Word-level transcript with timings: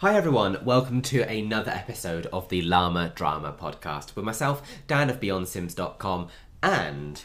Hi 0.00 0.14
everyone, 0.16 0.64
welcome 0.64 1.02
to 1.02 1.20
another 1.28 1.70
episode 1.70 2.24
of 2.32 2.48
the 2.48 2.62
Llama 2.62 3.12
Drama 3.14 3.52
podcast 3.52 4.16
with 4.16 4.24
myself, 4.24 4.62
Dan 4.86 5.10
of 5.10 5.20
BeyondSims.com, 5.20 6.28
and 6.62 7.22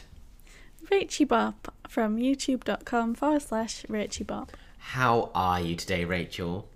Rachie 0.90 1.26
Bop 1.26 1.72
from 1.88 2.18
youtube.com 2.18 3.14
forward 3.14 3.40
slash 3.40 3.84
Rachie 3.88 4.26
Bop. 4.26 4.52
how 4.78 5.30
are 5.34 5.58
you 5.58 5.74
today, 5.74 6.04
Rachel? 6.04 6.68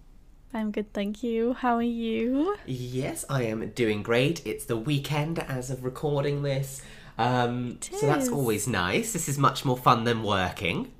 I'm 0.54 0.70
good, 0.70 0.90
thank 0.94 1.22
you. 1.22 1.52
How 1.52 1.74
are 1.76 1.82
you? 1.82 2.56
Yes, 2.64 3.26
I 3.28 3.42
am 3.42 3.68
doing 3.72 4.02
great. 4.02 4.40
It's 4.46 4.64
the 4.64 4.78
weekend 4.78 5.38
as 5.38 5.68
of 5.68 5.84
recording 5.84 6.42
this, 6.42 6.80
um, 7.18 7.78
so 7.82 8.06
that's 8.06 8.30
always 8.30 8.66
nice. 8.66 9.12
This 9.12 9.28
is 9.28 9.36
much 9.36 9.66
more 9.66 9.76
fun 9.76 10.04
than 10.04 10.22
working. 10.22 10.92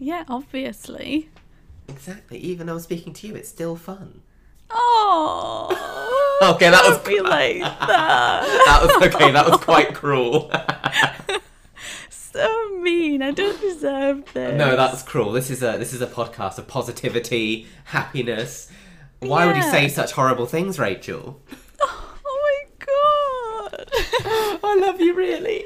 Yeah, 0.00 0.24
obviously. 0.28 1.28
Exactly. 1.88 2.38
Even 2.38 2.66
though 2.66 2.74
I'm 2.74 2.80
speaking 2.80 3.12
to 3.14 3.26
you, 3.26 3.34
it's 3.34 3.48
still 3.48 3.76
fun. 3.76 4.22
Oh, 4.70 6.38
Okay, 6.54 6.70
that 6.70 6.86
was 6.88 6.98
be 6.98 7.20
like 7.20 7.58
that. 7.60 7.82
that 8.66 8.80
was 8.82 8.90
okay. 9.14 9.32
That 9.32 9.48
was 9.50 9.58
quite 9.64 9.94
cruel. 9.94 10.50
so 12.10 12.68
mean. 12.80 13.22
I 13.22 13.30
don't 13.32 13.60
deserve 13.60 14.24
this. 14.34 14.56
No, 14.56 14.76
that's 14.76 15.02
cruel. 15.02 15.32
This 15.32 15.50
is 15.50 15.62
a 15.62 15.76
this 15.78 15.92
is 15.92 16.00
a 16.00 16.06
podcast 16.06 16.58
of 16.58 16.68
positivity, 16.68 17.66
happiness. 17.84 18.70
Why 19.20 19.46
would 19.46 19.56
you 19.56 19.62
say 19.62 19.88
such 19.88 20.12
horrible 20.12 20.46
things, 20.46 20.78
Rachel? 20.78 21.42
Oh 21.80 22.14
my 22.22 22.86
god. 22.86 23.90
I 24.62 24.78
love 24.80 25.00
you, 25.00 25.14
really. 25.14 25.64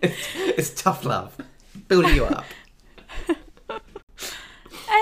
it's, 0.00 0.28
it's 0.36 0.82
tough 0.82 1.04
love, 1.04 1.36
building 1.88 2.14
you 2.14 2.24
up. 2.24 2.46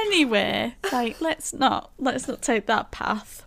Anyway, 0.06 0.74
like 0.92 1.20
let's 1.20 1.52
not 1.52 1.90
let's 1.98 2.26
not 2.28 2.42
take 2.42 2.66
that 2.66 2.90
path. 2.90 3.46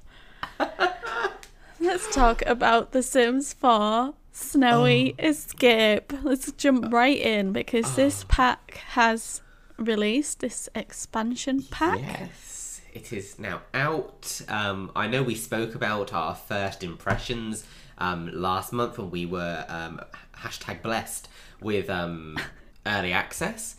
let's 1.79 2.13
talk 2.13 2.41
about 2.45 2.91
The 2.91 3.03
Sims 3.03 3.53
4 3.53 4.13
Snowy 4.31 5.15
Oh. 5.19 5.27
Escape. 5.27 6.13
Let's 6.23 6.51
jump 6.53 6.91
right 6.93 7.17
in 7.17 7.51
because 7.53 7.95
this 7.95 8.23
Oh. 8.23 8.27
pack 8.29 8.75
has 8.91 9.41
released 9.77 10.39
this 10.39 10.69
expansion 10.75 11.63
pack. 11.63 11.99
Yes, 11.99 12.81
it 12.93 13.11
is 13.13 13.39
now 13.39 13.61
out. 13.73 14.41
Um, 14.47 14.91
I 14.95 15.07
know 15.07 15.23
we 15.23 15.35
spoke 15.35 15.75
about 15.75 16.13
our 16.13 16.35
first 16.35 16.83
impressions 16.83 17.65
um, 17.97 18.29
last 18.33 18.73
month 18.73 18.97
when 18.97 19.09
we 19.09 19.25
were 19.25 19.65
um, 19.69 20.01
hashtag 20.37 20.81
blessed 20.81 21.27
with 21.61 21.89
um, 21.89 22.37
early 22.85 23.13
access. 23.13 23.75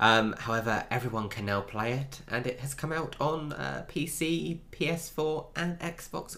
Um, 0.00 0.34
however, 0.38 0.84
everyone 0.90 1.28
can 1.28 1.46
now 1.46 1.60
play 1.60 1.92
it, 1.92 2.20
and 2.28 2.46
it 2.46 2.60
has 2.60 2.74
come 2.74 2.92
out 2.92 3.14
on 3.20 3.52
uh, 3.52 3.84
PC, 3.88 4.58
PS4, 4.72 5.46
and 5.56 5.78
Xbox 5.78 6.36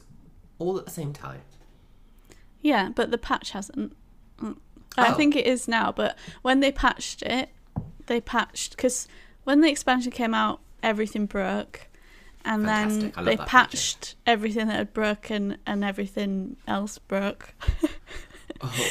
all 0.58 0.78
at 0.78 0.84
the 0.84 0.90
same 0.90 1.12
time. 1.12 1.40
Yeah, 2.60 2.90
but 2.94 3.10
the 3.10 3.18
patch 3.18 3.50
hasn't. 3.50 3.96
Mm. 4.40 4.56
I 4.98 5.12
Oh. 5.12 5.14
think 5.14 5.36
it 5.36 5.46
is 5.46 5.68
now, 5.68 5.92
but 5.92 6.16
when 6.42 6.60
they 6.60 6.72
patched 6.72 7.22
it, 7.22 7.50
they 8.06 8.20
patched 8.20 8.76
because 8.76 9.08
when 9.44 9.60
the 9.60 9.68
expansion 9.70 10.10
came 10.12 10.34
out, 10.34 10.60
everything 10.82 11.26
broke, 11.26 11.88
and 12.44 12.64
Fantastic. 12.64 13.14
Then 13.14 13.24
they 13.24 13.36
that 13.36 13.42
feature. 13.44 13.48
patched 13.50 14.14
everything 14.26 14.66
that 14.68 14.76
had 14.76 14.92
broken, 14.92 15.58
and 15.66 15.82
everything 15.84 16.56
else 16.68 16.98
broke. 16.98 17.54
Oh, 18.62 18.88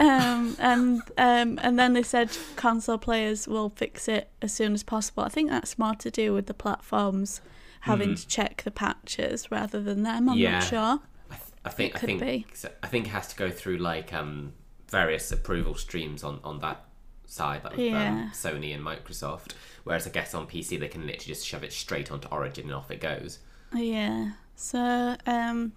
um, 0.00 0.56
and 0.58 1.02
um, 1.18 1.58
and 1.62 1.78
then 1.78 1.92
they 1.92 2.02
said 2.02 2.30
console 2.56 2.98
players 2.98 3.46
will 3.46 3.68
fix 3.70 4.08
it 4.08 4.30
as 4.42 4.52
soon 4.52 4.72
as 4.74 4.82
possible. 4.82 5.22
I 5.22 5.28
think 5.28 5.50
that's 5.50 5.78
more 5.78 5.94
to 5.96 6.10
do 6.10 6.32
with 6.34 6.46
the 6.46 6.54
platforms 6.54 7.40
having 7.82 8.14
to 8.14 8.26
check 8.26 8.62
the 8.64 8.70
patches 8.70 9.50
rather 9.50 9.80
than 9.80 10.02
them. 10.02 10.28
I'm. 10.28 10.36
Yeah. 10.38 10.58
not 10.58 10.64
sure. 10.64 11.00
I, 11.30 11.34
th- 11.36 11.40
I 11.64 11.68
think 11.70 11.96
I 11.96 11.98
think 11.98 12.20
be. 12.20 12.46
I 12.82 12.86
think 12.88 13.06
it 13.06 13.10
has 13.10 13.28
to 13.28 13.36
go 13.36 13.50
through 13.50 13.76
like 13.78 14.12
um, 14.12 14.54
various 14.88 15.30
approval 15.30 15.74
streams 15.74 16.24
on, 16.24 16.40
on 16.42 16.58
that 16.60 16.84
side, 17.26 17.62
like 17.64 17.76
Yeah. 17.76 18.08
um, 18.10 18.30
Sony 18.34 18.74
and 18.74 18.84
Microsoft. 18.84 19.52
Whereas 19.84 20.06
I 20.06 20.10
guess 20.10 20.34
on 20.34 20.46
PC 20.46 20.78
they 20.80 20.88
can 20.88 21.02
literally 21.06 21.34
just 21.34 21.46
shove 21.46 21.62
it 21.62 21.72
straight 21.72 22.10
onto 22.10 22.28
Origin 22.28 22.64
and 22.64 22.74
off 22.74 22.90
it 22.90 23.00
goes. 23.00 23.38
Yeah. 23.74 24.32
So, 24.56 25.16
um, 25.26 25.72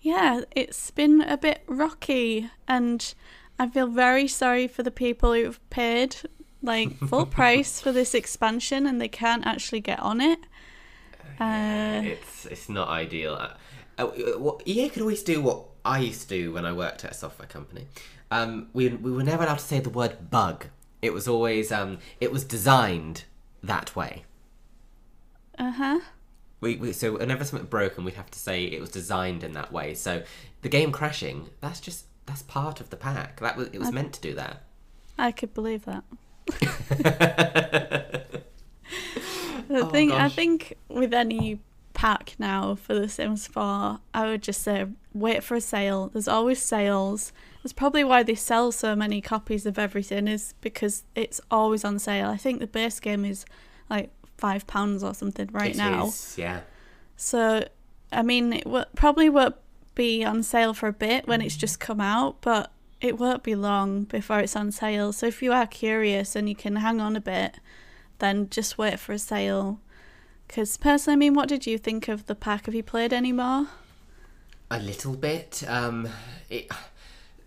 yeah, 0.00 0.42
it's 0.50 0.90
been 0.90 1.20
a 1.22 1.36
bit 1.38 1.62
rocky, 1.66 2.50
and 2.68 3.14
I 3.58 3.68
feel 3.68 3.86
very 3.86 4.28
sorry 4.28 4.66
for 4.66 4.82
the 4.82 4.90
people 4.90 5.32
who've 5.34 5.60
paid 5.70 6.16
like 6.62 6.96
full 6.98 7.26
price 7.38 7.80
for 7.80 7.92
this 7.92 8.14
expansion 8.14 8.86
and 8.86 9.00
they 9.00 9.08
can't 9.08 9.46
actually 9.46 9.80
get 9.80 10.00
on 10.00 10.20
it. 10.20 10.38
Uh, 11.40 12.02
it's 12.04 12.46
it's 12.46 12.68
not 12.68 12.88
ideal. 12.88 13.34
Uh, 13.34 13.54
uh, 13.98 14.06
what, 14.38 14.62
EA 14.66 14.88
could 14.88 15.02
always 15.02 15.22
do 15.22 15.40
what 15.40 15.64
I 15.84 15.98
used 15.98 16.22
to 16.22 16.28
do 16.28 16.52
when 16.52 16.64
I 16.64 16.72
worked 16.72 17.04
at 17.04 17.12
a 17.12 17.14
software 17.14 17.48
company. 17.48 17.86
Um, 18.30 18.68
we 18.72 18.88
we 18.88 19.10
were 19.10 19.24
never 19.24 19.44
allowed 19.44 19.58
to 19.58 19.64
say 19.64 19.80
the 19.80 19.90
word 19.90 20.30
bug. 20.30 20.66
It 21.00 21.12
was 21.12 21.26
always 21.26 21.72
um, 21.72 21.98
it 22.20 22.30
was 22.30 22.44
designed 22.44 23.24
that 23.62 23.94
way. 23.96 24.24
uh 25.58 25.72
huh. 25.72 26.00
We, 26.60 26.76
we 26.76 26.92
so 26.92 27.18
whenever 27.18 27.44
something 27.44 27.68
broken, 27.68 28.04
we'd 28.04 28.14
have 28.14 28.30
to 28.30 28.38
say 28.38 28.64
it 28.64 28.80
was 28.80 28.90
designed 28.90 29.42
in 29.42 29.52
that 29.52 29.72
way. 29.72 29.94
So 29.94 30.22
the 30.62 30.68
game 30.68 30.92
crashing, 30.92 31.50
that's 31.60 31.80
just 31.80 32.04
that's 32.26 32.42
part 32.42 32.80
of 32.80 32.90
the 32.90 32.96
pack. 32.96 33.40
That 33.40 33.56
was 33.56 33.68
it 33.72 33.78
was 33.78 33.92
meant 33.92 34.12
to 34.14 34.20
do 34.20 34.34
that. 34.34 34.62
I 35.18 35.30
could 35.32 35.52
believe 35.54 35.84
that. 35.84 36.04
The 39.68 39.78
Oh, 39.86 39.88
thing, 39.88 40.12
I 40.12 40.28
think, 40.28 40.74
with 40.88 41.14
any 41.14 41.58
pack 41.94 42.34
now 42.38 42.74
for 42.74 42.94
The 42.94 43.08
Sims 43.08 43.46
4, 43.46 44.00
I 44.12 44.26
would 44.26 44.42
just 44.42 44.60
say 44.62 44.86
wait 45.14 45.42
for 45.42 45.54
a 45.54 45.60
sale. 45.62 46.08
There's 46.12 46.28
always 46.28 46.60
sales. 46.60 47.32
That's 47.62 47.72
probably 47.72 48.04
why 48.04 48.22
they 48.22 48.34
sell 48.34 48.72
so 48.72 48.94
many 48.94 49.20
copies 49.22 49.64
of 49.64 49.78
everything, 49.78 50.28
is 50.28 50.52
because 50.60 51.04
it's 51.14 51.40
always 51.50 51.84
on 51.84 51.98
sale. 52.00 52.28
I 52.28 52.36
think 52.36 52.60
the 52.60 52.66
base 52.66 53.00
game 53.00 53.24
is 53.24 53.46
like 53.88 54.10
five 54.36 54.66
pounds 54.66 55.02
or 55.02 55.14
something 55.14 55.48
right 55.52 55.70
It 55.70 55.76
now. 55.76 56.06
is, 56.08 56.34
yeah. 56.36 56.60
So, 57.16 57.66
I 58.10 58.22
mean, 58.22 58.52
it 58.52 58.64
w- 58.64 58.84
probably 58.96 59.30
won't 59.30 59.54
be 59.94 60.24
on 60.24 60.42
sale 60.42 60.74
for 60.74 60.88
a 60.88 60.92
bit 60.92 61.26
when 61.26 61.40
it's 61.40 61.56
just 61.56 61.80
come 61.80 62.00
out, 62.00 62.40
but 62.40 62.72
it 63.00 63.18
won't 63.18 63.42
be 63.42 63.54
long 63.54 64.04
before 64.04 64.40
it's 64.40 64.56
on 64.56 64.70
sale. 64.70 65.12
So, 65.12 65.26
if 65.26 65.42
you 65.42 65.52
are 65.52 65.66
curious 65.66 66.36
and 66.36 66.48
you 66.48 66.54
can 66.54 66.76
hang 66.76 67.00
on 67.00 67.16
a 67.16 67.20
bit, 67.20 67.56
then 68.18 68.48
just 68.48 68.78
wait 68.78 68.98
for 68.98 69.12
a 69.12 69.18
sale. 69.18 69.80
Because, 70.46 70.76
personally, 70.76 71.14
I 71.14 71.18
mean, 71.18 71.34
what 71.34 71.48
did 71.48 71.66
you 71.66 71.78
think 71.78 72.08
of 72.08 72.26
the 72.26 72.34
pack? 72.34 72.66
Have 72.66 72.74
you 72.74 72.82
played 72.82 73.12
any 73.12 73.32
more? 73.32 73.68
A 74.70 74.78
little 74.78 75.14
bit. 75.14 75.62
Um, 75.68 76.08
it, 76.48 76.70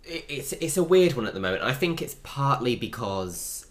it 0.03 0.25
it's 0.27 0.53
it's 0.53 0.77
a 0.77 0.83
weird 0.83 1.13
one 1.13 1.25
at 1.25 1.33
the 1.33 1.39
moment. 1.39 1.63
I 1.63 1.73
think 1.73 2.01
it's 2.01 2.15
partly 2.23 2.75
because 2.75 3.64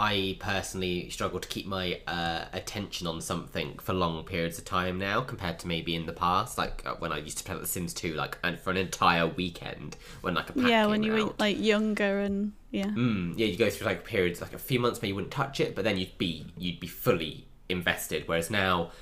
I 0.00 0.38
personally 0.40 1.10
struggle 1.10 1.40
to 1.40 1.46
keep 1.46 1.66
my 1.66 2.00
uh, 2.06 2.46
attention 2.54 3.06
on 3.06 3.20
something 3.20 3.76
for 3.80 3.92
long 3.92 4.24
periods 4.24 4.56
of 4.56 4.64
time 4.64 4.98
now, 4.98 5.20
compared 5.20 5.58
to 5.58 5.68
maybe 5.68 5.94
in 5.94 6.06
the 6.06 6.14
past, 6.14 6.56
like 6.56 6.82
uh, 6.86 6.94
when 7.00 7.12
I 7.12 7.18
used 7.18 7.36
to 7.36 7.44
play 7.44 7.54
The 7.58 7.66
Sims 7.66 7.92
2, 7.92 8.14
like 8.14 8.38
and 8.42 8.58
for 8.58 8.70
an 8.70 8.78
entire 8.78 9.26
weekend 9.26 9.98
when 10.22 10.32
like 10.32 10.48
a 10.48 10.54
pack 10.54 10.70
yeah, 10.70 10.86
when 10.86 11.02
you 11.02 11.12
were 11.12 11.34
like 11.38 11.60
younger 11.60 12.20
and 12.20 12.52
yeah. 12.70 12.86
Mm, 12.86 13.34
yeah, 13.36 13.44
you 13.44 13.58
go 13.58 13.68
through 13.68 13.88
like 13.88 14.06
periods, 14.06 14.40
like 14.40 14.54
a 14.54 14.58
few 14.58 14.80
months 14.80 15.02
where 15.02 15.08
you 15.10 15.14
wouldn't 15.14 15.34
touch 15.34 15.60
it, 15.60 15.74
but 15.74 15.84
then 15.84 15.98
you'd 15.98 16.16
be 16.16 16.46
you'd 16.56 16.80
be 16.80 16.86
fully 16.86 17.46
invested. 17.68 18.26
Whereas 18.26 18.50
now, 18.50 18.92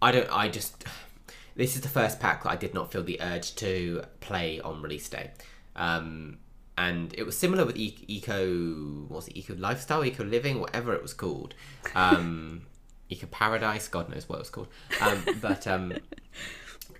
I 0.00 0.10
don't. 0.10 0.34
I 0.34 0.48
just 0.48 0.86
this 1.54 1.76
is 1.76 1.82
the 1.82 1.88
first 1.88 2.18
pack 2.18 2.44
that 2.44 2.50
I 2.50 2.56
did 2.56 2.72
not 2.72 2.90
feel 2.90 3.02
the 3.02 3.20
urge 3.20 3.54
to 3.56 4.04
play 4.20 4.58
on 4.58 4.80
release 4.80 5.10
day. 5.10 5.32
Um, 5.76 6.38
and 6.80 7.14
it 7.16 7.24
was 7.24 7.36
similar 7.36 7.64
with 7.66 7.76
e- 7.76 8.04
eco, 8.08 9.04
what 9.08 9.16
was 9.16 9.28
it 9.28 9.36
eco 9.36 9.54
lifestyle, 9.56 10.04
eco 10.04 10.24
living, 10.24 10.60
whatever 10.60 10.94
it 10.94 11.02
was 11.02 11.12
called. 11.12 11.54
Um, 11.94 12.62
eco 13.10 13.26
paradise, 13.26 13.88
God 13.88 14.08
knows 14.08 14.28
what 14.28 14.36
it 14.36 14.44
was 14.46 14.50
called. 14.50 14.68
Um, 15.00 15.24
but 15.40 15.66
um, 15.66 15.92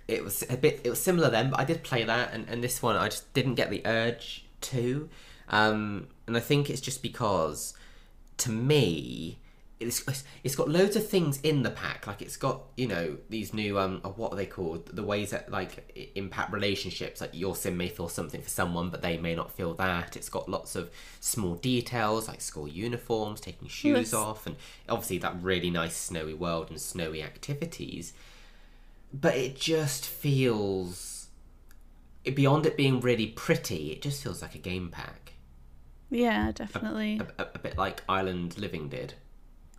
it 0.07 0.23
was 0.23 0.43
a 0.49 0.57
bit 0.57 0.81
it 0.83 0.89
was 0.89 1.01
similar 1.01 1.29
then 1.29 1.49
but 1.49 1.59
i 1.59 1.63
did 1.63 1.83
play 1.83 2.03
that 2.03 2.33
and, 2.33 2.47
and 2.49 2.63
this 2.63 2.81
one 2.81 2.97
i 2.97 3.07
just 3.07 3.31
didn't 3.33 3.55
get 3.55 3.69
the 3.69 3.81
urge 3.85 4.45
to 4.59 5.09
um 5.47 6.07
and 6.27 6.35
i 6.35 6.39
think 6.39 6.69
it's 6.69 6.81
just 6.81 7.01
because 7.01 7.73
to 8.37 8.51
me 8.51 9.37
it's, 9.81 10.23
it's 10.43 10.55
got 10.55 10.69
loads 10.69 10.95
of 10.95 11.09
things 11.09 11.39
in 11.41 11.63
the 11.63 11.69
pack 11.71 12.05
like 12.07 12.21
it's 12.21 12.37
got 12.37 12.61
you 12.77 12.87
know 12.87 13.17
these 13.29 13.53
new 13.53 13.77
um 13.79 13.99
uh, 14.03 14.09
what 14.09 14.31
are 14.31 14.35
they 14.35 14.45
called? 14.45 14.85
The 14.95 15.03
ways 15.03 15.31
that 15.31 15.51
like 15.51 16.11
impact 16.15 16.53
relationships 16.53 17.19
like 17.19 17.31
your 17.33 17.55
sim 17.55 17.75
may 17.77 17.89
feel 17.89 18.07
something 18.07 18.41
for 18.41 18.49
someone 18.49 18.89
but 18.89 19.01
they 19.01 19.17
may 19.17 19.35
not 19.35 19.51
feel 19.51 19.73
that. 19.75 20.15
It's 20.15 20.29
got 20.29 20.47
lots 20.47 20.75
of 20.75 20.89
small 21.19 21.55
details 21.55 22.27
like 22.27 22.41
school 22.41 22.67
uniforms 22.67 23.41
taking 23.41 23.67
shoes 23.67 23.97
Yes. 23.97 24.13
off 24.13 24.45
and 24.47 24.55
obviously 24.87 25.17
that 25.19 25.35
really 25.41 25.69
nice 25.69 25.97
snowy 25.97 26.33
world 26.33 26.69
and 26.69 26.79
snowy 26.79 27.21
activities. 27.23 28.13
But 29.13 29.35
it 29.35 29.55
just 29.57 30.05
feels 30.05 31.27
it- 32.23 32.35
beyond 32.35 32.65
it 32.65 32.77
being 32.77 32.99
really 33.01 33.27
pretty 33.27 33.91
it 33.91 34.01
just 34.01 34.21
feels 34.23 34.41
like 34.41 34.55
a 34.55 34.59
game 34.59 34.89
pack. 34.89 35.33
Yeah, 36.09 36.51
definitely. 36.51 37.19
a, 37.37 37.41
a, 37.43 37.47
a 37.55 37.59
bit 37.59 37.77
like 37.77 38.03
island 38.09 38.57
living 38.57 38.89
did 38.89 39.13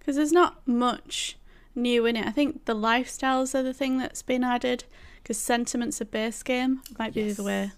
Because 0.02 0.16
there's 0.16 0.32
not 0.32 0.66
much 0.66 1.36
new 1.76 2.06
in 2.06 2.16
it. 2.16 2.26
I 2.26 2.30
think 2.32 2.64
the 2.64 2.74
lifestyles 2.74 3.54
are 3.54 3.62
the 3.62 3.72
thing 3.72 3.98
that's 3.98 4.20
been 4.20 4.42
added 4.42 4.82
because 5.22 5.38
sentiment's 5.38 6.00
a 6.00 6.04
base 6.04 6.42
game. 6.42 6.82
Might 6.98 7.14
be 7.14 7.22
Yes. 7.22 7.36
the 7.36 7.44
way 7.44 7.70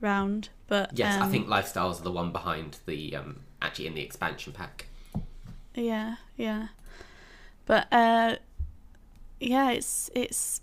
round, 0.00 0.50
but 0.68 0.90
Yes, 0.96 1.16
I 1.20 1.24
um, 1.24 1.30
think 1.32 1.48
lifestyles 1.48 1.98
are 2.00 2.04
the 2.04 2.12
one 2.12 2.30
behind 2.30 2.78
the 2.86 3.16
um, 3.16 3.40
actually 3.60 3.88
in 3.88 3.94
the 3.94 4.02
expansion 4.02 4.52
pack. 4.52 4.86
Yeah, 5.74 6.16
yeah. 6.36 6.68
But 7.66 7.92
uh 7.92 8.36
yeah, 9.40 9.70
it's 9.72 10.10
it's 10.14 10.60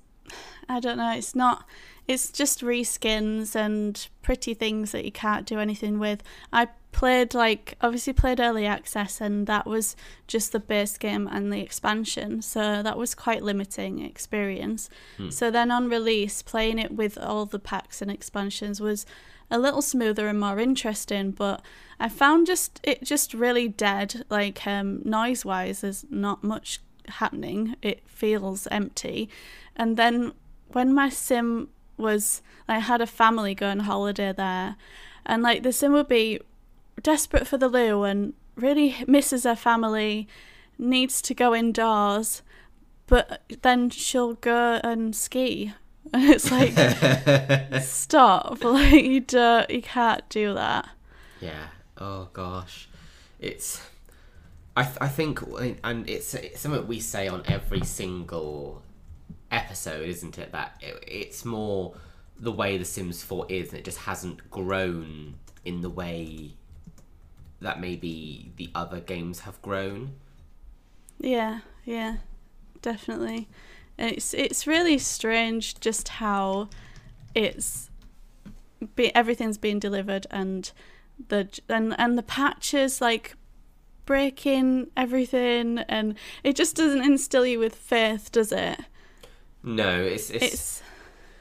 I 0.69 0.80
don't 0.80 0.98
know, 0.98 1.13
it's 1.13 1.36
not 1.36 1.66
it's 2.07 2.31
just 2.31 2.62
reskins 2.62 3.56
and 3.56 4.07
pretty 4.22 4.54
things 4.54 4.92
that 4.92 5.06
you 5.06 5.12
can't 5.12 5.45
do 5.45 5.60
anything 5.60 6.00
with. 6.00 6.24
I 6.51 6.68
played 6.92 7.33
like 7.33 7.75
obviously 7.81 8.12
played 8.12 8.39
early 8.39 8.66
access 8.66 9.22
and 9.22 9.48
that 9.48 9.66
was 9.66 9.95
just 10.28 10.51
the 10.51 10.60
base 10.60 10.98
game 10.98 11.28
and 11.31 11.54
the 11.54 11.62
expansion. 11.62 12.42
So 12.42 12.83
that 12.83 12.98
was 12.98 13.16
quite 13.16 13.44
limiting 13.44 14.04
experience. 14.04 14.89
So 15.31 15.51
then 15.51 15.72
on 15.72 15.89
release 15.89 16.42
playing 16.42 16.80
it 16.80 16.92
with 16.92 17.18
all 17.18 17.45
the 17.45 17.60
packs 17.60 18.01
and 18.01 18.12
expansions 18.12 18.81
was 18.81 19.06
a 19.50 19.60
little 19.60 19.81
smoother 19.81 20.28
and 20.28 20.39
more 20.39 20.60
interesting, 20.60 21.31
but 21.31 21.62
I 22.00 22.10
found 22.10 22.48
just 22.48 22.80
it 22.83 23.04
just 23.04 23.33
really 23.33 23.68
dead. 23.68 24.25
Like 24.30 24.66
um, 24.66 25.01
noise 25.04 25.44
wise, 25.45 25.81
there's 25.81 26.06
not 26.10 26.44
much 26.44 26.80
happening. 27.12 27.75
It 27.81 28.02
feels 28.06 28.68
empty. 28.68 29.30
And 29.75 29.98
then 29.98 30.34
when 30.69 30.94
my 30.94 31.10
sim 31.10 31.69
was, 31.98 32.42
I 32.68 32.80
had 32.80 33.02
a 33.02 33.08
family 33.08 33.54
go 33.56 33.69
on 33.69 33.81
holiday 33.81 34.34
there, 34.34 34.75
and 35.25 35.44
like 35.44 35.63
the 35.63 35.72
sim 35.72 35.94
would 35.94 36.08
be 36.08 36.40
desperate 37.02 37.48
for 37.48 37.58
the 37.58 37.69
loo 37.69 38.04
and 38.04 38.34
really 38.56 38.96
misses 39.08 39.44
her 39.44 39.56
family, 39.56 40.28
needs 40.78 41.22
to 41.24 41.34
go 41.34 41.56
indoors, 41.56 42.42
but 43.08 43.42
then 43.62 43.90
she'll 43.90 44.34
go 44.36 44.80
and 44.84 45.16
ski. 45.16 45.74
And 46.14 46.30
it's 46.30 46.52
like, 46.52 46.74
stop! 47.84 48.64
Like 48.64 49.04
you 49.06 49.19
don't, 49.19 49.69
you 49.69 49.81
can't 49.81 50.28
do 50.30 50.54
that. 50.54 50.90
Yeah. 51.40 51.68
Oh 51.98 52.30
gosh, 52.34 52.90
it's. 53.40 53.81
I 54.75 54.83
th- 54.83 54.97
I 55.01 55.07
think, 55.07 55.41
and 55.83 56.09
it's, 56.09 56.33
it's 56.33 56.62
something 56.62 56.88
we 56.88 57.00
say 57.00 57.27
on 57.27 57.44
every 57.45 57.81
single 57.81 58.81
episode, 59.51 60.07
isn't 60.07 60.38
it? 60.38 60.51
That 60.53 60.75
it, 60.81 61.03
it's 61.07 61.44
more 61.44 61.95
the 62.39 62.51
way 62.51 62.77
The 62.77 62.85
Sims 62.85 63.21
4 63.23 63.47
is, 63.50 63.69
and 63.69 63.79
it 63.79 63.85
just 63.85 64.00
hasn't 64.00 64.50
grown 64.50 65.35
in 65.65 65.81
the 65.81 65.89
way 65.89 66.53
that 67.59 67.79
maybe 67.79 68.51
the 68.57 68.69
other 68.73 69.00
games 69.00 69.41
have 69.41 69.62
grown. 69.62 70.13
Yeah, 71.19 71.59
yeah, 71.85 72.18
definitely. 72.81 73.47
It's 73.97 74.33
it's 74.33 74.65
really 74.65 74.97
strange 74.97 75.79
just 75.79 76.07
how 76.07 76.69
it's 77.35 77.91
be 78.95 79.13
everything's 79.13 79.59
being 79.59 79.77
delivered 79.77 80.25
and 80.31 80.71
the 81.27 81.47
and 81.69 81.94
and 82.00 82.18
the 82.18 82.23
patches 82.23 83.00
like 83.00 83.35
breaking 84.12 84.88
everything 84.98 85.78
and 85.88 86.16
it 86.44 86.54
just 86.54 86.75
doesn't 86.75 87.02
instill 87.02 87.46
you 87.46 87.58
with 87.60 87.74
faith, 87.75 88.30
does 88.30 88.52
it? 88.52 88.78
No, 89.63 90.02
it's 90.04 90.30
it's, 90.30 90.44
It's 90.54 90.84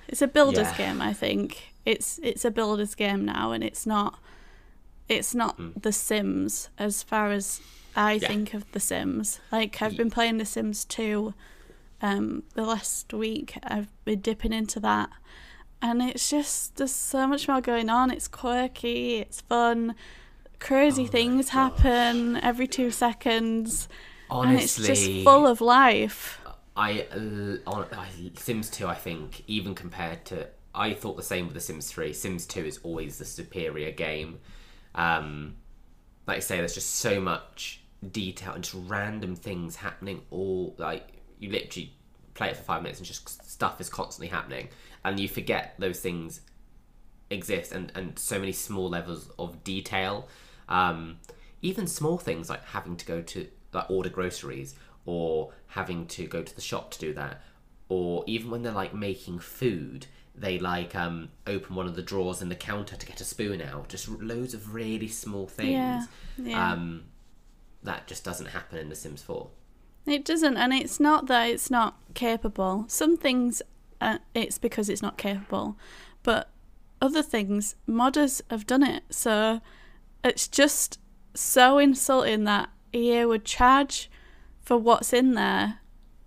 it's 0.06 0.22
a 0.22 0.28
builder's 0.28 0.68
Yeah. 0.70 0.76
game, 0.76 1.02
I 1.02 1.12
think. 1.12 1.72
It's 1.84 2.20
it's 2.22 2.44
a 2.44 2.50
builder's 2.52 2.94
game 2.94 3.24
now 3.24 3.50
and 3.50 3.64
it's 3.64 3.86
not 3.86 4.20
it's 5.08 5.34
not 5.34 5.56
The 5.82 5.90
Sims 5.92 6.68
as 6.78 7.02
far 7.02 7.32
as 7.32 7.60
I. 7.96 8.12
Yeah. 8.22 8.28
think 8.28 8.54
of 8.54 8.70
The 8.70 8.78
Sims. 8.78 9.40
Like 9.50 9.82
I've 9.82 9.96
been 9.96 10.10
playing 10.10 10.38
The 10.38 10.44
Sims 10.44 10.84
2 10.84 11.34
um 12.00 12.44
the 12.54 12.62
last 12.62 13.12
week. 13.12 13.58
I've 13.64 13.88
been 14.04 14.20
dipping 14.20 14.52
into 14.52 14.78
that. 14.80 15.10
And 15.82 16.00
it's 16.02 16.30
just 16.30 16.76
there's 16.76 16.92
so 16.94 17.26
much 17.26 17.48
more 17.48 17.60
going 17.60 17.88
on. 17.90 18.12
It's 18.12 18.28
quirky, 18.28 19.16
it's 19.16 19.40
fun. 19.40 19.96
Crazy 20.60 21.04
Oh 21.04 21.08
things 21.08 21.48
happen 21.48 22.36
every 22.36 22.66
2 22.68 22.90
seconds. 22.90 23.88
honestly. 24.30 24.54
and 24.54 24.62
it's 24.62 24.76
just 24.76 25.24
full 25.24 25.46
of 25.46 25.60
life. 25.60 26.40
I, 26.76 27.06
uh, 27.12 27.84
I 27.92 28.08
Sims 28.36 28.70
2, 28.70 28.86
I 28.86 28.94
think, 28.94 29.42
even 29.46 29.74
compared 29.74 30.24
to. 30.26 30.46
I 30.74 30.94
thought 30.94 31.16
the 31.16 31.22
same 31.22 31.46
with 31.46 31.54
The 31.54 31.60
Sims 31.60 31.88
3. 31.90 32.12
Sims 32.12 32.46
2 32.46 32.64
is 32.64 32.78
always 32.84 33.18
the 33.18 33.24
superior 33.24 33.90
game. 33.90 34.38
Um, 34.94 35.56
like 36.26 36.36
I 36.36 36.40
say, 36.40 36.58
there's 36.58 36.74
just 36.74 36.94
so 36.96 37.20
much 37.20 37.80
detail 38.12 38.52
and 38.52 38.62
just 38.62 38.76
random 38.88 39.34
things 39.34 39.76
happening. 39.76 40.22
All 40.30 40.74
like 40.78 41.08
you 41.38 41.50
literally 41.50 41.92
play 42.34 42.50
it 42.50 42.56
for 42.56 42.62
five 42.62 42.82
minutes 42.82 43.00
and 43.00 43.06
just 43.06 43.50
stuff 43.50 43.80
is 43.80 43.90
constantly 43.90 44.28
happening, 44.28 44.68
and 45.04 45.18
you 45.18 45.28
forget 45.28 45.74
those 45.78 45.98
things 46.00 46.42
exist, 47.30 47.72
and 47.72 47.90
and 47.94 48.18
so 48.18 48.38
many 48.38 48.52
small 48.52 48.88
levels 48.88 49.28
of 49.38 49.62
detail. 49.64 50.28
Um, 50.70 51.18
even 51.62 51.86
small 51.86 52.16
things 52.16 52.48
like 52.48 52.64
having 52.66 52.96
to 52.96 53.04
go 53.04 53.20
to 53.20 53.48
like 53.72 53.90
order 53.90 54.08
groceries 54.08 54.74
or 55.04 55.52
having 55.68 56.06
to 56.06 56.26
go 56.26 56.42
to 56.42 56.54
the 56.54 56.60
shop 56.60 56.90
to 56.92 56.98
do 56.98 57.12
that, 57.14 57.42
or 57.88 58.24
even 58.26 58.50
when 58.50 58.62
they're 58.62 58.72
like 58.72 58.94
making 58.94 59.38
food. 59.40 60.06
They 60.34 60.58
like 60.58 60.94
um, 60.94 61.30
open 61.46 61.74
one 61.74 61.86
of 61.86 61.96
the 61.96 62.02
drawers 62.02 62.40
in 62.40 62.48
the 62.48 62.54
counter 62.54 62.96
to 62.96 63.06
get 63.06 63.20
a 63.20 63.24
spoon 63.24 63.60
out. 63.60 63.88
Just 63.88 64.08
loads 64.08 64.54
of 64.54 64.72
really 64.72 65.08
small 65.08 65.46
things 65.46 65.72
Yeah. 65.72 66.06
Yeah. 66.38 66.72
um, 66.72 67.02
that 67.82 68.06
just 68.06 68.24
doesn't 68.24 68.46
happen 68.46 68.78
in 68.78 68.88
The 68.88 68.94
Sims 68.94 69.22
4. 69.22 69.48
It 70.06 70.24
doesn't, 70.24 70.56
and 70.56 70.72
it's 70.72 70.98
not 70.98 71.26
that 71.26 71.50
it's 71.50 71.70
not 71.70 71.96
capable. 72.14 72.84
Some 72.88 73.16
things, 73.18 73.60
uh, 74.00 74.18
it's 74.34 74.56
because 74.56 74.88
it's 74.88 75.02
not 75.02 75.18
capable, 75.18 75.76
but 76.22 76.48
other 77.02 77.22
things, 77.22 77.74
modders 77.88 78.40
have 78.50 78.66
done 78.66 78.82
it. 78.82 79.02
So 79.10 79.60
it's 80.24 80.48
just 80.48 80.98
so 81.34 81.78
insulting 81.78 82.44
that 82.44 82.70
EA 82.92 83.24
would 83.24 83.44
charge 83.44 84.10
for 84.60 84.76
what's 84.76 85.12
in 85.12 85.34
there 85.34 85.78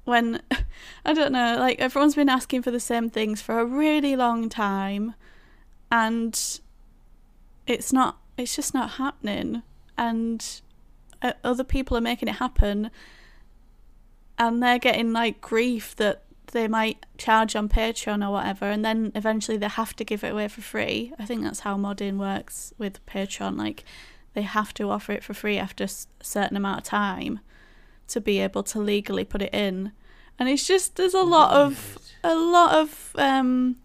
when 0.05 0.41
I 1.05 1.13
don't 1.13 1.31
know, 1.31 1.57
like 1.57 1.79
everyone's 1.79 2.15
been 2.15 2.29
asking 2.29 2.63
for 2.63 2.71
the 2.71 2.79
same 2.79 3.09
things 3.09 3.41
for 3.41 3.59
a 3.59 3.65
really 3.65 4.15
long 4.15 4.49
time, 4.49 5.15
and 5.91 6.59
it's 7.67 7.93
not. 7.93 8.19
It's 8.35 8.55
just 8.55 8.73
not 8.73 8.91
happening, 8.91 9.61
and 9.97 10.61
uh, 11.21 11.33
other 11.43 11.63
people 11.63 11.95
are 11.95 12.01
making 12.01 12.27
it 12.27 12.35
happen 12.35 12.89
and 14.37 14.61
they're 14.61 14.79
getting 14.79 15.13
like 15.13 15.41
grief 15.41 15.95
that 15.95 16.23
they 16.53 16.67
might 16.67 17.05
charge 17.17 17.55
on 17.55 17.67
Patreon 17.67 18.25
or 18.25 18.31
whatever, 18.31 18.65
and 18.65 18.85
then 18.85 19.11
eventually 19.15 19.57
they 19.57 19.67
have 19.67 19.95
to 19.95 20.05
give 20.05 20.23
it 20.23 20.31
away 20.31 20.47
for 20.47 20.61
free. 20.61 21.11
I 21.19 21.25
think 21.25 21.43
that's 21.43 21.61
how 21.61 21.75
modding 21.77 22.17
works 22.17 22.73
with 22.77 23.05
Patreon. 23.05 23.57
Like, 23.57 23.83
they 24.33 24.43
have 24.43 24.73
to 24.75 24.89
offer 24.89 25.11
it 25.11 25.23
for 25.23 25.33
free 25.33 25.57
after 25.57 25.83
a 25.83 25.89
certain 26.21 26.55
amount 26.55 26.79
of 26.79 26.83
time 26.85 27.39
to 28.07 28.21
be 28.21 28.39
able 28.39 28.63
to 28.63 28.79
legally 28.79 29.25
put 29.25 29.41
it 29.41 29.53
in. 29.53 29.91
And 30.39 30.47
it's 30.47 30.65
just 30.65 30.95
there's 30.95 31.13
a 31.13 31.21
lot 31.21 31.53
of 31.53 31.97
a 32.23 32.35
lot 32.35 32.75
of 32.75 33.11
um, 33.15 33.77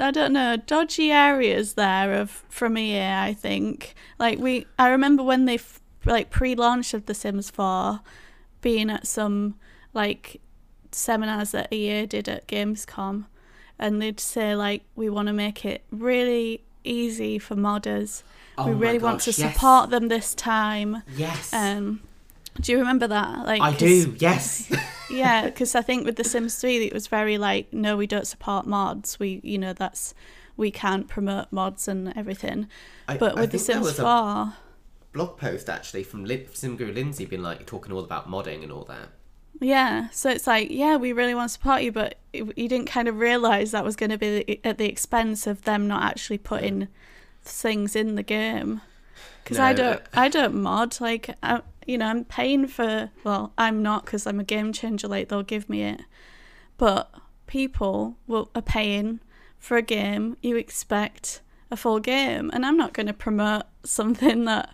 I 0.00 0.10
don't 0.10 0.32
know 0.32 0.56
dodgy 0.56 1.10
areas 1.10 1.74
there 1.74 2.14
of 2.14 2.30
from 2.48 2.78
EA. 2.78 3.00
I 3.00 3.34
think 3.34 3.94
like 4.18 4.38
we 4.38 4.66
I 4.78 4.88
remember 4.88 5.22
when 5.22 5.46
they 5.46 5.54
f- 5.54 5.80
like 6.04 6.30
pre-launch 6.30 6.94
of 6.94 7.06
The 7.06 7.14
Sims 7.14 7.50
4 7.50 8.00
being 8.60 8.90
at 8.90 9.06
some 9.06 9.56
like 9.92 10.40
seminars 10.94 11.52
that 11.52 11.72
EA 11.72 12.06
did 12.06 12.28
at 12.28 12.46
Gamescom, 12.46 13.26
and 13.78 14.00
they'd 14.00 14.20
say 14.20 14.54
like 14.54 14.82
we 14.94 15.08
want 15.08 15.26
to 15.28 15.32
make 15.32 15.64
it 15.64 15.82
really 15.90 16.62
easy 16.84 17.38
for 17.38 17.54
modders. 17.54 18.22
Oh 18.58 18.66
we 18.66 18.72
really 18.72 18.98
want 18.98 19.20
to 19.22 19.30
yes. 19.30 19.36
support 19.36 19.90
them 19.90 20.08
this 20.08 20.34
time. 20.34 21.02
Yes. 21.16 21.52
Um, 21.52 22.00
do 22.60 22.72
you 22.72 22.78
remember 22.78 23.06
that? 23.06 23.46
Like, 23.46 23.62
I 23.62 23.72
do, 23.72 24.14
yes. 24.18 24.70
yeah, 25.10 25.46
because 25.46 25.74
I 25.74 25.82
think 25.82 26.04
with 26.04 26.16
The 26.16 26.24
Sims 26.24 26.56
3, 26.56 26.86
it 26.86 26.92
was 26.92 27.06
very 27.06 27.38
like, 27.38 27.72
no, 27.72 27.96
we 27.96 28.06
don't 28.06 28.26
support 28.26 28.66
mods. 28.66 29.18
We, 29.18 29.40
you 29.42 29.56
know, 29.56 29.72
that's 29.72 30.14
we 30.56 30.70
can't 30.70 31.08
promote 31.08 31.50
mods 31.52 31.88
and 31.88 32.12
everything. 32.16 32.68
I- 33.08 33.16
But 33.16 33.36
with 33.36 33.52
The 33.52 33.58
Sims 33.58 33.86
was 33.86 33.96
4, 33.96 34.06
a 34.06 34.56
blog 35.12 35.38
post 35.38 35.70
actually 35.70 36.02
from 36.02 36.24
Lin- 36.24 36.46
Simguru 36.52 36.94
Lindsay 36.94 37.24
been 37.24 37.42
like 37.42 37.66
talking 37.66 37.92
all 37.92 38.04
about 38.04 38.28
modding 38.28 38.62
and 38.62 38.72
all 38.72 38.84
that. 38.84 39.08
Yeah, 39.60 40.08
so 40.10 40.30
it's 40.30 40.46
like, 40.46 40.70
yeah, 40.70 40.96
we 40.96 41.12
really 41.12 41.34
want 41.34 41.50
to 41.50 41.52
support 41.52 41.82
you, 41.82 41.92
but 41.92 42.16
you 42.32 42.44
didn't 42.54 42.86
kind 42.86 43.08
of 43.08 43.18
realize 43.18 43.72
that 43.72 43.84
was 43.84 43.94
going 43.94 44.10
to 44.10 44.16
be 44.16 44.58
at 44.64 44.78
the 44.78 44.88
expense 44.88 45.46
of 45.46 45.62
them 45.62 45.86
not 45.86 46.02
actually 46.02 46.38
putting 46.38 46.88
things 47.42 47.94
in 47.94 48.14
the 48.14 48.22
game. 48.22 48.80
Because 49.44 49.58
I 49.58 49.74
don't, 49.74 50.00
I 50.14 50.28
don't 50.28 50.54
mod. 50.54 50.98
Like, 51.00 51.36
I, 51.42 51.60
you 51.86 51.98
know, 51.98 52.06
I'm 52.06 52.24
paying 52.24 52.68
for. 52.68 53.10
Well, 53.24 53.52
I'm 53.58 53.82
not 53.82 54.04
because 54.04 54.26
I'm 54.26 54.40
a 54.40 54.44
game 54.44 54.72
changer. 54.72 55.08
Like 55.08 55.28
they'll 55.28 55.42
give 55.42 55.68
me 55.68 55.82
it, 55.82 56.02
but 56.78 57.12
people 57.46 58.16
will 58.26 58.50
are 58.54 58.62
paying 58.62 59.20
for 59.58 59.76
a 59.76 59.82
game. 59.82 60.36
You 60.40 60.56
expect 60.56 61.42
a 61.70 61.76
full 61.76 62.00
game, 62.00 62.50
and 62.54 62.64
I'm 62.64 62.76
not 62.76 62.92
going 62.92 63.08
to 63.08 63.12
promote 63.12 63.64
something 63.84 64.44
that 64.44 64.72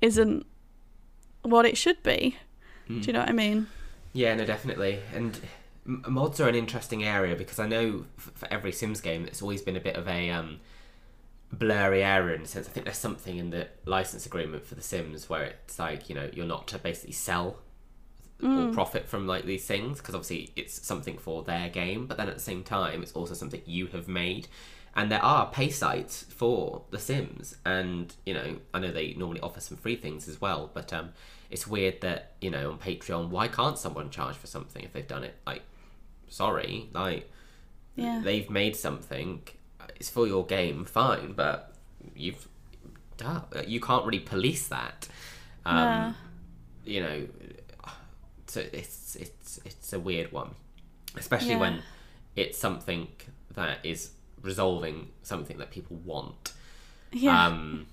isn't 0.00 0.46
what 1.42 1.66
it 1.66 1.76
should 1.76 2.02
be. 2.02 2.38
Hmm. 2.86 3.00
Do 3.00 3.06
you 3.06 3.12
know 3.12 3.20
what 3.20 3.28
I 3.28 3.32
mean? 3.32 3.66
Yeah, 4.14 4.34
no, 4.34 4.46
definitely. 4.46 5.00
And 5.12 5.38
m- 5.86 6.04
mods 6.08 6.40
are 6.40 6.48
an 6.48 6.54
interesting 6.54 7.04
area 7.04 7.36
because 7.36 7.58
I 7.58 7.66
know 7.66 8.06
f- 8.18 8.32
for 8.34 8.48
every 8.52 8.72
Sims 8.72 9.02
game, 9.02 9.26
it's 9.26 9.42
always 9.42 9.62
been 9.62 9.76
a 9.76 9.80
bit 9.80 9.96
of 9.96 10.08
a 10.08 10.30
um, 10.30 10.60
blurry 11.52 12.02
area 12.04 12.36
in 12.36 12.42
a 12.42 12.46
sense. 12.46 12.68
I 12.68 12.72
think 12.72 12.86
there's 12.86 12.98
something 12.98 13.38
in 13.38 13.50
the 13.50 13.68
license 13.86 14.26
agreement 14.26 14.66
for 14.66 14.76
the 14.76 14.82
Sims 14.82 15.30
where 15.30 15.44
it's 15.44 15.78
like 15.78 16.08
you 16.08 16.14
know 16.16 16.30
you're 16.32 16.46
not 16.46 16.68
to 16.68 16.78
basically 16.78 17.12
sell 17.14 17.58
or 18.56 18.66
profit 18.66 19.08
from 19.08 19.26
like 19.26 19.46
these 19.46 19.66
things 19.66 19.98
because 19.98 20.14
obviously 20.14 20.52
it's 20.56 20.86
something 20.86 21.18
for 21.18 21.42
their 21.44 21.68
game, 21.70 22.06
but 22.06 22.16
then 22.18 22.28
at 22.28 22.34
the 22.34 22.40
same 22.42 22.62
time 22.64 23.02
it's 23.02 23.12
also 23.12 23.34
something 23.34 23.62
you 23.66 23.88
have 23.88 24.08
made. 24.08 24.48
And 24.96 25.10
there 25.12 25.22
are 25.24 25.50
pay 25.50 25.70
sites 25.70 26.24
for 26.24 26.84
The 26.90 27.00
Sims, 27.00 27.56
and 27.66 28.14
you 28.26 28.34
know 28.34 28.58
I 28.74 28.80
know 28.80 28.92
they 28.92 29.14
normally 29.14 29.40
offer 29.40 29.60
some 29.60 29.76
free 29.78 29.96
things 29.96 30.28
as 30.28 30.40
well, 30.40 30.70
but 30.74 30.92
um, 30.92 31.10
it's 31.54 31.66
weird 31.74 31.96
that 32.06 32.32
you 32.44 32.50
know 32.54 32.64
on 32.72 32.78
Patreon, 32.78 33.28
why 33.36 33.46
can't 33.48 33.78
someone 33.78 34.10
charge 34.10 34.36
for 34.42 34.48
something 34.56 34.82
if 34.86 34.92
they've 34.92 35.12
done 35.16 35.24
it? 35.30 35.34
Like, 35.46 35.62
sorry, 36.28 36.88
like 36.92 37.30
Yeah. 37.96 38.20
they've 38.24 38.50
made 38.50 38.74
something, 38.86 39.26
it's 39.98 40.10
for 40.10 40.26
your 40.26 40.44
game, 40.56 40.84
fine, 40.84 41.32
but 41.32 41.56
you've 42.24 42.48
duh, 43.16 43.42
you 43.74 43.80
can't 43.80 44.04
really 44.04 44.24
police 44.34 44.66
that. 44.68 45.08
Um, 45.64 45.76
Yeah. 45.76 46.12
You 46.92 47.00
know, 47.04 47.18
so 48.46 48.60
it's 48.80 49.16
it's 49.24 49.58
it's 49.64 49.92
a 49.92 50.00
weird 50.08 50.32
one, 50.32 50.50
especially 51.16 51.50
Yeah. 51.56 51.60
when 51.64 51.82
it's 52.42 52.58
something 52.58 53.08
that 53.54 53.78
is 53.92 54.00
resolving 54.42 54.96
something 55.22 55.56
that 55.58 55.70
people 55.70 55.96
want. 56.12 56.52
Yeah. 57.12 57.46
Um, 57.46 57.86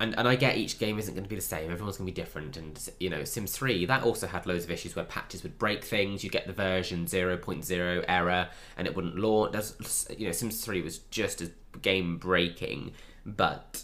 and 0.00 0.16
and 0.16 0.28
I 0.28 0.36
get 0.36 0.56
each 0.56 0.78
game 0.78 0.98
isn't 0.98 1.14
going 1.14 1.24
to 1.24 1.28
be 1.28 1.36
the 1.36 1.42
same. 1.42 1.70
Everyone's 1.70 1.96
going 1.96 2.06
to 2.06 2.12
be 2.12 2.20
different. 2.20 2.56
And 2.56 2.78
you 3.00 3.10
know, 3.10 3.24
Sims 3.24 3.52
Three 3.52 3.84
that 3.86 4.02
also 4.02 4.26
had 4.26 4.46
loads 4.46 4.64
of 4.64 4.70
issues 4.70 4.94
where 4.94 5.04
patches 5.04 5.42
would 5.42 5.58
break 5.58 5.84
things. 5.84 6.22
You 6.22 6.30
get 6.30 6.46
the 6.46 6.52
version 6.52 7.06
0.0 7.06 8.04
error, 8.06 8.48
and 8.76 8.86
it 8.86 8.94
wouldn't 8.94 9.16
launch. 9.16 9.52
There's, 9.52 10.08
you 10.16 10.26
know, 10.26 10.32
Sims 10.32 10.64
Three 10.64 10.82
was 10.82 10.98
just 10.98 11.40
as 11.40 11.50
game 11.82 12.16
breaking, 12.18 12.92
but 13.26 13.82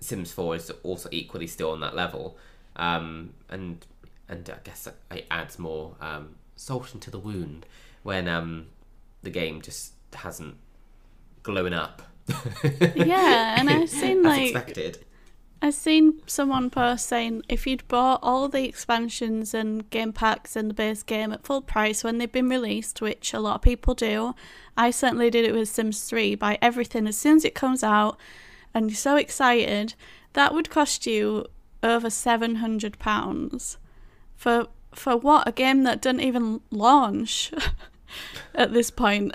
Sims 0.00 0.32
Four 0.32 0.54
is 0.56 0.70
also 0.82 1.08
equally 1.12 1.46
still 1.46 1.70
on 1.70 1.80
that 1.80 1.94
level. 1.94 2.36
Um, 2.76 3.34
and 3.48 3.84
and 4.28 4.48
I 4.50 4.58
guess 4.64 4.86
it 5.10 5.26
adds 5.30 5.58
more 5.58 5.96
um, 6.00 6.36
salt 6.56 6.92
into 6.94 7.10
the 7.10 7.18
wound 7.18 7.66
when 8.02 8.28
um, 8.28 8.66
the 9.22 9.30
game 9.30 9.62
just 9.62 9.94
hasn't 10.14 10.56
glowing 11.42 11.74
up. 11.74 12.02
Yeah, 12.94 13.58
and 13.58 13.70
I've 13.70 13.88
seen, 13.90 14.18
As 14.18 14.24
like, 14.24 14.42
expected. 14.42 15.04
I've 15.64 15.72
seen 15.72 16.20
someone 16.26 16.68
post 16.68 17.06
saying 17.06 17.44
if 17.48 17.66
you'd 17.66 17.88
bought 17.88 18.20
all 18.22 18.50
the 18.50 18.68
expansions 18.68 19.54
and 19.54 19.88
game 19.88 20.12
packs 20.12 20.56
and 20.56 20.68
the 20.68 20.74
base 20.74 21.02
game 21.02 21.32
at 21.32 21.42
full 21.42 21.62
price 21.62 22.04
when 22.04 22.18
they've 22.18 22.30
been 22.30 22.50
released, 22.50 23.00
which 23.00 23.32
a 23.32 23.40
lot 23.40 23.54
of 23.54 23.62
people 23.62 23.94
do, 23.94 24.34
I 24.76 24.90
certainly 24.90 25.30
did 25.30 25.46
it 25.46 25.54
with 25.54 25.70
Sims 25.70 26.04
3, 26.04 26.34
buy 26.34 26.58
everything 26.60 27.06
as 27.06 27.16
soon 27.16 27.36
as 27.36 27.46
it 27.46 27.54
comes 27.54 27.82
out, 27.82 28.18
and 28.74 28.90
you're 28.90 28.96
so 28.96 29.16
excited, 29.16 29.94
that 30.34 30.52
would 30.52 30.68
cost 30.68 31.06
you 31.06 31.46
over 31.82 32.08
£700 32.08 33.76
for 34.36 34.66
for 34.92 35.16
what? 35.16 35.48
A 35.48 35.52
game 35.52 35.84
that 35.84 36.02
didn't 36.02 36.20
even 36.20 36.60
launch 36.70 37.52
at 38.54 38.74
this 38.74 38.90
point. 38.90 39.34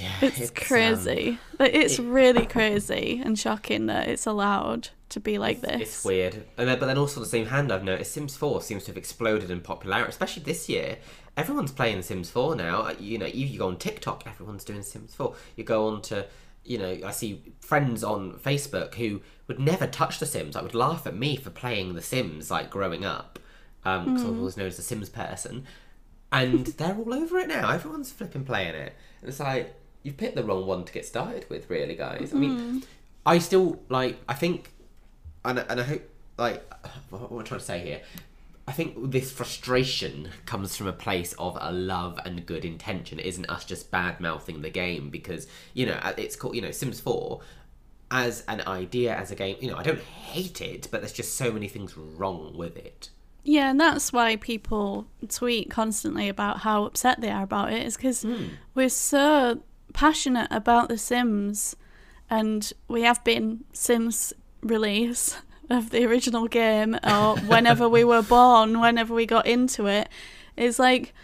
Yeah, 0.00 0.10
It's, 0.22 0.48
um, 0.50 0.54
crazy. 0.54 1.38
Like, 1.58 1.74
it's 1.74 1.98
it- 1.98 2.02
really 2.04 2.46
crazy 2.56 3.20
and 3.24 3.38
shocking 3.38 3.86
that 3.86 4.08
it's 4.08 4.26
allowed 4.26 4.88
to 5.10 5.20
be 5.20 5.36
like 5.38 5.60
this. 5.60 5.80
It's 5.82 6.04
weird, 6.04 6.34
and 6.56 6.66
then, 6.68 6.78
but 6.78 6.86
then 6.86 6.96
also 6.96 7.16
on 7.20 7.24
the 7.24 7.28
same 7.28 7.46
hand, 7.46 7.70
I've 7.70 7.84
noticed 7.84 8.12
Sims 8.12 8.34
Four 8.36 8.62
seems 8.62 8.84
to 8.84 8.90
have 8.90 8.96
exploded 8.96 9.50
in 9.50 9.60
popularity, 9.60 10.08
especially 10.08 10.42
this 10.44 10.68
year. 10.68 10.96
Everyone's 11.36 11.72
playing 11.72 12.00
Sims 12.02 12.30
Four 12.30 12.56
now. 12.56 12.82
Uh, 12.82 12.94
You 12.98 13.18
know, 13.18 13.26
you, 13.26 13.44
you 13.46 13.58
go 13.58 13.68
on 13.68 13.76
TikTok, 13.76 14.26
everyone's 14.26 14.64
doing 14.64 14.82
Sims 14.82 15.14
Four. 15.14 15.34
You 15.56 15.64
go 15.64 15.86
on 15.88 16.00
to, 16.02 16.26
you 16.64 16.78
know, 16.78 16.98
I 17.04 17.10
see 17.10 17.42
friends 17.60 18.02
on 18.02 18.32
Facebook 18.38 18.94
who 18.94 19.20
would 19.48 19.58
never 19.60 19.86
touch 19.86 20.18
The 20.18 20.26
Sims. 20.26 20.56
I 20.56 20.62
would 20.62 20.74
laugh 20.74 21.06
at 21.06 21.14
me 21.14 21.36
for 21.36 21.50
playing 21.50 21.94
The 21.94 22.02
Sims 22.02 22.50
like 22.50 22.70
growing 22.70 23.04
up, 23.04 23.38
because 23.82 24.22
I 24.24 24.28
was 24.28 24.38
always 24.38 24.56
known 24.56 24.68
as 24.68 24.78
a 24.78 24.82
Sims 24.82 25.10
person, 25.10 25.66
and 26.30 26.64
they're 26.66 26.96
all 26.96 27.12
over 27.12 27.36
it 27.38 27.48
now. 27.48 27.70
Everyone's 27.70 28.10
flipping 28.10 28.44
playing 28.44 28.74
it. 28.74 28.94
And 29.20 29.28
it's 29.28 29.40
like 29.40 29.74
you've 30.02 30.16
picked 30.16 30.36
the 30.36 30.44
wrong 30.44 30.66
one 30.66 30.84
to 30.84 30.92
get 30.92 31.06
started 31.06 31.46
with, 31.48 31.68
really, 31.70 31.94
guys. 31.94 32.32
I 32.32 32.36
mean, 32.36 32.58
mm. 32.58 32.84
I 33.24 33.38
still 33.38 33.80
like. 33.88 34.18
I 34.28 34.34
think 34.34 34.72
and 35.44 35.58
and 35.68 35.80
I 35.80 35.82
hope 35.82 36.08
like 36.38 36.62
what 37.10 37.30
am 37.30 37.38
I 37.38 37.42
trying 37.42 37.60
to 37.60 37.66
say 37.66 37.80
here? 37.80 38.00
I 38.66 38.72
think 38.72 39.10
this 39.10 39.32
frustration 39.32 40.30
comes 40.46 40.76
from 40.76 40.86
a 40.86 40.92
place 40.92 41.32
of 41.34 41.58
a 41.60 41.72
love 41.72 42.20
and 42.24 42.46
good 42.46 42.64
intention. 42.64 43.18
It 43.18 43.26
isn't 43.26 43.50
us 43.50 43.64
just 43.64 43.90
bad 43.90 44.20
mouthing 44.20 44.62
the 44.62 44.70
game 44.70 45.10
because 45.10 45.46
you 45.74 45.86
know 45.86 45.98
it's 46.16 46.36
called 46.36 46.54
you 46.54 46.62
know 46.62 46.70
Sims 46.70 47.00
Four 47.00 47.40
as 48.10 48.44
an 48.46 48.62
idea 48.66 49.14
as 49.14 49.30
a 49.30 49.34
game. 49.34 49.56
You 49.60 49.70
know 49.70 49.76
I 49.76 49.82
don't 49.82 50.00
hate 50.00 50.60
it, 50.60 50.88
but 50.90 51.00
there's 51.00 51.12
just 51.12 51.36
so 51.36 51.50
many 51.52 51.68
things 51.68 51.96
wrong 51.96 52.56
with 52.56 52.76
it. 52.76 53.10
Yeah, 53.44 53.70
and 53.70 53.80
that's 53.80 54.12
why 54.12 54.36
people 54.36 55.08
tweet 55.28 55.68
constantly 55.68 56.28
about 56.28 56.58
how 56.58 56.84
upset 56.84 57.20
they 57.20 57.30
are 57.30 57.42
about 57.42 57.72
it, 57.72 57.84
is 57.84 57.96
because 57.96 58.22
hmm. 58.22 58.46
we're 58.76 58.88
so 58.88 59.60
passionate 59.92 60.48
about 60.50 60.88
The 60.88 60.98
Sims, 60.98 61.76
and 62.30 62.72
we 62.88 63.02
have 63.02 63.22
been 63.24 63.64
since 63.72 64.32
release 64.62 65.38
of 65.70 65.90
the 65.90 66.04
original 66.04 66.46
game, 66.48 66.98
or 67.04 67.36
whenever 67.46 67.88
we 67.88 68.04
were 68.04 68.22
born, 68.22 68.80
whenever 68.80 69.14
we 69.14 69.26
got 69.26 69.46
into 69.46 69.86
it. 69.86 70.08
It's 70.56 70.78
like, 70.78 71.14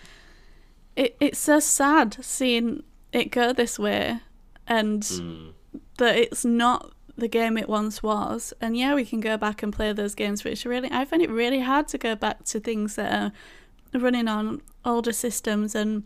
it, 0.97 1.17
it's 1.21 1.39
so 1.39 1.61
sad 1.61 2.17
seeing 2.25 2.83
it 3.13 3.31
go 3.31 3.53
this 3.53 3.79
way, 3.79 4.21
and 4.67 5.03
Mm. 5.03 5.53
that 5.99 6.17
it's 6.17 6.45
not 6.45 6.93
the 7.17 7.29
game 7.29 7.59
it 7.59 7.69
once 7.69 8.03
was. 8.03 8.53
And 8.61 8.77
yeah, 8.77 8.95
we 8.95 9.05
can 9.05 9.21
go 9.21 9.37
back 9.37 9.63
and 9.63 9.73
play 9.73 9.93
those 9.93 10.15
games, 10.15 10.43
but 10.43 10.53
it's 10.53 10.65
really 10.65 10.89
I 10.93 11.05
find 11.05 11.21
it 11.23 11.31
really 11.31 11.61
hard 11.61 11.89
to 11.89 11.99
go 11.99 12.15
back 12.15 12.45
to 12.45 12.61
things 12.61 12.95
that 12.97 13.13
are 13.13 13.99
running 13.99 14.29
on 14.29 14.61
older 14.85 15.13
systems 15.13 15.75
and 15.75 16.05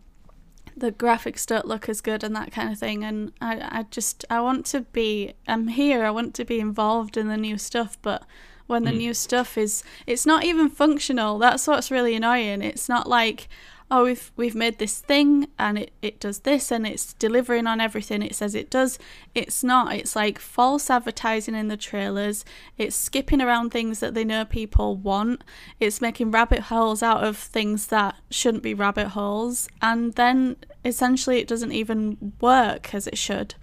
the 0.83 0.93
graphics 0.93 1.47
don't 1.47 1.67
look 1.69 1.89
as 1.89 2.01
good 2.01 2.25
and 2.25 2.35
that 2.35 2.51
kind 2.51 2.73
of 2.73 2.79
thing. 2.79 3.05
And 3.05 3.33
I, 3.41 3.79
I 3.79 3.87
just 3.91 4.25
I 4.29 4.41
want 4.41 4.67
to 4.67 4.81
be 4.81 5.33
I'm 5.47 5.69
here. 5.69 6.05
I 6.05 6.11
want 6.11 6.35
to 6.35 6.45
be 6.45 6.59
involved 6.59 7.17
in 7.17 7.29
the 7.29 7.37
new 7.37 7.57
stuff, 7.57 7.97
but 8.03 8.25
when 8.67 8.83
the 8.83 8.91
hmm. 8.91 8.99
new 8.99 9.15
stuff 9.15 9.57
is 9.57 9.85
it's 10.07 10.27
not 10.27 10.45
even 10.45 10.69
functional. 10.69 11.39
That's 11.39 11.69
what's 11.69 11.93
really 11.93 12.17
annoying. 12.17 12.63
It's 12.63 12.89
not 12.89 13.09
like 13.09 13.49
oh 13.93 14.05
we've 14.05 14.33
we've 14.37 14.55
made 14.55 14.79
this 14.79 15.01
thing 15.01 15.47
and 15.59 15.77
it, 15.77 15.91
it 16.01 16.19
does 16.19 16.41
this 16.41 16.73
and 16.73 16.87
it's 16.87 17.13
delivering 17.13 17.67
on 17.67 17.79
everything 17.79 18.23
it 18.23 18.35
says 18.35 18.55
it 18.55 18.71
does. 18.71 18.99
It's 19.35 19.63
not. 19.63 19.95
It's 19.95 20.17
like 20.17 20.39
false 20.39 20.89
advertising 20.89 21.55
in 21.55 21.69
the 21.69 21.77
trailers. 21.77 22.43
It's 22.79 22.97
skipping 22.97 23.43
around 23.43 23.71
things 23.71 24.01
that 24.01 24.15
they 24.15 24.25
know 24.25 24.47
people 24.47 24.97
want. 24.97 25.45
It's 25.79 26.01
making 26.01 26.31
rabbit 26.31 26.61
holes 26.61 27.03
out 27.03 27.23
of 27.23 27.37
things 27.37 27.89
that 27.89 28.17
shouldn't 28.31 28.63
be 28.63 28.73
rabbit 28.73 29.09
holes. 29.09 29.69
And 29.83 30.15
then 30.15 30.57
essentially 30.87 31.39
it 31.39 31.47
doesn't 31.47 31.73
even 31.73 32.33
work 32.41 32.95
as 32.95 33.07
it 33.07 33.19
should. 33.19 33.55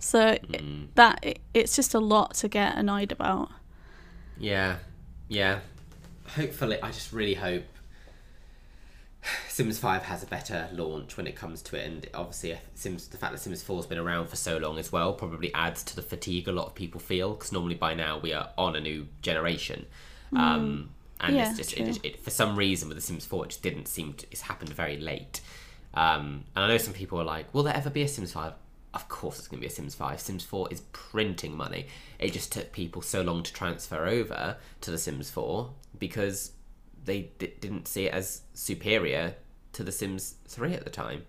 So 0.00 0.30
it- 0.30 0.60
hmm. 0.60 0.86
that 0.96 1.20
it, 1.22 1.38
it's 1.54 1.76
just 1.76 1.94
a 1.94 2.00
lot 2.00 2.34
to 2.34 2.48
get 2.48 2.76
annoyed 2.76 3.12
about. 3.12 3.50
Yeah, 4.36 4.78
yeah. 5.28 5.60
Hopefully, 6.34 6.82
I 6.82 6.90
just 6.90 7.12
really 7.12 7.34
hope 7.34 7.62
Sims 9.48 9.78
Five 9.78 10.02
has 10.04 10.22
a 10.22 10.26
better 10.26 10.68
launch 10.72 11.16
when 11.16 11.26
it 11.26 11.34
comes 11.34 11.62
to 11.62 11.76
it, 11.76 11.86
and 11.86 12.06
obviously, 12.14 12.52
uh, 12.54 12.58
Sims 12.74 13.08
the 13.08 13.16
fact 13.16 13.32
that 13.32 13.38
Sims 13.38 13.62
Four 13.62 13.76
has 13.76 13.86
been 13.86 13.98
around 13.98 14.28
for 14.28 14.36
so 14.36 14.58
long 14.58 14.78
as 14.78 14.92
well 14.92 15.12
probably 15.12 15.52
adds 15.54 15.82
to 15.84 15.96
the 15.96 16.02
fatigue 16.02 16.48
a 16.48 16.52
lot 16.52 16.66
of 16.66 16.74
people 16.74 17.00
feel 17.00 17.34
because 17.34 17.52
normally 17.52 17.74
by 17.74 17.94
now 17.94 18.18
we 18.18 18.32
are 18.32 18.50
on 18.56 18.76
a 18.76 18.80
new 18.80 19.08
generation. 19.22 19.86
Um, 20.34 20.90
and 21.20 21.36
Yeah, 21.36 21.48
it's 21.48 21.56
just 21.56 21.72
it, 21.74 22.00
it, 22.04 22.20
for 22.22 22.30
some 22.30 22.56
reason 22.56 22.88
with 22.88 22.98
the 22.98 23.02
Sims 23.02 23.24
Four, 23.24 23.44
it 23.44 23.48
just 23.48 23.62
didn't 23.62 23.88
seem 23.88 24.14
to. 24.14 24.26
It's 24.30 24.42
happened 24.42 24.70
very 24.70 24.98
late. 24.98 25.40
Um, 25.94 26.44
and 26.54 26.64
I 26.64 26.68
know 26.68 26.78
some 26.78 26.92
people 26.92 27.20
are 27.20 27.24
like, 27.24 27.52
"Will 27.54 27.62
there 27.62 27.74
ever 27.74 27.90
be 27.90 28.02
a 28.02 28.08
Sims 28.08 28.32
Five? 28.32 28.52
Of 28.94 29.08
course, 29.08 29.38
it's 29.38 29.48
going 29.48 29.58
to 29.58 29.60
be 29.60 29.66
a 29.66 29.70
Sims 29.70 29.94
5. 29.94 30.18
Sims 30.18 30.42
4 30.42 30.68
is 30.70 30.80
printing 30.92 31.54
money. 31.54 31.86
It 32.18 32.32
just 32.32 32.50
took 32.50 32.72
people 32.72 33.02
so 33.02 33.20
long 33.20 33.42
to 33.42 33.52
transfer 33.52 34.06
over 34.06 34.56
to 34.80 34.90
the 34.90 34.96
Sims 34.96 35.28
4 35.28 35.68
because 35.98 36.52
they 37.06 37.30
d- 37.38 37.54
didn't 37.60 37.88
see 37.88 38.04
it 38.06 38.12
as 38.12 38.42
superior 38.54 39.34
to 39.72 39.82
the 39.82 39.92
Sims 39.92 40.34
3 40.48 40.74
at 40.74 40.84
the 40.84 40.90
time. 40.90 41.24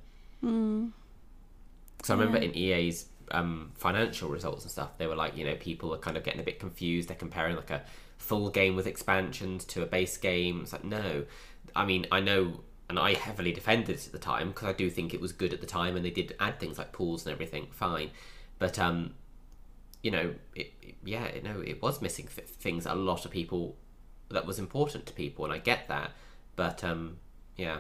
So 2.04 2.14
I 2.14 2.18
remember 2.18 2.38
in 2.40 2.56
EA's 2.56 3.08
um, 3.32 3.72
financial 3.76 4.30
results 4.30 4.64
and 4.64 4.72
stuff, 4.72 4.98
they 4.98 5.08
were 5.08 5.16
like, 5.16 5.36
you 5.38 5.46
know, 5.46 5.56
people 5.56 5.94
are 5.94 5.98
kind 5.98 6.16
of 6.18 6.24
getting 6.24 6.40
a 6.40 6.44
bit 6.44 6.60
confused. 6.60 7.10
They're 7.10 7.16
comparing 7.18 7.56
like 7.56 7.72
a 7.72 7.84
full 8.18 8.50
game 8.50 8.76
with 8.76 8.88
expansions 8.88 9.66
to 9.66 9.84
a 9.84 9.86
base 9.86 10.18
game. 10.18 10.62
It's 10.62 10.72
like, 10.74 10.84
no. 10.84 11.26
I 11.76 11.86
mean, 11.86 12.06
I 12.12 12.20
know, 12.22 12.62
and 12.90 12.98
I 13.00 13.14
heavily 13.16 13.52
defended 13.52 13.90
it 13.98 14.06
at 14.06 14.12
the 14.14 14.20
time 14.20 14.50
because 14.50 14.68
I 14.70 14.74
do 14.74 14.90
think 14.90 15.14
it 15.14 15.20
was 15.22 15.32
good 15.34 15.54
at 15.54 15.60
the 15.62 15.68
time 15.68 15.96
and 15.96 16.06
they 16.06 16.10
did 16.12 16.36
add 16.40 16.60
things 16.60 16.78
like 16.78 16.92
pools 16.94 17.26
and 17.26 17.34
everything, 17.34 17.68
fine. 17.72 18.12
But, 18.60 18.80
um, 18.80 19.14
you 20.04 20.12
know, 20.12 20.34
it, 20.56 20.72
it- 20.82 20.96
yeah, 21.04 21.28
no, 21.44 21.62
it 21.62 21.82
was 21.82 22.02
missing 22.02 22.28
th- 22.34 22.48
things 22.48 22.84
that 22.86 22.94
a 22.94 22.96
lot 22.96 23.26
of 23.26 23.32
people 23.32 23.76
that 24.30 24.46
was 24.46 24.60
important 24.60 25.06
to 25.08 25.14
people, 25.14 25.46
and 25.46 25.54
I 25.54 25.60
get 25.60 25.88
that. 25.88 26.12
But 26.56 26.84
um, 26.84 27.18
yeah, 27.56 27.80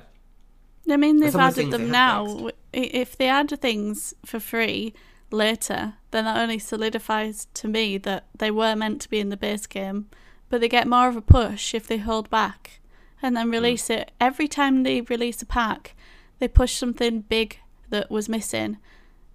I 0.89 0.97
mean, 0.97 1.19
they've 1.19 1.35
added 1.35 1.55
things 1.55 1.71
they 1.71 1.77
them 1.77 1.91
now. 1.91 2.49
If 2.73 3.17
they 3.17 3.27
add 3.27 3.49
things 3.59 4.13
for 4.25 4.39
free 4.39 4.93
later, 5.31 5.95
then 6.11 6.25
that 6.25 6.37
only 6.37 6.59
solidifies 6.59 7.47
to 7.55 7.67
me 7.67 7.97
that 7.99 8.27
they 8.37 8.51
were 8.51 8.75
meant 8.75 9.01
to 9.01 9.09
be 9.09 9.19
in 9.19 9.29
the 9.29 9.37
base 9.37 9.67
game, 9.67 10.07
but 10.49 10.61
they 10.61 10.69
get 10.69 10.87
more 10.87 11.09
of 11.09 11.17
a 11.17 11.21
push 11.21 11.73
if 11.73 11.87
they 11.87 11.97
hold 11.97 12.29
back 12.29 12.79
and 13.21 13.35
then 13.35 13.49
release 13.49 13.89
it. 13.89 14.11
Every 14.21 14.47
time 14.47 14.83
they 14.83 15.01
release 15.01 15.41
a 15.41 15.45
pack, 15.45 15.95
they 16.39 16.47
push 16.47 16.73
something 16.75 17.21
big 17.21 17.59
that 17.89 18.11
was 18.11 18.29
missing 18.29 18.77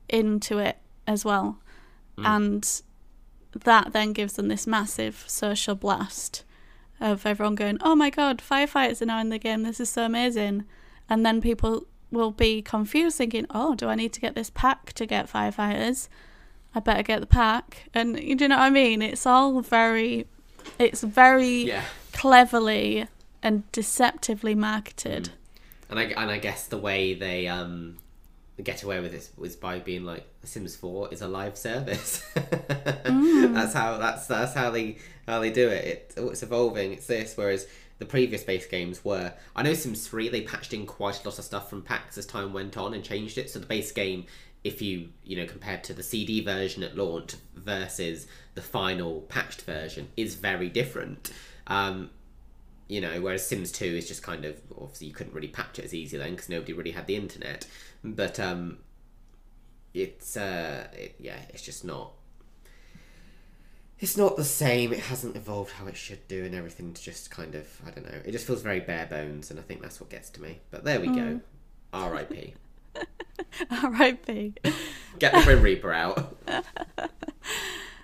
into 0.08 0.58
it 0.58 0.78
as 1.06 1.24
well. 1.24 1.58
And 2.24 2.82
that 3.52 3.92
then 3.92 4.12
gives 4.12 4.34
them 4.34 4.48
this 4.48 4.66
massive 4.66 5.24
social 5.26 5.74
blast 5.74 6.44
of 7.02 7.26
everyone 7.26 7.54
going, 7.54 7.78
"Oh 7.80 7.94
my 7.94 8.10
god, 8.10 8.38
firefighters 8.38 9.02
are 9.02 9.06
now 9.06 9.20
in 9.20 9.28
the 9.28 9.38
game. 9.38 9.62
This 9.62 9.80
is 9.80 9.90
so 9.90 10.04
amazing." 10.04 10.64
And 11.08 11.26
then 11.26 11.40
people 11.40 11.86
will 12.10 12.30
be 12.30 12.62
confused, 12.62 13.18
thinking, 13.18 13.46
"Oh, 13.50 13.74
do 13.74 13.88
I 13.88 13.94
need 13.94 14.12
to 14.14 14.20
get 14.20 14.34
this 14.34 14.50
pack 14.50 14.92
to 14.94 15.06
get 15.06 15.30
firefighters? 15.30 16.08
I 16.74 16.80
better 16.80 17.02
get 17.02 17.20
the 17.20 17.26
pack." 17.26 17.88
And 17.92 18.18
you 18.18 18.36
know 18.36 18.56
what 18.56 18.64
I 18.64 18.70
mean? 18.70 19.02
It's 19.02 19.26
all 19.26 19.60
very, 19.60 20.26
it's 20.78 21.02
very 21.02 21.64
yeah. 21.64 21.84
cleverly 22.12 23.08
and 23.42 23.70
deceptively 23.72 24.54
marketed. 24.54 25.30
And 25.90 25.98
I 25.98 26.04
and 26.04 26.30
I 26.30 26.38
guess 26.38 26.66
the 26.66 26.78
way 26.78 27.14
they 27.14 27.48
um 27.48 27.98
get 28.62 28.82
away 28.82 29.00
with 29.00 29.12
this 29.12 29.30
was 29.36 29.56
by 29.56 29.78
being 29.78 30.04
like 30.04 30.26
Sims 30.44 30.76
Four 30.76 31.12
is 31.12 31.22
a 31.22 31.28
live 31.28 31.56
service. 31.56 32.24
that's 32.34 33.74
how 33.74 33.98
that's 33.98 34.26
that's 34.26 34.54
how 34.54 34.70
they 34.70 34.98
how 35.26 35.40
they 35.40 35.50
do 35.50 35.68
it. 35.68 35.84
it. 35.84 36.14
oh, 36.16 36.30
It's 36.30 36.42
evolving. 36.42 36.92
It's 36.92 37.06
this. 37.06 37.36
Whereas 37.36 37.66
the 37.98 38.04
previous 38.04 38.42
base 38.42 38.66
games 38.66 39.04
were, 39.04 39.32
I 39.54 39.62
know 39.62 39.74
Sims 39.74 40.06
Three 40.06 40.28
they 40.28 40.42
patched 40.42 40.74
in 40.74 40.86
quite 40.86 41.22
a 41.22 41.28
lot 41.28 41.38
of 41.38 41.44
stuff 41.44 41.70
from 41.70 41.82
packs 41.82 42.18
as 42.18 42.26
time 42.26 42.52
went 42.52 42.76
on 42.76 42.94
and 42.94 43.04
changed 43.04 43.38
it. 43.38 43.50
So 43.50 43.58
the 43.58 43.66
base 43.66 43.92
game, 43.92 44.26
if 44.64 44.82
you 44.82 45.10
you 45.24 45.36
know 45.36 45.46
compared 45.46 45.84
to 45.84 45.94
the 45.94 46.02
CD 46.02 46.44
version 46.44 46.82
at 46.82 46.96
launch 46.96 47.34
versus 47.54 48.26
the 48.54 48.62
final 48.62 49.22
patched 49.22 49.62
version, 49.62 50.08
is 50.16 50.34
very 50.34 50.68
different. 50.68 51.32
Um, 51.66 52.10
you 52.88 53.00
know, 53.00 53.22
whereas 53.22 53.46
Sims 53.46 53.72
2 53.72 53.86
is 53.86 54.06
just 54.06 54.22
kind 54.22 54.44
of 54.44 54.60
obviously 54.78 55.06
you 55.06 55.14
couldn't 55.14 55.32
really 55.32 55.48
patch 55.48 55.78
it 55.78 55.84
as 55.86 55.94
easy 55.94 56.18
then 56.18 56.32
because 56.32 56.50
nobody 56.50 56.74
really 56.74 56.90
had 56.90 57.06
the 57.06 57.16
internet. 57.16 57.66
But 58.04 58.40
um, 58.40 58.78
it's 59.94 60.36
uh, 60.36 60.88
it, 60.92 61.16
yeah, 61.18 61.38
it's 61.50 61.62
just 61.62 61.84
not. 61.84 62.12
It's 63.98 64.16
not 64.16 64.36
the 64.36 64.44
same. 64.44 64.92
It 64.92 64.98
hasn't 64.98 65.36
evolved 65.36 65.72
how 65.72 65.86
it 65.86 65.96
should 65.96 66.26
do, 66.26 66.44
and 66.44 66.54
everything's 66.54 67.00
just 67.00 67.30
kind 67.30 67.54
of 67.54 67.66
I 67.86 67.90
don't 67.90 68.04
know. 68.04 68.20
It 68.24 68.32
just 68.32 68.46
feels 68.46 68.62
very 68.62 68.80
bare 68.80 69.06
bones, 69.06 69.50
and 69.50 69.60
I 69.60 69.62
think 69.62 69.80
that's 69.82 70.00
what 70.00 70.10
gets 70.10 70.30
to 70.30 70.42
me. 70.42 70.60
But 70.70 70.84
there 70.84 71.00
we 71.00 71.06
go. 71.08 71.40
R.I.P. 71.92 72.54
R.I.P. 73.70 74.54
Get 75.18 75.32
the 75.32 75.42
Grim 75.44 75.62
Reaper 75.62 75.92
out. 75.92 76.36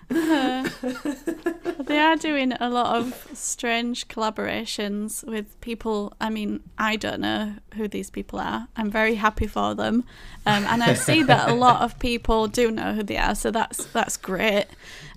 They 1.89 1.97
are 1.97 2.17
doing 2.17 2.51
a 2.59 2.69
lot 2.69 2.97
of 2.97 3.31
strange 3.33 4.07
collaborations 4.09 5.23
with 5.23 5.59
people. 5.59 6.13
I 6.21 6.29
mean, 6.29 6.61
I 6.77 6.97
don't 6.97 7.19
know 7.19 7.55
who 7.73 7.87
these 7.87 8.11
people 8.11 8.37
are. 8.39 8.67
I'm 8.75 8.91
very 8.91 9.15
happy 9.15 9.47
for 9.47 9.73
them, 9.73 10.03
um, 10.45 10.65
and 10.65 10.83
I 10.83 10.93
see 10.93 11.23
that 11.23 11.49
a 11.49 11.53
lot 11.55 11.81
of 11.81 11.97
people 11.97 12.47
do 12.47 12.69
know 12.69 12.93
who 12.93 13.01
they 13.01 13.17
are. 13.17 13.33
So 13.33 13.49
that's 13.49 13.85
that's 13.87 14.17
great. 14.17 14.67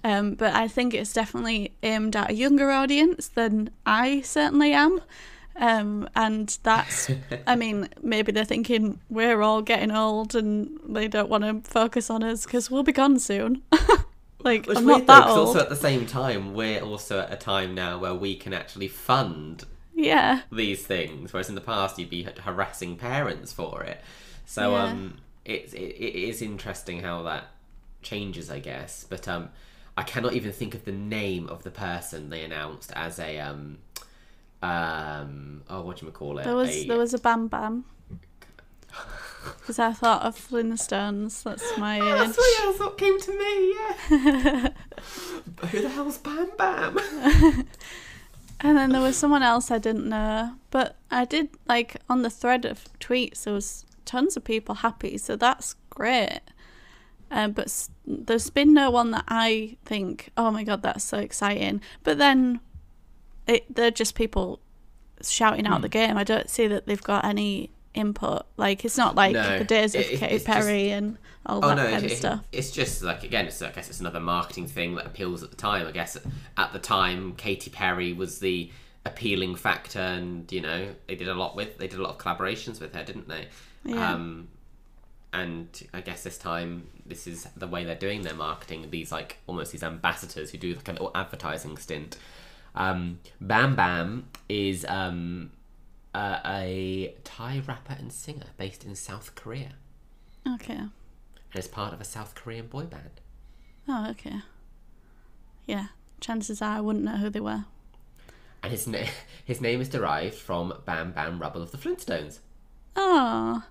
Um, 0.03 0.35
but 0.35 0.55
I 0.55 0.67
think 0.67 0.95
it's 0.95 1.13
definitely 1.13 1.73
aimed 1.83 2.17
at 2.17 2.31
a 2.31 2.35
younger 2.35 2.71
audience 2.71 3.29
than 3.29 3.69
I 3.85 4.23
certainly 4.23 4.73
am. 4.73 5.03
Um, 5.57 6.09
and 6.17 6.57
that's, 6.63 7.11
I 7.47 7.57
mean, 7.57 7.89
maybe 8.03 8.33
they're 8.33 8.45
thinking 8.45 8.99
we're 9.11 9.43
all 9.43 9.61
getting 9.61 9.91
old 9.91 10.35
and 10.35 10.81
they 10.89 11.09
don't 11.09 11.29
want 11.29 11.45
to 11.45 11.71
focus 11.71 12.09
on 12.09 12.23
us 12.23 12.45
because 12.45 12.71
we'll 12.71 12.83
be 12.83 12.93
gone 12.93 13.19
soon. 13.19 13.63
Like, 14.45 14.67
Which 14.67 14.79
I'm 14.79 14.85
weird 14.85 15.07
not 15.07 15.07
though, 15.07 15.13
that 15.15 15.23
'cause 15.29 15.37
old. 15.39 15.47
also 15.49 15.61
at 15.61 15.69
the 15.69 15.77
same 15.77 16.07
time, 16.07 16.55
we're 16.55 16.81
also 16.83 17.21
at 17.21 17.33
a 17.33 17.37
time 17.37 17.75
now 17.75 17.99
where 17.99 18.15
we 18.15 18.35
can 18.35 18.53
actually 18.53 18.89
fund 18.89 19.65
yeah. 19.95 20.43
these 20.51 20.87
things, 20.87 21.33
whereas 21.33 21.49
in 21.49 21.55
the 21.55 21.61
past 21.61 21.99
you'd 21.99 22.11
be 22.11 22.23
harassing 22.45 22.97
parents 22.97 23.53
for 23.53 23.83
it. 23.83 24.01
So 24.47 24.73
Yeah. 24.73 24.85
um, 24.85 25.19
it's 25.45 25.73
it, 25.75 25.79
it 25.79 26.15
is 26.15 26.43
interesting 26.43 27.01
how 27.01 27.23
that 27.23 27.45
changes, 28.03 28.51
I 28.51 28.59
guess. 28.59 29.05
But 29.09 29.27
um, 29.29 29.51
I 29.97 30.03
cannot 30.03 30.33
even 30.35 30.53
think 30.53 30.75
of 30.75 30.85
the 30.85 30.93
name 30.93 31.49
of 31.49 31.63
the 31.63 31.71
person 31.71 32.31
they 32.31 32.43
announced 32.43 32.93
as 32.95 33.19
a 33.19 33.39
um, 33.41 33.79
um, 34.63 35.63
oh, 35.69 35.83
what 35.83 35.99
do 35.99 36.07
you 36.07 36.13
call 36.13 36.39
it? 36.39 36.45
There 36.45 36.55
was 36.57 36.71
A- 36.71 36.87
there 36.87 36.99
was 36.99 37.15
a 37.15 37.19
Bam 37.19 37.49
Bam. 37.49 37.85
Because 39.59 39.79
I 39.79 39.93
thought 39.93 40.23
of 40.23 40.37
Flintstones. 40.37 41.43
That's 41.43 41.77
my 41.79 41.97
age. 41.97 42.03
that's 42.03 42.37
what, 42.37 42.65
that's 42.65 42.79
what 42.81 42.99
came 42.99 43.21
to 43.21 43.39
me. 43.39 43.75
Yeah. 43.75 44.69
Who 45.71 45.81
the 45.83 45.89
hell's 45.89 46.19
Bam 46.19 46.51
Bam? 46.57 46.99
And 48.65 48.79
then 48.79 48.91
there 48.91 49.01
was 49.01 49.17
someone 49.17 49.43
else 49.43 49.73
I 49.73 49.79
didn't 49.79 50.09
know, 50.09 50.53
but 50.71 50.95
I 51.11 51.25
did 51.25 51.49
like 51.67 51.97
on 52.09 52.23
the 52.23 52.31
thread 52.31 52.65
of 52.65 52.85
tweets. 53.01 53.43
There 53.43 53.53
was 53.55 53.85
tons 54.05 54.37
of 54.37 54.45
people 54.45 54.77
happy, 54.77 55.19
so 55.19 55.35
that's 55.35 55.75
great. 55.91 56.39
Um, 57.29 57.51
but 57.53 57.65
s- 57.65 57.91
there's 58.07 58.51
been 58.51 58.73
no 58.73 58.89
one 58.89 59.11
that 59.11 59.25
I 59.27 59.79
think, 59.85 60.31
oh 60.37 60.53
my 60.53 60.63
god, 60.63 60.83
that's 60.83 61.03
so 61.03 61.19
exciting. 61.19 61.81
But 62.05 62.19
then 62.19 62.61
it, 63.49 63.65
they're 63.75 63.91
just 63.91 64.15
people 64.15 64.61
shouting 65.23 65.67
out 65.67 65.83
the 65.83 65.89
game. 65.89 66.17
I 66.17 66.23
don't 66.23 66.49
see 66.49 66.69
that 66.69 66.87
they've 66.87 67.03
got 67.03 67.25
any 67.25 67.71
input. 67.95 68.47
Like 68.57 68.85
it's 68.85 68.97
not 68.99 69.15
like 69.15 69.33
No, 69.33 69.59
the 69.59 69.65
days 69.65 69.95
of 69.95 70.01
it- 70.03 70.19
Katy 70.19 70.35
it's 70.37 70.45
just- 70.45 70.47
Perry 70.47 70.91
and 70.91 71.19
all 71.47 71.59
Oh 71.65 71.69
that 71.69 71.77
no, 71.77 71.91
kind 71.91 72.05
it- 72.05 72.13
of 72.13 72.19
stuff. 72.19 72.41
it's 72.53 72.71
just 72.71 73.03
like 73.03 73.25
again, 73.25 73.47
it's 73.47 73.61
I 73.63 73.71
guess 73.71 73.89
it's 73.89 74.01
another 74.01 74.21
marketing 74.21 74.67
thing 74.67 74.95
that 74.97 75.07
appeals 75.07 75.43
at 75.43 75.51
the 75.51 75.57
time. 75.57 75.87
I 75.87 75.91
guess 75.93 76.17
at 76.57 76.73
the 76.73 76.79
time, 76.79 77.35
Katy 77.37 77.71
Perry 77.71 78.13
was 78.13 78.39
the 78.41 78.71
appealing 79.05 79.57
factor, 79.57 79.99
and 79.99 80.51
you 80.53 80.61
know 80.61 80.95
they 81.09 81.17
did 81.17 81.29
a 81.29 81.35
lot 81.35 81.57
with 81.57 81.79
they 81.79 81.89
did 81.89 81.99
a 81.99 82.03
lot 82.03 82.11
of 82.11 82.19
collaborations 82.19 82.81
with 82.81 82.95
her, 82.95 83.03
didn't 83.05 83.29
they? 83.29 83.49
Yeah. 83.85 84.13
Um, 84.15 84.49
and 85.35 85.89
I 85.95 86.03
guess 86.03 86.23
this 86.23 86.37
time, 86.37 86.89
this 87.07 87.27
is 87.27 87.47
the 87.57 87.67
way 87.67 87.85
they're 87.85 87.95
doing 87.95 88.23
their 88.23 88.35
marketing. 88.35 88.87
These 88.91 89.11
like 89.11 89.39
almost 89.47 89.73
these 89.73 89.83
ambassadors 89.83 90.51
who 90.51 90.59
do 90.59 90.75
like 90.75 90.89
a 90.89 90.93
little 90.93 91.11
advertising 91.15 91.77
stint. 91.79 92.19
Um, 92.75 93.19
Bam 93.41 93.75
Bam 93.75 94.27
is 94.49 94.85
um, 94.89 95.51
uh, 96.15 96.39
a 96.45 97.15
Thai 97.25 97.63
rapper 97.67 97.95
and 97.99 98.13
singer 98.13 98.47
based 98.57 98.85
in 98.85 98.95
South 98.95 99.35
Korea 99.35 99.71
Okay. 100.47 100.75
and 100.75 100.91
is 101.55 101.69
part 101.69 101.93
of 101.95 102.01
a 102.01 102.05
South 102.05 102.35
Korean 102.35 102.67
boy 102.67 102.85
band. 102.85 103.21
Oh, 103.89 104.09
okay. 104.11 104.41
Yeah. 105.67 105.87
Chances 106.21 106.63
are 106.63 106.77
I 106.77 106.81
wouldn't 106.81 107.05
know 107.05 107.17
who 107.17 107.31
they 107.31 107.41
were. 107.41 107.65
And 108.63 108.71
his, 108.71 108.87
na- 108.87 108.99
his 109.45 109.61
name 109.61 109.81
is 109.81 109.89
derived 109.89 110.35
from 110.35 110.73
Bam 110.85 111.13
Bam 111.13 111.39
Rubble 111.41 111.63
of 111.63 111.73
the 111.73 111.79
Flintstones. 111.79 112.39
Oh. 112.95 113.63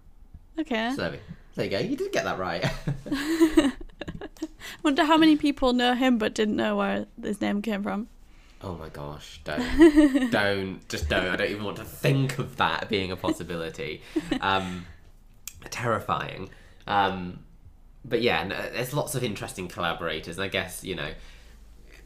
Okay. 0.60 0.94
So 0.96 1.16
there 1.56 1.66
you 1.66 1.72
go, 1.72 1.80
you 1.80 1.96
did 1.96 2.12
get 2.12 2.24
that 2.26 2.40
right. 2.40 2.66
I 2.66 3.72
Wonder 4.84 5.06
how 5.06 5.18
many 5.18 5.36
people 5.36 5.74
know 5.74 5.94
him 5.94 6.18
but 6.18 6.34
didn't 6.34 6.56
know 6.56 6.76
where 6.76 7.06
his 7.22 7.40
name 7.42 7.62
came 7.62 7.84
from. 7.84 8.08
Oh 8.64 8.76
my 8.76 8.90
gosh, 8.90 9.42
don't, 9.44 10.30
don't, 10.32 10.88
just 10.90 11.10
don't. 11.10 11.28
I 11.28 11.36
don't 11.36 11.50
even 11.50 11.64
want 11.64 11.78
to 11.78 11.84
think 11.84 12.38
of 12.40 12.58
that 12.58 12.90
being 12.90 13.12
a 13.12 13.16
possibility. 13.16 14.02
Um, 14.42 14.86
terrifying. 15.70 16.50
Um, 16.88 17.44
but 18.04 18.22
yeah, 18.22 18.44
no, 18.44 18.56
there's 18.72 18.94
lots 18.94 19.14
of 19.14 19.24
interesting 19.24 19.68
collaborators, 19.68 20.38
and 20.38 20.44
I 20.44 20.48
guess 20.48 20.84
you 20.84 20.96
know, 20.96 21.12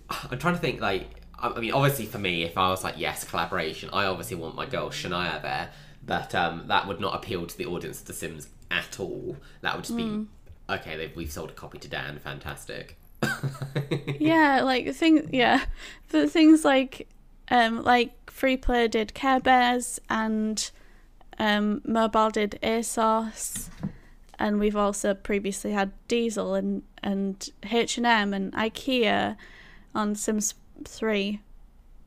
I'm 0.10 0.40
trying 0.40 0.56
to 0.56 0.62
think 0.62 0.82
like. 0.82 1.22
I 1.38 1.60
mean, 1.60 1.74
obviously, 1.74 2.06
for 2.06 2.18
me, 2.18 2.44
if 2.44 2.58
I 2.58 2.70
was 2.70 2.84
like, 2.84 2.96
yes, 2.98 3.26
collaboration, 3.26 3.90
I 3.92 4.06
obviously 4.06 4.38
want 4.38 4.56
my 4.56 4.66
girl 4.66 4.90
Shania 4.90 5.42
there, 5.42 5.70
but 6.04 6.34
um, 6.34 6.68
that 6.68 6.88
would 6.88 7.02
not 7.02 7.14
appeal 7.14 7.46
to 7.46 7.58
the 7.58 7.66
audience 7.66 8.00
of 8.00 8.08
The 8.08 8.14
Sims 8.14 8.48
at 8.72 9.02
all. 9.02 9.36
That 9.60 9.76
would 9.76 9.84
just 9.84 9.98
be, 9.98 10.26
okay, 10.70 11.12
we've 11.14 11.32
sold 11.32 11.50
a 11.50 11.54
copy 11.54 11.78
to 11.80 11.90
Dan, 11.90 12.20
fantastic. 12.20 12.98
Yeah, 14.20 14.62
like 14.64 14.94
thing. 14.96 15.30
Yeah, 15.32 15.66
the 16.10 16.28
things 16.30 16.66
like, 16.66 17.08
um, 17.50 17.84
like 17.84 18.32
Free 18.32 18.58
Play 18.58 18.88
did 18.88 19.14
Care 19.14 19.40
Bears 19.40 20.00
and, 20.10 20.72
um, 21.38 21.82
Mobile 21.86 22.30
did 22.30 22.58
ASOS, 22.64 23.70
and 24.40 24.60
we've 24.60 24.76
also 24.76 25.14
previously 25.14 25.72
had 25.72 25.92
Diesel 26.08 26.56
and 26.56 26.84
and 27.04 27.50
H 27.70 27.98
and 27.98 28.08
M 28.08 28.34
and 28.34 28.52
IKEA, 28.54 29.36
on 29.94 30.16
Sims 30.16 30.56
Three, 30.86 31.42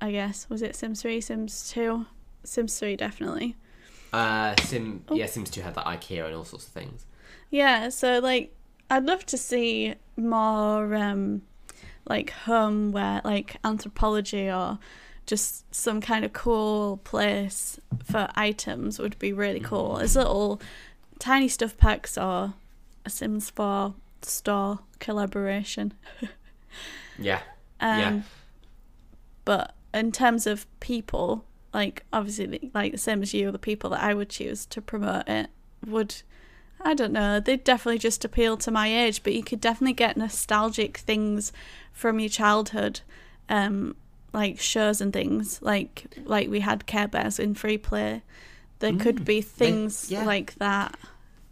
I 0.01 0.11
guess 0.13 0.49
was 0.49 0.63
it 0.63 0.77
Sims 0.77 1.03
Three, 1.03 1.21
Sims 1.21 1.71
Two, 1.71 2.07
Sims 2.45 2.79
Three 2.79 2.97
definitely. 2.97 3.57
Uh, 4.13 4.55
Sim, 4.63 5.05
yeah, 5.13 5.27
Sims 5.27 5.51
2 5.51 5.61
had 5.61 5.77
like 5.77 6.01
IKEA 6.01 6.25
and 6.27 6.35
all 6.35 6.45
sorts 6.45 6.67
of 6.67 6.73
things. 6.73 7.05
Yeah, 7.51 7.89
so 7.91 8.21
like 8.21 8.55
I'd 8.91 9.05
love 9.05 9.27
to 9.27 9.37
see 9.37 9.95
more 10.17 10.95
um 10.95 11.43
like 12.09 12.31
where 12.93 13.21
like 13.25 13.61
Anthropologie 13.63 14.55
or 14.55 14.79
just 15.27 15.73
some 15.75 16.01
kind 16.01 16.25
of 16.25 16.33
cool 16.33 16.99
place 17.05 17.79
for 18.03 18.29
items 18.35 18.99
would 18.99 19.19
be 19.19 19.33
really 19.33 19.61
cool. 19.61 19.99
As 19.99 20.17
little 20.17 20.61
tiny 21.19 21.49
stuff 21.49 21.77
packs 21.77 22.17
or 22.17 22.55
a 23.05 23.11
Sims 23.11 23.51
4 23.51 23.95
store 24.23 24.81
collaboration. 24.99 25.93
Yeah. 27.19 27.41
Um, 27.81 27.99
Yeah. 27.99 28.21
But 29.45 29.75
in 29.93 30.13
terms 30.13 30.47
of 30.47 30.67
people, 30.81 31.45
like 31.75 32.05
obviously, 32.13 32.71
like 32.75 32.93
the 32.93 32.99
same 32.99 33.23
as 33.23 33.35
you, 33.35 33.51
the 33.51 33.59
people 33.59 33.91
that 33.91 34.03
I 34.03 34.15
would 34.15 34.29
choose 34.29 34.67
to 34.67 34.81
promote 34.81 35.29
it 35.29 35.49
would, 35.87 36.23
I 36.81 36.95
don't 36.95 37.13
know, 37.13 37.41
they'd 37.41 37.65
definitely 37.65 37.99
just 37.99 38.25
appeal 38.25 38.57
to 38.59 38.71
my 38.71 38.89
age. 38.89 39.23
But 39.23 39.35
you 39.35 39.43
could 39.43 39.61
definitely 39.61 39.95
get 39.95 40.17
nostalgic 40.17 40.99
things 40.99 41.53
from 41.93 42.21
your 42.21 42.29
childhood, 42.29 43.01
um, 43.49 43.97
like 44.33 44.61
shows 44.61 45.01
and 45.01 45.13
things. 45.13 45.61
Like 45.63 46.07
like 46.25 46.49
we 46.49 46.61
had 46.61 46.87
Care 46.87 47.09
Bears 47.09 47.39
in 47.39 47.55
free 47.55 47.79
play. 47.79 48.23
There 48.81 48.95
could 48.95 49.25
be 49.25 49.41
things 49.41 50.11
yeah. 50.11 50.25
like 50.25 50.55
that. 50.57 50.97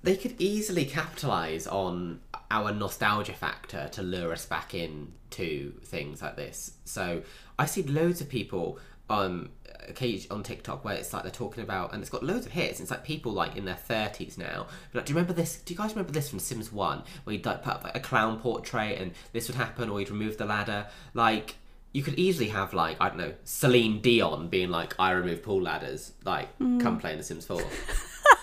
They 0.02 0.16
could 0.16 0.40
easily 0.40 0.84
capitalize 0.84 1.66
on 1.66 2.20
our 2.50 2.72
nostalgia 2.72 3.32
factor 3.32 3.88
to 3.92 4.02
lure 4.02 4.32
us 4.32 4.46
back 4.46 4.74
in 4.74 5.12
to 5.30 5.74
things 5.84 6.22
like 6.22 6.36
this. 6.36 6.74
So 6.84 7.22
I 7.58 7.66
see 7.66 7.82
loads 7.82 8.20
of 8.20 8.28
people 8.28 8.78
um 9.08 9.50
occasion 9.88 10.30
on 10.32 10.42
TikTok 10.42 10.84
where 10.84 10.94
it's 10.96 11.12
like 11.12 11.22
they're 11.22 11.30
talking 11.32 11.62
about 11.62 11.92
and 11.92 12.02
it's 12.02 12.10
got 12.10 12.22
loads 12.22 12.46
of 12.46 12.52
hits. 12.52 12.80
It's 12.80 12.90
like 12.90 13.04
people 13.04 13.32
like 13.32 13.56
in 13.56 13.64
their 13.64 13.76
thirties 13.76 14.36
now. 14.36 14.66
But 14.92 15.00
like, 15.00 15.06
do 15.06 15.12
you 15.12 15.16
remember 15.16 15.32
this? 15.32 15.56
Do 15.58 15.72
you 15.72 15.78
guys 15.78 15.90
remember 15.90 16.12
this 16.12 16.28
from 16.28 16.38
Sims 16.38 16.72
One 16.72 17.02
where 17.24 17.34
you'd 17.34 17.46
like 17.46 17.62
put 17.62 17.74
up 17.74 17.84
like, 17.84 17.96
a 17.96 18.00
clown 18.00 18.38
portrait 18.40 19.00
and 19.00 19.12
this 19.32 19.48
would 19.48 19.56
happen, 19.56 19.88
or 19.88 20.00
you'd 20.00 20.10
remove 20.10 20.38
the 20.38 20.44
ladder? 20.46 20.86
Like 21.14 21.56
you 21.92 22.02
could 22.02 22.18
easily 22.18 22.48
have 22.48 22.74
like 22.74 22.96
I 23.00 23.08
don't 23.08 23.18
know 23.18 23.34
Celine 23.44 24.00
Dion 24.00 24.48
being 24.48 24.70
like 24.70 24.94
I 24.98 25.12
remove 25.12 25.42
pool 25.42 25.62
ladders. 25.62 26.12
Like 26.24 26.48
come 26.58 26.98
play 26.98 27.12
in 27.12 27.18
The 27.18 27.24
Sims 27.24 27.46
Four. 27.46 27.62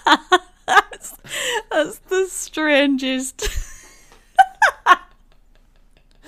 That's 1.69 1.99
the 1.99 2.27
strangest. 2.29 3.47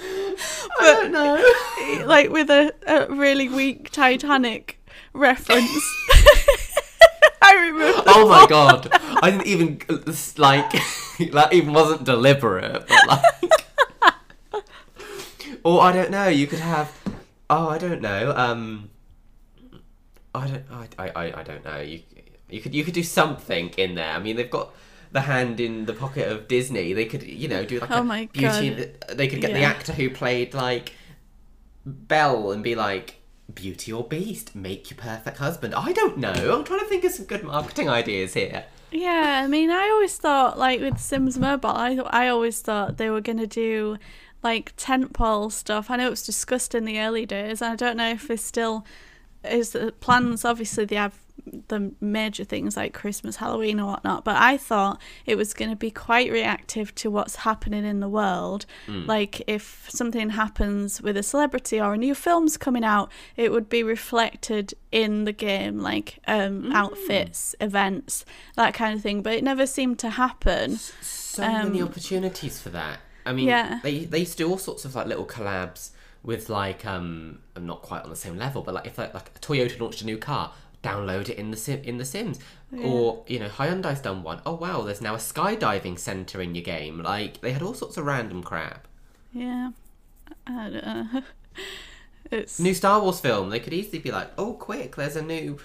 I 0.79 0.93
don't 0.93 1.11
know. 1.11 2.05
like 2.05 2.29
with 2.29 2.49
a, 2.49 2.73
a 2.87 3.13
really 3.13 3.49
weak 3.49 3.89
Titanic 3.91 4.79
reference. 5.13 5.69
I 7.41 7.53
remember. 7.53 8.03
Oh 8.07 8.27
my 8.27 8.45
god! 8.49 8.89
I 9.21 9.31
didn't 9.31 9.47
even 9.47 9.79
like 10.37 10.71
that. 11.31 11.53
Even 11.53 11.73
wasn't 11.73 12.03
deliberate, 12.03 12.87
but 12.87 13.07
like, 13.07 14.63
or 15.63 15.81
I 15.81 15.91
don't 15.91 16.11
know. 16.11 16.27
You 16.27 16.47
could 16.47 16.59
have. 16.59 16.91
Oh, 17.49 17.69
I 17.69 17.77
don't 17.77 18.01
know. 18.01 18.33
Um, 18.35 18.89
I 20.33 20.47
don't. 20.47 20.63
I, 20.97 21.11
I, 21.15 21.39
I 21.39 21.43
don't 21.43 21.63
know. 21.63 21.79
You 21.81 22.01
you 22.49 22.61
could 22.61 22.73
you 22.73 22.83
could 22.83 22.93
do 22.93 23.03
something 23.03 23.69
in 23.77 23.95
there. 23.95 24.11
I 24.11 24.19
mean, 24.19 24.35
they've 24.35 24.49
got 24.49 24.73
the 25.15 25.21
hand 25.21 25.59
in 25.59 25.85
the 25.87 25.93
pocket 25.93 26.31
of 26.31 26.47
Disney. 26.47 26.93
They 26.93 27.05
could 27.05 27.23
you 27.23 27.47
know 27.47 27.65
do 27.65 27.79
like 27.79 27.89
Oh 27.91 28.01
a 28.01 28.03
my 28.03 28.29
beauty. 28.31 28.69
God. 28.75 29.17
They 29.17 29.27
could 29.27 29.41
get 29.41 29.53
the 29.53 29.63
actor 29.63 29.93
who 29.93 30.09
played 30.11 30.53
like 30.53 30.93
Belle 31.85 32.51
and 32.51 32.63
be 32.63 32.75
like. 32.75 33.15
Beauty 33.53 33.93
or 33.93 34.03
Beast, 34.03 34.55
make 34.55 34.89
your 34.89 34.97
perfect 34.97 35.37
husband. 35.37 35.75
I 35.75 35.93
don't 35.93 36.17
know. 36.17 36.33
I'm 36.57 36.63
trying 36.63 36.79
to 36.79 36.85
think 36.87 37.03
of 37.03 37.11
some 37.11 37.27
good 37.27 37.43
marketing 37.43 37.87
ideas 37.87 38.33
here. 38.33 38.65
Yeah, 38.91 39.41
I 39.43 39.47
mean, 39.47 39.69
I 39.69 39.87
always 39.89 40.17
thought, 40.17 40.57
like 40.57 40.81
with 40.81 40.97
Sims 40.99 41.37
Mobile, 41.37 41.69
I 41.69 41.91
I 42.09 42.27
always 42.27 42.59
thought 42.61 42.97
they 42.97 43.11
were 43.11 43.21
gonna 43.21 43.45
do 43.45 43.97
like 44.41 44.75
tentpole 44.77 45.51
stuff. 45.51 45.91
I 45.91 45.97
know 45.97 46.07
it 46.07 46.09
was 46.09 46.25
discussed 46.25 46.73
in 46.73 46.85
the 46.85 46.99
early 46.99 47.27
days, 47.27 47.61
and 47.61 47.73
I 47.73 47.75
don't 47.75 47.97
know 47.97 48.09
if 48.09 48.27
there's 48.27 48.43
still 48.43 48.83
is 49.43 49.69
the 49.73 49.91
plans. 49.91 50.43
Obviously, 50.43 50.85
they 50.85 50.95
have 50.95 51.19
the 51.67 51.91
major 52.01 52.43
things 52.43 52.75
like 52.77 52.93
Christmas, 52.93 53.37
Halloween, 53.37 53.79
or 53.79 53.87
whatnot. 53.93 54.23
But 54.25 54.37
I 54.37 54.57
thought 54.57 55.01
it 55.25 55.35
was 55.35 55.53
going 55.53 55.69
to 55.69 55.75
be 55.75 55.91
quite 55.91 56.31
reactive 56.31 56.93
to 56.95 57.09
what's 57.11 57.37
happening 57.37 57.85
in 57.85 57.99
the 57.99 58.09
world. 58.09 58.65
Like 58.87 59.41
if 59.47 59.87
something 59.89 60.31
happens 60.31 61.01
with 61.01 61.17
a 61.17 61.23
celebrity 61.23 61.79
or 61.79 61.93
a 61.93 61.97
new 61.97 62.15
film's 62.15 62.57
coming 62.57 62.83
out, 62.83 63.11
it 63.35 63.51
would 63.51 63.69
be 63.69 63.83
reflected 63.83 64.73
in 64.91 65.25
the 65.25 65.31
game, 65.33 65.79
like 65.79 66.19
um, 66.27 66.71
outfits, 66.71 67.55
events, 67.59 68.25
that 68.55 68.73
kind 68.73 68.95
of 68.95 69.01
thing. 69.01 69.21
But 69.21 69.33
it 69.33 69.43
never 69.43 69.65
seemed 69.67 69.99
to 69.99 70.09
happen. 70.11 70.77
so 71.01 71.41
many 71.41 71.81
Um, 71.81 71.87
opportunities 71.87 72.61
for 72.61 72.69
that. 72.69 72.99
I 73.25 73.33
mean, 73.33 73.47
Yeah. 73.47 73.79
they 73.83 74.05
they 74.05 74.19
used 74.19 74.33
to 74.37 74.43
do 74.43 74.49
all 74.49 74.57
sorts 74.57 74.85
of 74.85 74.95
like 74.95 75.07
little 75.07 75.25
collabs 75.25 75.91
with 76.23 76.49
like 76.49 76.85
um, 76.85 77.39
I'm 77.55 77.65
not 77.65 77.81
quite 77.81 78.03
on 78.03 78.09
the 78.09 78.15
same 78.15 78.37
level, 78.37 78.61
but 78.61 78.73
like 78.73 78.87
if 78.87 78.97
like, 78.97 79.13
like 79.13 79.39
Toyota 79.41 79.79
launched 79.79 80.01
a 80.01 80.05
new 80.05 80.17
car, 80.17 80.53
download 80.89 81.29
it 81.29 81.37
in 81.37 81.51
the 81.51 81.57
sim 81.57 81.81
in 81.83 81.97
the 81.97 82.05
Sims, 82.05 82.37
or 82.83 83.23
you 83.27 83.39
know 83.39 83.49
Hyundai's 83.49 84.01
done 84.01 84.21
one. 84.23 84.39
Oh 84.45 84.55
wow, 84.55 84.81
there's 84.81 85.01
now 85.01 85.15
a 85.15 85.17
skydiving 85.31 85.97
center 85.99 86.41
in 86.41 86.55
your 86.55 86.63
game. 86.63 87.01
Like 87.03 87.41
they 87.41 87.51
had 87.51 87.61
all 87.61 87.73
sorts 87.73 87.97
of 87.97 88.05
random 88.05 88.43
crap. 88.43 88.87
Yeah, 89.33 89.71
I 90.47 90.69
don't 90.69 90.85
know. 90.85 91.21
It's 92.31 92.59
New 92.59 92.73
Star 92.73 92.99
Wars 93.01 93.19
film, 93.19 93.49
they 93.51 93.59
could 93.59 93.73
easily 93.73 93.99
be 93.99 94.11
like, 94.11 94.31
oh 94.37 94.53
quick, 94.53 94.95
there's 94.95 95.15
a 95.15 95.21
new 95.21 95.57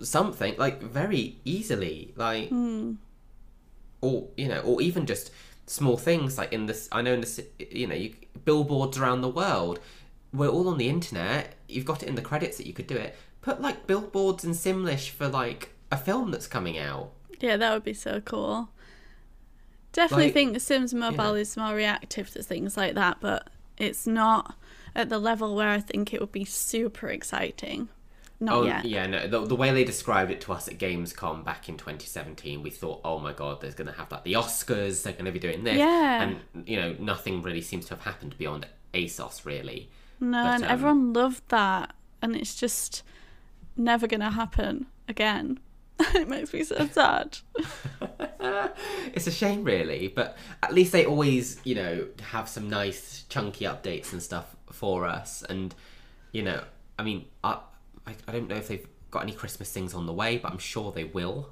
something 0.00 0.54
like 0.58 0.82
very 0.82 1.36
easily 1.44 2.12
like 2.16 2.48
Hmm. 2.50 2.94
or 4.02 4.28
you 4.36 4.48
know 4.48 4.60
or 4.60 4.82
even 4.82 5.06
just 5.06 5.30
small 5.66 5.96
things 5.96 6.36
like 6.38 6.52
in 6.52 6.66
this 6.66 6.88
i 6.92 7.00
know 7.02 7.14
in 7.14 7.20
this 7.20 7.40
you 7.58 7.86
know 7.86 7.94
you, 7.94 8.12
billboards 8.44 8.98
around 8.98 9.22
the 9.22 9.28
world 9.42 9.80
we're 10.34 10.48
all 10.48 10.68
on 10.68 10.76
the 10.76 10.88
internet 10.88 11.54
you've 11.66 11.86
got 11.86 12.02
it 12.02 12.08
in 12.08 12.14
the 12.14 12.22
credits 12.30 12.58
that 12.58 12.66
you 12.66 12.74
could 12.74 12.86
do 12.86 12.96
it 12.96 13.16
put 13.46 13.60
like 13.62 13.86
billboards 13.86 14.44
in 14.44 14.50
simlish 14.50 15.08
for 15.08 15.28
like 15.28 15.72
a 15.92 15.96
film 15.96 16.32
that's 16.32 16.48
coming 16.48 16.76
out 16.76 17.12
Yeah, 17.40 17.56
that 17.56 17.72
would 17.72 17.84
be 17.84 17.94
so 17.94 18.20
cool. 18.20 18.70
Definitely 19.92 20.26
Like, 20.26 20.34
think 20.34 20.60
Sims 20.60 20.92
Mobile 20.92 21.36
yeah. 21.36 21.42
is 21.42 21.56
more 21.56 21.74
reactive 21.74 22.30
to 22.32 22.42
things 22.42 22.76
like 22.76 22.94
that, 22.94 23.18
but 23.20 23.48
it's 23.78 24.06
not 24.06 24.56
at 24.94 25.08
the 25.10 25.18
level 25.18 25.54
where 25.54 25.68
I 25.68 25.80
think 25.80 26.12
it 26.12 26.20
would 26.20 26.32
be 26.32 26.44
super 26.44 27.08
exciting. 27.08 27.88
Not 28.40 28.54
oh 28.54 28.64
yet. 28.64 28.84
yeah 28.84 29.06
no 29.06 29.26
the, 29.26 29.46
the 29.46 29.54
way 29.56 29.70
they 29.72 29.82
described 29.84 30.30
it 30.30 30.42
to 30.42 30.52
us 30.52 30.68
at 30.68 30.76
gamescom 30.76 31.42
back 31.42 31.70
in 31.70 31.78
2017 31.78 32.62
we 32.62 32.68
thought 32.68 33.00
oh 33.02 33.18
my 33.18 33.32
god 33.32 33.62
there's 33.62 33.74
going 33.74 33.86
to 33.90 33.96
have 33.96 34.12
like 34.12 34.24
the 34.24 34.34
oscars 34.34 35.02
they're 35.04 35.14
going 35.14 35.24
to 35.24 35.32
be 35.32 35.38
doing 35.38 35.64
this 35.64 35.78
Yeah. 35.78 36.22
and 36.22 36.68
you 36.68 36.76
know 36.78 36.94
nothing 36.98 37.40
really 37.40 37.62
seems 37.62 37.86
to 37.86 37.94
have 37.94 38.02
happened 38.04 38.36
beyond 38.36 38.66
asos 38.92 39.46
really 39.46 39.88
No, 40.20 40.42
But, 40.44 40.54
and 40.56 40.64
um, 40.64 40.70
everyone 40.70 41.12
loved 41.14 41.48
that, 41.48 41.94
and 42.20 42.36
it's 42.36 42.54
just 42.54 43.02
never 43.76 44.06
gonna 44.06 44.30
happen 44.30 44.86
again. 45.08 45.60
it 45.98 46.28
makes 46.28 46.52
me 46.52 46.62
so 46.62 46.86
sad. 46.92 47.38
it's 49.12 49.26
a 49.26 49.30
shame 49.30 49.64
really 49.64 50.06
but 50.06 50.36
at 50.62 50.72
least 50.72 50.92
they 50.92 51.04
always 51.04 51.58
you 51.64 51.74
know 51.74 52.06
have 52.20 52.48
some 52.48 52.70
nice 52.70 53.24
chunky 53.28 53.64
updates 53.64 54.12
and 54.12 54.22
stuff 54.22 54.54
for 54.70 55.04
us 55.04 55.42
and 55.48 55.74
you 56.30 56.42
know 56.42 56.62
i 56.96 57.02
mean 57.02 57.24
i 57.42 57.58
i, 58.06 58.14
I 58.28 58.32
don't 58.32 58.46
know 58.46 58.54
if 58.54 58.68
they've 58.68 58.86
got 59.10 59.24
any 59.24 59.32
christmas 59.32 59.72
things 59.72 59.94
on 59.94 60.06
the 60.06 60.12
way 60.12 60.36
but 60.36 60.52
i'm 60.52 60.58
sure 60.58 60.92
they 60.92 61.04
will 61.04 61.50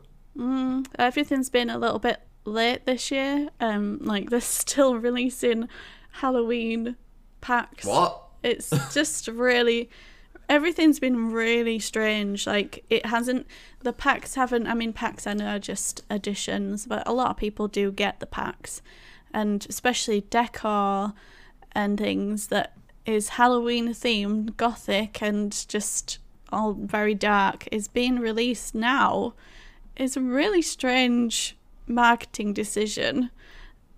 Everything's 0.99 1.51
been 1.51 1.71
a 1.71 1.79
little 1.79 1.99
bit 1.99 2.21
late 2.45 2.87
this 2.87 3.11
year. 3.11 3.49
Um, 3.61 3.99
like 4.03 4.31
they're 4.31 4.41
still 4.41 4.97
releasing 4.97 5.69
Halloween 6.11 6.97
packs. 7.41 7.85
what 7.85 8.23
It's 8.43 8.71
just 8.93 9.29
really 9.29 9.91
everything's 10.49 10.99
been 10.99 11.33
really 11.33 11.79
strange. 11.79 12.47
Like 12.47 12.85
it 12.91 13.07
hasn't 13.07 13.47
the 13.81 13.93
packs 13.93 14.35
haven't 14.35 14.67
I 14.67 14.75
mean 14.75 14.93
packs 14.93 15.27
are 15.27 15.37
uh, 15.41 15.59
just 15.59 16.03
additions, 16.11 16.87
but 16.87 17.07
a 17.07 17.13
lot 17.13 17.31
of 17.31 17.37
people 17.37 17.69
do 17.69 17.91
get 17.91 18.21
the 18.21 18.27
packs. 18.27 18.83
And 19.33 19.67
especially 19.69 20.23
decor 20.31 21.13
and 21.73 21.99
things 21.99 22.49
that 22.49 22.77
is 23.05 23.31
Halloween 23.31 23.89
themed, 23.89 24.57
gothic 24.57 25.21
and 25.21 25.67
just 25.69 26.19
all 26.53 26.73
very 26.73 27.15
dark 27.15 27.69
is 27.73 27.89
being 27.89 28.21
released 28.21 28.75
now. 28.75 29.35
It's 29.97 30.17
a 30.17 30.21
really 30.21 30.63
strange 30.63 31.57
marketing 31.87 32.53
decision 32.53 33.31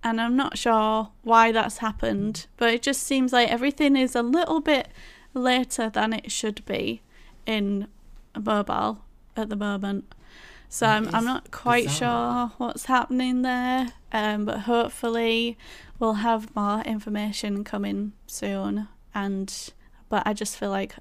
and 0.03 0.21
I'm 0.21 0.35
not 0.35 0.57
sure 0.57 1.09
why 1.23 1.51
that's 1.51 1.79
happened, 1.79 2.47
but 2.57 2.73
it 2.73 2.81
just 2.81 3.03
seems 3.03 3.33
like 3.33 3.49
everything 3.49 3.95
is 3.95 4.15
a 4.15 4.21
little 4.21 4.61
bit 4.61 4.87
later 5.37 5.89
than 5.89 6.13
it 6.13 6.31
should 6.31 6.65
be 6.65 7.01
in 7.45 7.87
mobile 8.37 9.03
at 9.35 9.49
the 9.49 9.55
moment. 9.55 10.13
So 10.69 10.85
I'm, 10.85 11.13
I'm 11.15 11.23
not 11.23 11.51
quite 11.51 11.85
bizarre. 11.85 12.49
sure 12.49 12.55
what's 12.57 12.85
happening 12.85 13.41
there, 13.41 13.93
um, 14.11 14.43
but 14.45 14.61
hopefully 14.61 15.57
we'll 15.97 16.15
have 16.15 16.53
more 16.55 16.81
information 16.81 17.63
coming 17.63 18.11
soon. 18.25 18.89
And 19.15 19.71
but 20.09 20.23
I 20.25 20.33
just 20.33 20.57
feel 20.57 20.69
like 20.69 20.95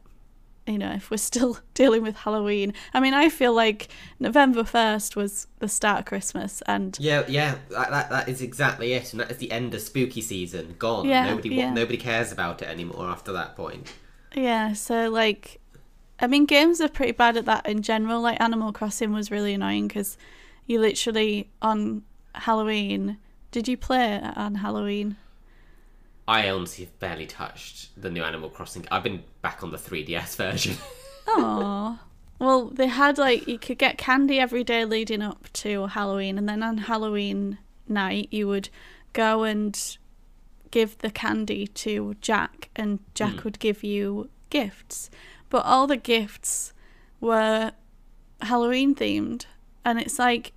you 0.66 0.78
know, 0.78 0.92
if 0.92 1.10
we're 1.10 1.16
still 1.16 1.58
dealing 1.74 2.02
with 2.02 2.16
Halloween. 2.16 2.74
I 2.92 3.00
mean, 3.00 3.14
I 3.14 3.28
feel 3.28 3.54
like 3.54 3.88
November 4.18 4.62
1st 4.62 5.14
was 5.16 5.46
the 5.60 5.68
start 5.68 6.00
of 6.00 6.04
Christmas 6.06 6.62
and 6.66 6.96
yeah 7.00 7.24
yeah 7.28 7.56
that, 7.70 7.90
that, 7.90 8.10
that 8.10 8.28
is 8.28 8.42
exactly 8.42 8.92
it 8.92 9.12
and 9.12 9.20
that 9.20 9.30
is 9.30 9.38
the 9.38 9.50
end 9.50 9.74
of 9.74 9.80
spooky 9.80 10.20
season 10.20 10.74
gone 10.78 11.06
Yeah, 11.06 11.30
nobody 11.30 11.50
yeah. 11.50 11.72
nobody 11.72 11.96
cares 11.96 12.32
about 12.32 12.62
it 12.62 12.68
anymore 12.68 13.06
after 13.06 13.32
that 13.32 13.56
point 13.56 13.92
yeah, 14.36 14.74
so 14.74 15.10
like 15.10 15.60
I 16.18 16.26
mean, 16.26 16.46
games 16.46 16.80
are 16.80 16.88
pretty 16.88 17.12
bad 17.12 17.36
at 17.36 17.44
that 17.46 17.66
in 17.66 17.82
general. 17.82 18.20
Like 18.20 18.40
Animal 18.40 18.72
Crossing 18.72 19.12
was 19.12 19.30
really 19.30 19.54
annoying 19.54 19.88
because 19.88 20.16
you 20.66 20.80
literally 20.80 21.50
on 21.60 22.02
Halloween. 22.34 23.18
Did 23.50 23.68
you 23.68 23.76
play 23.76 24.20
on 24.20 24.56
Halloween? 24.56 25.16
I 26.28 26.50
honestly 26.50 26.84
have 26.84 26.98
barely 26.98 27.26
touched 27.26 28.00
the 28.00 28.10
new 28.10 28.22
Animal 28.22 28.48
Crossing. 28.50 28.86
I've 28.90 29.02
been 29.02 29.22
back 29.42 29.62
on 29.62 29.70
the 29.70 29.78
3DS 29.78 30.36
version. 30.36 30.76
Oh. 31.28 31.98
Well, 32.38 32.66
they 32.66 32.88
had 32.88 33.18
like 33.18 33.46
you 33.48 33.58
could 33.58 33.78
get 33.78 33.96
candy 33.96 34.38
every 34.38 34.64
day 34.64 34.84
leading 34.84 35.22
up 35.22 35.50
to 35.54 35.86
Halloween, 35.86 36.36
and 36.36 36.48
then 36.48 36.62
on 36.62 36.78
Halloween 36.78 37.58
night 37.88 38.28
you 38.30 38.46
would 38.48 38.68
go 39.12 39.44
and 39.44 39.96
give 40.70 40.98
the 40.98 41.10
candy 41.10 41.66
to 41.66 42.14
Jack, 42.20 42.70
and 42.76 42.98
Jack 43.14 43.44
would 43.44 43.58
give 43.58 43.82
you 43.82 44.28
gifts. 44.50 45.10
But 45.50 45.64
all 45.64 45.86
the 45.86 45.96
gifts 45.96 46.72
were 47.20 47.72
Halloween 48.40 48.94
themed, 48.94 49.46
and 49.84 50.00
it's 50.00 50.18
like 50.18 50.52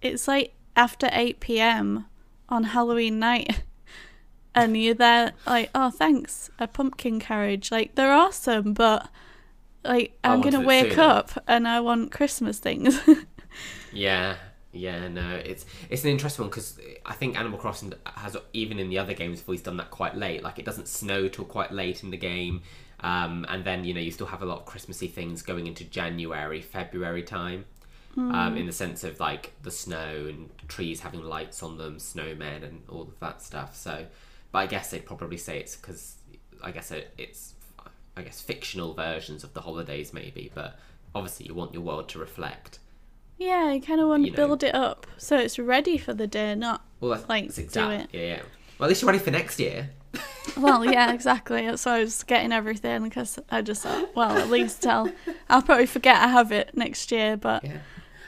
it's 0.00 0.26
like 0.28 0.54
after 0.76 1.08
eight 1.12 1.40
p.m. 1.40 2.06
on 2.48 2.64
Halloween 2.64 3.18
night. 3.18 3.62
And 4.54 4.76
you're 4.76 4.92
there, 4.92 5.32
like, 5.46 5.70
oh, 5.74 5.88
thanks, 5.88 6.50
a 6.58 6.66
pumpkin 6.68 7.18
carriage. 7.18 7.70
Like, 7.70 7.94
they're 7.94 8.12
awesome, 8.12 8.74
but 8.74 9.08
like 9.82 10.18
I'm 10.22 10.42
gonna 10.42 10.60
wake 10.60 10.98
up 10.98 11.30
and 11.48 11.66
I 11.66 11.80
want 11.80 12.12
Christmas 12.12 12.58
things. 12.58 13.00
Yeah, 13.92 14.36
yeah, 14.72 15.08
no, 15.08 15.34
it's 15.36 15.66
it's 15.90 16.02
an 16.04 16.10
interesting 16.10 16.44
one 16.44 16.50
because 16.50 16.78
I 17.04 17.12
think 17.12 17.38
Animal 17.38 17.58
Crossing 17.58 17.92
has 18.06 18.36
even 18.52 18.78
in 18.78 18.88
the 18.88 18.98
other 18.98 19.12
games 19.12 19.42
always 19.46 19.60
done 19.60 19.76
that 19.76 19.90
quite 19.90 20.16
late. 20.16 20.42
Like 20.42 20.58
it 20.58 20.64
doesn't 20.64 20.88
snow 20.88 21.28
till 21.28 21.44
quite 21.44 21.72
late 21.72 22.02
in 22.02 22.10
the 22.10 22.16
game, 22.16 22.62
um, 23.00 23.44
and 23.48 23.64
then 23.64 23.84
you 23.84 23.92
know 23.92 24.00
you 24.00 24.10
still 24.10 24.26
have 24.26 24.42
a 24.42 24.46
lot 24.46 24.60
of 24.60 24.64
Christmassy 24.64 25.08
things 25.08 25.42
going 25.42 25.66
into 25.66 25.84
January, 25.84 26.62
February 26.62 27.22
time. 27.22 27.66
Um, 28.14 28.58
in 28.58 28.66
the 28.66 28.72
sense 28.72 29.04
of 29.04 29.18
like 29.20 29.54
the 29.62 29.70
snow 29.70 30.26
and 30.28 30.50
trees 30.68 31.00
having 31.00 31.22
lights 31.22 31.62
on 31.62 31.78
them, 31.78 31.96
snowmen 31.96 32.62
and 32.62 32.82
all 32.90 33.02
of 33.04 33.18
that 33.20 33.40
stuff. 33.40 33.74
So, 33.74 34.04
but 34.50 34.58
I 34.58 34.66
guess 34.66 34.90
they'd 34.90 35.06
probably 35.06 35.38
say 35.38 35.58
it's 35.58 35.76
because 35.76 36.16
I 36.62 36.72
guess 36.72 36.90
it, 36.90 37.10
it's 37.16 37.54
I 38.14 38.20
guess 38.20 38.38
fictional 38.38 38.92
versions 38.92 39.44
of 39.44 39.54
the 39.54 39.62
holidays 39.62 40.12
maybe, 40.12 40.52
but 40.54 40.78
obviously 41.14 41.46
you 41.46 41.54
want 41.54 41.72
your 41.72 41.82
world 41.82 42.10
to 42.10 42.18
reflect. 42.18 42.80
Yeah, 43.42 43.72
you 43.72 43.80
kind 43.80 44.00
of 44.00 44.08
want 44.08 44.24
You 44.24 44.30
to 44.32 44.36
know. 44.36 44.46
build 44.48 44.62
it 44.62 44.74
up 44.74 45.06
so 45.16 45.36
it's 45.36 45.58
ready 45.58 45.98
for 45.98 46.14
the 46.14 46.26
day, 46.26 46.54
not 46.54 46.82
Well, 47.00 47.12
that's, 47.12 47.28
Like, 47.28 47.46
that's 47.52 47.72
do 47.72 47.90
it. 47.90 48.08
Yeah, 48.12 48.20
yeah. 48.20 48.42
Well, 48.78 48.86
at 48.86 48.88
least 48.88 49.02
you're 49.02 49.10
ready 49.10 49.22
for 49.22 49.30
next 49.30 49.58
year. 49.60 49.90
well, 50.56 50.84
yeah, 50.96 51.12
exactly. 51.12 51.66
That's 51.66 51.84
why 51.86 51.96
I 51.96 52.00
was 52.00 52.22
getting 52.24 52.52
everything 52.52 53.02
because 53.04 53.38
I 53.50 53.62
just 53.62 53.82
thought, 53.82 54.14
well, 54.14 54.36
at 54.36 54.50
least 54.50 54.86
I'll 54.86 55.10
I'll 55.48 55.62
probably 55.62 55.86
forget 55.86 56.16
I 56.16 56.28
have 56.28 56.52
it 56.52 56.76
next 56.76 57.10
year, 57.12 57.36
but 57.36 57.64
Yeah. 57.64 57.78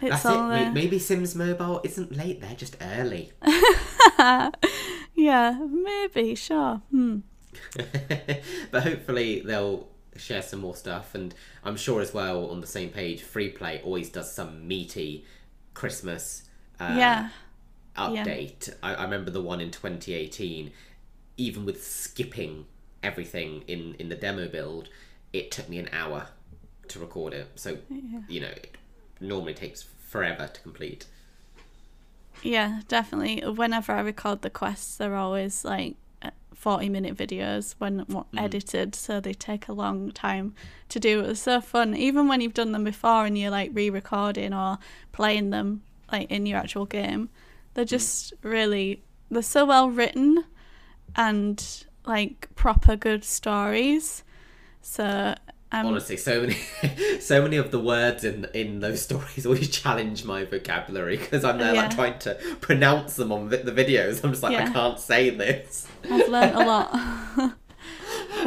it's 0.00 0.10
That's 0.22 0.26
all 0.26 0.50
it. 0.50 0.58
There. 0.58 0.72
Maybe 0.72 0.98
Sims 0.98 1.34
Mobile 1.34 1.80
isn't 1.84 2.16
late. 2.16 2.40
They're 2.40 2.54
just 2.54 2.76
early. 2.80 3.32
yeah, 5.14 5.58
maybe, 5.68 6.34
sure. 6.34 6.82
Hmm. 6.90 7.18
but 8.70 8.82
hopefully 8.82 9.42
they'll 9.44 9.88
share 10.16 10.42
some 10.42 10.60
more 10.60 10.76
stuff, 10.76 11.14
and 11.14 11.34
I'm 11.64 11.76
sure 11.76 12.00
as 12.00 12.14
well 12.14 12.46
on 12.50 12.60
the 12.60 12.66
same 12.66 12.90
page, 12.90 13.22
Free 13.22 13.48
Play 13.50 13.80
always 13.84 14.08
does 14.10 14.32
some 14.32 14.66
meaty 14.66 15.24
Christmas 15.74 16.44
uh, 16.80 16.94
yeah, 16.96 17.28
update. 17.96 18.72
I, 18.82 18.94
I 18.94 19.02
remember 19.04 19.30
the 19.30 19.42
one 19.42 19.60
in 19.60 19.70
2018, 19.70 20.72
even 21.36 21.64
with 21.64 21.84
skipping 21.84 22.66
everything 23.02 23.62
in 23.68 23.94
in 23.98 24.08
the 24.08 24.16
demo 24.16 24.48
build, 24.48 24.88
it 25.32 25.50
took 25.50 25.68
me 25.68 25.78
an 25.78 25.88
hour 25.92 26.28
to 26.88 26.98
record 26.98 27.34
it. 27.34 27.48
So 27.56 27.78
you 28.28 28.40
know, 28.40 28.48
it 28.48 28.76
normally 29.20 29.54
takes 29.54 29.82
forever 29.82 30.48
to 30.52 30.60
complete. 30.60 31.06
yeah, 32.42 32.80
definitely. 32.88 33.40
Whenever 33.48 33.92
I 33.92 34.00
record 34.00 34.42
the 34.42 34.50
quests, 34.50 34.96
they're 34.96 35.16
always 35.16 35.64
like 35.64 35.96
40 36.64 36.88
minute 36.88 37.14
videos 37.14 37.74
when 37.76 37.98
what, 38.08 38.24
hmm. 38.30 38.38
edited, 38.38 38.94
so 38.94 39.20
they 39.20 39.34
take 39.34 39.68
a 39.68 39.72
long 39.74 40.10
time 40.12 40.54
to 40.88 40.98
do. 40.98 41.20
It's 41.20 41.42
so 41.42 41.60
fun, 41.60 41.94
even 41.94 42.26
when 42.26 42.40
you've 42.40 42.54
done 42.54 42.72
them 42.72 42.84
before 42.84 43.26
and 43.26 43.36
you're 43.36 43.50
like 43.50 43.70
re 43.74 43.90
recording 43.90 44.54
or 44.54 44.78
playing 45.12 45.50
them 45.50 45.82
like 46.10 46.30
in 46.30 46.46
your 46.46 46.58
actual 46.58 46.86
game. 46.86 47.28
They're 47.74 47.84
hmm. 47.84 47.88
just 47.88 48.32
really, 48.40 49.02
they're 49.30 49.42
so 49.42 49.66
well 49.66 49.90
written 49.90 50.42
and 51.14 51.84
like 52.06 52.48
proper 52.54 52.96
good 52.96 53.24
stories. 53.24 54.24
So 54.80 55.34
I'm 55.74 55.86
Honestly, 55.86 56.16
so 56.16 56.42
many, 56.42 56.56
so 57.20 57.42
many 57.42 57.56
of 57.56 57.72
the 57.72 57.80
words 57.80 58.22
in 58.22 58.46
in 58.54 58.78
those 58.78 59.02
stories 59.02 59.44
always 59.46 59.68
challenge 59.68 60.24
my 60.24 60.44
vocabulary 60.44 61.16
because 61.16 61.44
I'm 61.44 61.58
there 61.58 61.74
Yeah. 61.74 61.82
like 61.82 61.94
trying 61.94 62.18
to 62.20 62.34
pronounce 62.60 63.16
them 63.16 63.32
on 63.32 63.48
vi- 63.48 63.62
the 63.62 63.72
videos. 63.72 64.22
I'm 64.22 64.30
just 64.30 64.42
like, 64.42 64.56
I 64.56 64.70
can't 64.70 65.00
say 65.00 65.30
this. 65.30 65.88
I've 66.08 66.28
learnt 66.28 66.54
a 66.54 66.64
lot. 66.64 66.92
but 67.36 67.50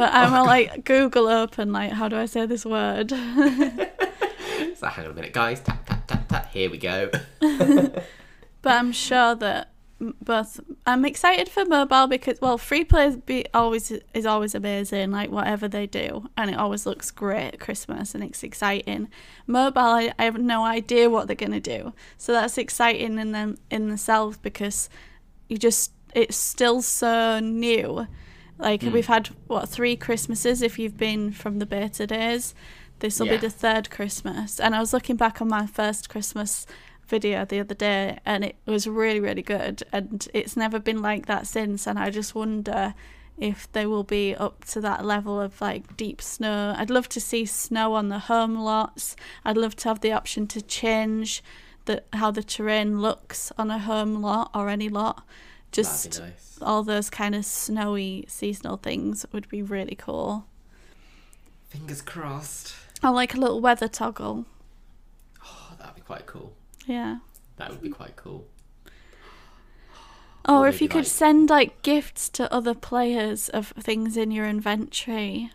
I'm 0.00 0.34
all 0.34 0.44
oh. 0.44 0.46
like 0.46 0.84
Google 0.84 1.28
up 1.28 1.58
and 1.58 1.70
like, 1.72 1.92
how 1.92 2.08
do 2.08 2.16
I 2.16 2.24
say 2.24 2.46
this 2.46 2.64
word? 2.64 3.10
So 3.10 4.86
hang 4.86 5.04
on 5.04 5.10
a 5.10 5.14
minute, 5.14 5.32
guys. 5.32 5.60
Tap 5.60 5.84
tap 5.86 6.06
tap 6.06 6.28
tap. 6.28 6.50
Here 6.50 6.70
we 6.70 6.78
go. 6.78 7.10
But 7.40 8.72
I'm 8.72 8.92
sure 8.92 9.34
that 9.36 9.70
both 10.00 10.60
I'm 10.86 11.04
excited 11.04 11.48
for 11.48 11.64
mobile 11.64 12.06
because 12.06 12.40
well, 12.40 12.56
free 12.56 12.84
play 12.84 13.16
be 13.16 13.46
always 13.52 13.92
is 14.14 14.26
always 14.26 14.54
amazing, 14.54 15.10
like 15.10 15.30
whatever 15.30 15.66
they 15.66 15.86
do, 15.86 16.28
and 16.36 16.50
it 16.50 16.58
always 16.58 16.86
looks 16.86 17.10
great 17.10 17.54
at 17.54 17.60
Christmas 17.60 18.14
and 18.14 18.22
it's 18.22 18.42
exciting. 18.42 19.08
Mobile, 19.46 19.80
I, 19.80 20.12
I 20.18 20.24
have 20.24 20.38
no 20.38 20.64
idea 20.64 21.10
what 21.10 21.26
they're 21.26 21.36
gonna 21.36 21.60
do, 21.60 21.92
so 22.16 22.32
that's 22.32 22.58
exciting 22.58 23.18
in 23.18 23.32
them 23.32 23.58
in 23.70 23.88
themselves 23.88 24.36
because 24.36 24.88
you 25.48 25.58
just 25.58 25.92
it's 26.14 26.36
still 26.36 26.80
so 26.80 27.40
new. 27.40 28.06
Like 28.58 28.82
hmm. 28.82 28.92
we've 28.92 29.06
had 29.06 29.28
what 29.48 29.68
three 29.68 29.96
Christmases 29.96 30.62
if 30.62 30.78
you've 30.78 30.96
been 30.96 31.32
from 31.32 31.58
the 31.58 31.66
beta 31.66 32.06
days. 32.06 32.54
This 33.00 33.18
will 33.20 33.26
Yeah. 33.26 33.34
be 33.34 33.38
the 33.38 33.50
third 33.50 33.90
Christmas, 33.90 34.58
and 34.60 34.74
I 34.74 34.80
was 34.80 34.92
looking 34.92 35.16
back 35.16 35.40
on 35.40 35.48
my 35.48 35.66
first 35.66 36.08
Christmas 36.08 36.66
video 37.08 37.44
the 37.44 37.60
other 37.60 37.74
day, 37.74 38.18
and 38.24 38.44
it 38.44 38.56
was 38.66 38.86
really 38.86 39.20
really 39.20 39.42
good. 39.42 39.82
And 39.92 40.28
it's 40.34 40.56
never 40.56 40.78
been 40.78 41.02
like 41.02 41.26
that 41.26 41.46
since. 41.46 41.86
And 41.86 41.98
I 41.98 42.10
just 42.10 42.34
wonder 42.34 42.94
if 43.38 43.70
they 43.72 43.86
will 43.86 44.02
be 44.04 44.34
up 44.34 44.64
to 44.64 44.80
that 44.80 45.04
level 45.04 45.40
of 45.40 45.60
like 45.60 45.96
deep 45.96 46.20
snow. 46.20 46.74
I'd 46.76 46.90
love 46.90 47.08
to 47.10 47.20
see 47.20 47.46
snow 47.46 47.94
on 47.94 48.08
the 48.08 48.18
home 48.18 48.56
lots. 48.56 49.16
I'd 49.44 49.56
love 49.56 49.76
to 49.76 49.88
have 49.88 50.00
the 50.00 50.12
option 50.12 50.46
to 50.48 50.60
change 50.60 51.42
the 51.84 52.02
how 52.12 52.30
the 52.30 52.42
terrain 52.42 53.00
looks 53.00 53.52
on 53.56 53.70
a 53.70 53.78
home 53.78 54.20
lot 54.20 54.50
or 54.54 54.68
any 54.68 54.88
lot. 54.88 55.24
Just 55.70 56.20
nice. 56.20 56.58
all 56.62 56.82
those 56.82 57.10
kind 57.10 57.34
of 57.34 57.44
snowy 57.44 58.24
seasonal 58.26 58.78
things 58.78 59.26
would 59.32 59.48
be 59.48 59.62
really 59.62 59.94
cool. 59.94 60.46
Fingers 61.68 62.00
crossed. 62.00 62.74
I 63.02 63.10
like 63.10 63.34
a 63.34 63.38
little 63.38 63.60
weather 63.60 63.88
toggle. 63.88 64.46
Oh, 65.44 65.72
that'd 65.78 65.94
be 65.94 66.00
quite 66.00 66.26
cool. 66.26 66.54
Yeah. 66.88 67.18
That 67.56 67.70
would 67.70 67.82
be 67.82 67.90
quite 67.90 68.16
cool. 68.16 68.46
Or 70.48 70.60
Or 70.64 70.68
if 70.68 70.80
you 70.80 70.88
could 70.88 70.98
like- 70.98 71.06
send 71.06 71.50
like 71.50 71.82
gifts 71.82 72.28
to 72.30 72.52
other 72.52 72.72
players 72.74 73.48
of 73.50 73.68
things 73.78 74.16
in 74.16 74.30
your 74.30 74.46
inventory. 74.46 75.52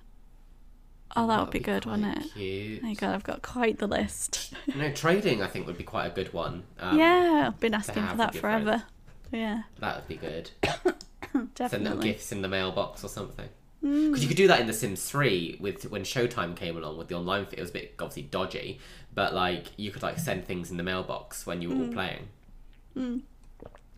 Oh, 1.16 1.28
that 1.28 1.40
would 1.42 1.52
be, 1.52 1.60
good, 1.60 1.86
wouldn't 1.86 2.18
it? 2.26 2.34
Cute. 2.34 2.82
Oh 2.84 2.88
my 2.88 2.94
god, 2.96 3.14
I've 3.16 3.24
got 3.24 3.42
quite 3.42 3.80
the 3.80 3.88
list. 3.88 4.54
No, 4.76 4.92
trading 4.92 5.42
I 5.42 5.48
think 5.48 5.68
would 5.68 5.78
be 5.78 5.84
quite 5.84 6.08
a 6.08 6.10
good 6.10 6.34
one. 6.34 6.64
Um, 6.80 6.98
yeah, 6.98 7.46
I've 7.48 7.60
been 7.60 7.74
asking 7.74 8.08
for 8.08 8.18
that 8.18 8.34
forever. 8.36 8.84
Yeah, 9.32 9.64
That 9.80 9.96
would 9.98 10.08
be 10.08 10.16
good. 10.16 10.52
Definitely. 10.62 11.68
Send 11.70 11.84
little 11.84 12.02
gifts 12.02 12.32
in 12.32 12.42
the 12.44 12.48
mailbox 12.48 13.04
or 13.04 13.08
something. 13.08 13.50
Because 13.84 14.22
you 14.22 14.30
could 14.30 14.38
do 14.38 14.48
that 14.48 14.62
in 14.62 14.68
The 14.68 14.72
Sims 14.74 15.04
3 15.04 15.58
with 15.60 15.92
when 15.92 16.04
Showtime 16.04 16.56
came 16.56 16.78
along 16.78 16.98
with 16.98 17.10
the 17.10 17.16
online. 17.16 17.48
It 17.52 17.60
was 17.60 17.70
a 17.70 17.74
bit 17.74 17.96
obviously 18.00 18.24
dodgy, 18.24 18.80
but 19.14 19.34
like 19.34 19.66
you 19.78 19.92
could 19.92 20.02
like 20.02 20.18
send 20.20 20.46
things 20.46 20.72
in 20.72 20.78
the 20.78 20.84
mailbox 20.84 21.46
when 21.46 21.62
you 21.62 21.68
were 21.70 21.76
all 21.76 21.90
Mm. 21.90 21.94
playing. 21.94 22.28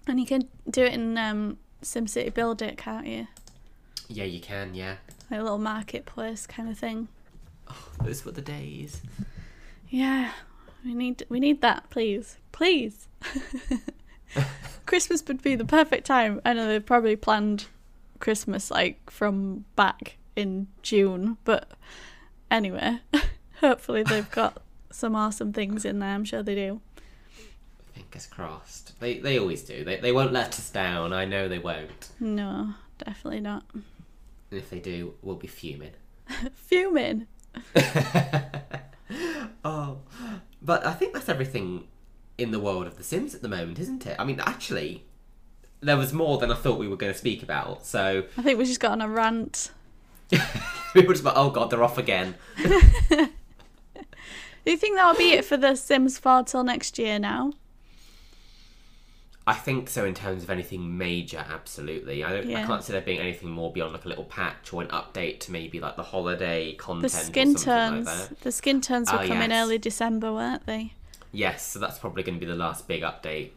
And 0.08 0.20
you 0.20 0.26
can 0.26 0.48
do 0.70 0.84
it 0.84 0.94
in 0.94 1.18
um, 1.20 1.58
SimCity 1.84 2.34
Build 2.34 2.62
It, 2.64 2.78
can't 2.78 3.06
you? 3.06 3.28
Yeah, 4.08 4.24
you 4.24 4.40
can. 4.40 4.74
Yeah, 4.74 4.96
Like 5.30 5.40
a 5.40 5.44
little 5.44 5.58
marketplace 5.60 6.46
kind 6.48 6.68
of 6.70 6.78
thing. 6.80 7.08
oh, 7.70 7.88
those 8.04 8.26
were 8.26 8.32
the 8.32 8.42
days. 8.42 9.02
Yeah, 9.90 10.32
we 10.84 10.94
need 10.96 11.24
we 11.30 11.40
need 11.40 11.62
that, 11.62 11.90
please, 11.92 12.38
please. 12.52 13.08
Christmas 14.86 15.24
would 15.28 15.42
be 15.42 15.56
the 15.56 15.66
perfect 15.66 16.06
time. 16.08 16.42
I 16.46 16.54
know 16.54 16.68
they've 16.68 16.86
probably 16.86 17.16
planned 17.16 17.66
Christmas 18.26 18.72
like 18.72 19.12
from 19.12 19.66
back 19.76 20.18
in 20.36 20.66
June, 20.82 21.38
but 21.44 21.70
anyway, 22.50 22.98
hopefully 23.60 24.02
they've 24.02 24.32
got 24.32 24.64
some 24.92 25.16
awesome 25.16 25.54
things 25.54 25.86
in 25.86 26.00
there. 26.00 26.10
I'm 26.10 26.26
sure 26.26 26.42
they 26.42 26.56
do. 26.56 26.82
Fingers 27.94 28.26
crossed. 28.26 29.00
They 29.00 29.20
they 29.20 29.38
always 29.38 29.62
do. 29.62 29.84
They 29.84 29.98
they 29.98 30.12
won't 30.12 30.34
let 30.34 30.58
us 30.58 30.72
down. 30.72 31.14
I 31.14 31.26
know 31.26 31.48
they 31.48 31.60
won't. 31.60 32.10
No, 32.20 32.74
definitely 32.98 33.42
not. 33.42 33.64
And 33.76 33.84
if 34.50 34.72
they 34.72 34.80
do, 34.80 35.14
we'll 35.22 35.36
be 35.36 35.46
fuming. 35.46 35.94
Fuming. 36.56 37.28
Oh, 39.64 40.00
but 40.64 40.84
I 40.84 40.94
think 40.94 41.14
that's 41.14 41.30
everything 41.30 41.88
in 42.40 42.50
the 42.50 42.60
world 42.60 42.88
of 42.88 42.98
The 42.98 43.04
Sims 43.04 43.36
at 43.36 43.44
the 43.44 43.48
moment, 43.48 43.78
isn't 43.78 44.06
it? 44.08 44.16
I 44.20 44.24
mean, 44.24 44.40
actually, 44.40 45.06
there 45.82 45.98
was 45.98 46.14
more 46.14 46.38
than 46.38 46.52
I 46.52 46.56
thought 46.56 46.80
we 46.80 46.88
were 46.88 46.98
going 46.98 47.14
to 47.14 47.18
speak 47.18 47.44
about. 47.44 47.86
So 47.86 48.24
I 48.38 48.42
think 48.42 48.58
we 48.58 48.66
just 48.66 48.80
got 48.80 48.92
on 48.94 49.02
a 49.02 49.10
rant. 49.10 49.72
we 50.96 51.02
were 51.06 51.14
just 51.14 51.24
like, 51.24 51.36
oh 51.38 51.50
god, 51.52 51.70
they're 51.70 51.84
off 51.84 51.98
again. 51.98 52.36
Do 52.58 53.30
you 54.72 54.78
think 54.78 54.96
that'll 54.98 55.16
be 55.16 55.34
it 55.34 55.46
for 55.46 55.58
The 55.58 55.76
Sims 55.76 56.18
4 56.18 56.44
till 56.44 56.64
next 56.64 56.98
year 56.98 57.20
now? 57.20 57.54
I 59.48 59.54
think 59.54 59.90
so 59.90 60.06
in 60.06 60.16
terms 60.16 60.42
of 60.42 60.50
anything 60.50 60.98
major, 60.98 61.46
absolutely. 61.48 62.24
I 62.24 62.32
don't. 62.34 62.52
I 62.56 62.66
can't 62.66 62.84
see 62.84 62.94
there 62.94 63.02
being 63.04 63.20
anything 63.20 63.52
more 63.52 63.72
beyond 63.72 63.94
like 63.94 64.06
a 64.06 64.08
little 64.08 64.24
patch 64.24 64.74
or 64.74 64.82
an 64.82 64.88
update 64.88 65.40
to 65.42 65.52
maybe 65.52 65.80
like 65.80 65.98
the 65.98 66.02
holiday 66.04 66.74
content. 66.74 67.04
The 67.04 67.10
skin 67.10 67.50
or 67.54 67.58
something 67.60 67.66
turns. 67.66 68.06
like 68.08 68.30
that. 68.30 68.40
the 68.42 68.52
skin 68.52 68.82
tones 68.82 69.12
were 69.12 69.20
Oh, 69.20 69.22
ah, 69.22 69.28
coming 69.28 69.52
yes. 69.52 69.64
early 69.64 69.78
December, 69.78 70.34
weren't 70.34 70.66
they? 70.66 70.94
Yes, 71.32 71.64
so 71.68 71.78
that's 71.78 72.00
probably 72.00 72.24
going 72.24 72.40
to 72.40 72.44
be 72.44 72.52
the 72.52 72.58
last 72.58 72.88
big 72.88 73.04
update 73.04 73.52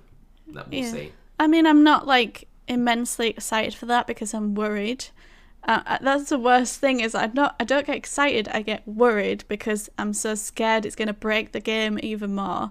that 0.48 0.68
we'll 0.68 0.84
Yeah. 0.84 0.92
see. 0.92 1.12
I 1.38 1.46
mean, 1.46 1.66
I'm 1.66 1.82
not 1.84 2.06
like 2.06 2.48
immensely 2.66 3.28
excited 3.30 3.74
for 3.74 3.86
that 3.86 4.06
because 4.06 4.34
I'm 4.34 4.54
worried. 4.54 5.06
Uh, 5.64 5.82
uh, 5.86 5.98
that's 6.00 6.28
the 6.30 6.38
worst 6.38 6.80
thing 6.80 7.00
is 7.00 7.14
I'm 7.14 7.32
not. 7.34 7.56
I 7.60 7.64
don't 7.64 7.86
get 7.86 7.96
excited. 7.96 8.48
I 8.48 8.62
get 8.62 8.86
worried 8.86 9.44
because 9.48 9.90
I'm 9.98 10.12
so 10.12 10.34
scared 10.34 10.86
it's 10.86 10.96
going 10.96 11.08
to 11.08 11.14
break 11.14 11.52
the 11.52 11.60
game 11.60 11.98
even 12.02 12.34
more. 12.34 12.70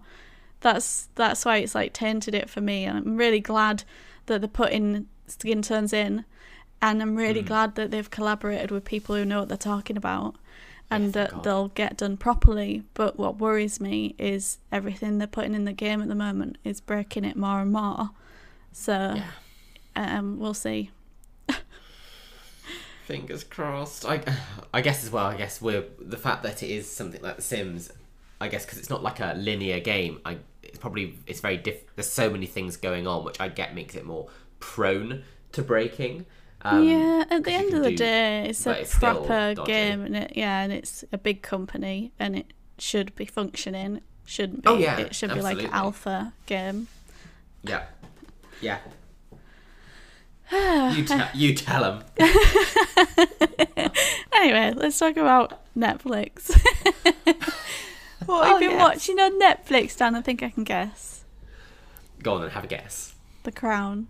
That's 0.61 1.09
that's 1.15 1.45
why 1.45 1.57
it's 1.57 1.75
like 1.75 1.93
tainted 1.93 2.33
it 2.33 2.49
for 2.49 2.61
me. 2.61 2.85
And 2.85 2.97
I'm 2.97 3.17
really 3.17 3.39
glad 3.39 3.83
that 4.25 4.41
they're 4.41 4.47
putting 4.47 5.07
skin 5.27 5.61
tones 5.61 5.93
in, 5.93 6.25
and 6.81 7.01
I'm 7.01 7.15
really 7.15 7.41
Hmm. 7.41 7.47
glad 7.47 7.75
that 7.75 7.91
they've 7.91 8.09
collaborated 8.09 8.71
with 8.71 8.85
people 8.85 9.15
who 9.15 9.25
know 9.25 9.39
what 9.41 9.49
they're 9.49 9.57
talking 9.57 9.97
about, 9.97 10.35
and 10.89 11.13
thank 11.13 11.13
that 11.13 11.31
God. 11.31 11.43
they'll 11.43 11.67
get 11.69 11.97
done 11.97 12.17
properly. 12.17 12.83
But 12.93 13.17
what 13.19 13.37
worries 13.39 13.79
me 13.79 14.15
is 14.17 14.57
everything 14.71 15.17
they're 15.17 15.27
putting 15.27 15.53
in 15.53 15.65
the 15.65 15.73
game 15.73 16.01
at 16.01 16.07
the 16.07 16.15
moment 16.15 16.57
is 16.63 16.81
breaking 16.81 17.25
it 17.25 17.35
more 17.35 17.59
and 17.61 17.71
more. 17.71 18.11
So 18.71 19.15
Yeah. 19.15 19.23
um, 19.95 20.39
we'll 20.39 20.53
see. 20.53 20.91
Fingers 23.05 23.43
crossed. 23.45 24.05
I, 24.05 24.21
I 24.73 24.81
guess 24.81 25.03
as 25.03 25.09
well. 25.11 25.27
I 25.27 25.37
guess 25.37 25.61
we're 25.61 25.85
the 25.99 26.17
fact 26.17 26.43
that 26.43 26.61
it 26.61 26.69
is 26.69 26.89
something 26.89 27.21
like 27.21 27.37
The 27.37 27.41
Sims. 27.41 27.89
I 28.39 28.49
guess 28.49 28.65
because 28.65 28.77
it's 28.77 28.89
not 28.89 29.01
like 29.01 29.19
a 29.19 29.33
linear 29.37 29.79
game. 29.79 30.19
I 30.25 30.37
it's 30.61 30.77
probably 30.77 31.17
it's 31.25 31.39
very 31.39 31.57
diff. 31.57 31.83
There's 31.95 32.09
so 32.09 32.29
many 32.29 32.45
things 32.45 32.75
going 32.77 33.07
on, 33.07 33.23
which 33.23 33.39
I 33.39 33.47
get 33.47 33.73
makes 33.73 33.95
it 33.95 34.05
more 34.05 34.27
prone 34.59 35.23
to 35.53 35.61
breaking. 35.63 36.25
Um, 36.63 36.83
yeah, 36.87 37.23
at 37.29 37.43
the 37.45 37.51
end 37.51 37.73
of 37.73 37.83
the 37.83 37.91
do- 37.91 37.97
day, 37.97 38.47
it's 38.49 38.65
a 38.67 38.81
it's 38.81 38.93
proper 38.99 39.55
game, 39.65 40.01
and 40.01 40.15
it, 40.17 40.33
yeah, 40.35 40.61
and 40.61 40.73
it's 40.73 41.03
a 41.13 41.17
big 41.17 41.41
company, 41.41 42.11
and 42.19 42.35
it 42.35 42.51
should 42.77 43.15
be 43.15 43.25
functioning. 43.25 44.01
Shouldn't 44.25 44.63
be. 44.63 44.69
Oh, 44.69 44.77
yeah, 44.77 44.99
it 44.99 45.15
should 45.15 45.33
be 45.33 45.41
like 45.41 45.59
an 45.59 45.67
alpha 45.67 46.33
game. 46.45 46.87
Yeah. 47.63 47.85
Yeah. 48.61 48.79
you, 50.91 51.03
te- 51.05 51.23
you 51.37 51.53
tell 51.53 51.81
them. 51.83 52.03
Anyway, 54.33 54.71
let's 54.75 54.99
talk 54.99 55.17
about 55.17 55.59
Netflix. 55.75 56.51
what 58.25 58.45
have 58.47 58.55
Oh, 58.55 58.59
you 58.59 58.69
been 58.69 58.77
yes. 58.77 58.79
watching 58.79 59.19
on 59.19 59.39
Netflix, 59.41 59.97
Dan? 59.97 60.15
I 60.15 60.21
think 60.21 60.43
I 60.43 60.49
can 60.49 60.63
guess. 60.63 61.23
Go 62.21 62.35
on 62.35 62.43
and 62.43 62.51
have 62.51 62.63
a 62.63 62.67
guess. 62.67 63.15
The 63.43 63.51
Crown. 63.51 64.07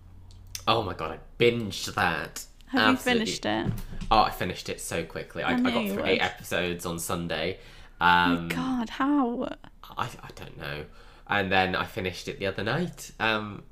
Oh 0.66 0.82
my 0.82 0.92
god, 0.92 1.12
I 1.12 1.42
binged 1.42 1.94
that. 1.94 2.44
Have 2.66 2.96
Absolutely. 2.96 3.20
you 3.20 3.26
finished 3.38 3.46
it? 3.46 3.72
Oh, 4.10 4.20
I 4.20 4.30
finished 4.30 4.68
it 4.68 4.80
so 4.82 5.02
quickly. 5.02 5.42
I, 5.42 5.52
I 5.52 5.54
I, 5.54 5.60
got 5.60 5.88
through 5.94 6.04
eight 6.04 6.20
episodes 6.20 6.84
on 6.84 6.98
Sunday. 6.98 7.58
Oh 8.00 8.06
Um, 8.06 8.48
my 8.48 8.54
God, 8.54 8.90
how? 8.90 9.48
I, 9.96 10.04
I 10.22 10.28
don't 10.34 10.58
know. 10.58 10.84
And 11.26 11.50
then 11.50 11.74
I 11.74 11.86
finished 11.86 12.28
it 12.28 12.38
the 12.38 12.46
other 12.46 12.62
night. 12.62 13.12
Um, 13.18 13.62
oh, 13.62 13.67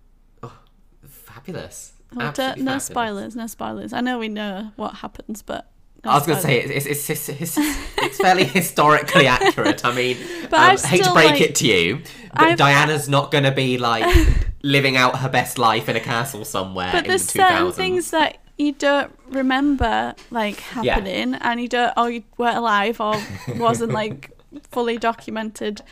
fabulous. 1.36 1.92
Well, 2.14 2.32
don't, 2.32 2.58
no 2.58 2.64
fabulous. 2.64 2.84
spoilers, 2.84 3.36
no 3.36 3.46
spoilers. 3.46 3.92
I 3.92 4.00
know 4.00 4.18
we 4.18 4.28
know 4.28 4.70
what 4.76 4.96
happens, 4.96 5.42
but 5.42 5.70
no 6.04 6.10
I 6.12 6.14
was 6.14 6.26
going 6.26 6.36
to 6.36 6.42
say 6.42 6.60
it's, 6.60 6.86
it's, 6.86 7.10
it's, 7.10 7.28
it's, 7.28 7.56
it's 7.98 8.18
fairly 8.18 8.44
historically 8.60 9.26
accurate. 9.26 9.84
I 9.84 9.92
mean, 9.94 10.16
But 10.50 10.54
um, 10.60 10.70
I've 10.70 10.82
hate 10.84 11.04
to 11.04 11.12
break 11.12 11.30
like- 11.32 11.40
it 11.40 11.54
to 11.56 11.66
you, 11.66 12.02
but 12.32 12.42
I've- 12.42 12.56
Diana's 12.56 13.08
not 13.08 13.30
going 13.30 13.44
to 13.44 13.50
be 13.52 13.76
like 13.78 14.06
living 14.62 14.96
out 14.96 15.18
her 15.18 15.28
best 15.28 15.58
life 15.58 15.88
in 15.88 15.96
a 15.96 16.00
castle 16.00 16.44
somewhere 16.44 16.90
But 16.92 17.04
the 17.04 17.08
there's 17.10 17.26
2000s. 17.26 17.32
certain 17.32 17.72
things 17.72 18.10
that 18.12 18.38
you 18.58 18.72
don't 18.72 19.12
remember 19.28 20.14
like 20.30 20.62
Yeah. 20.82 20.94
happening, 20.94 21.34
and 21.34 21.60
you 21.60 21.68
don't, 21.68 21.92
or 21.96 22.10
you 22.10 22.22
weren't 22.38 22.56
alive, 22.56 23.00
or 23.00 23.14
wasn't 23.56 23.92
like 23.92 24.30
fully 24.70 24.96
documented 24.96 25.82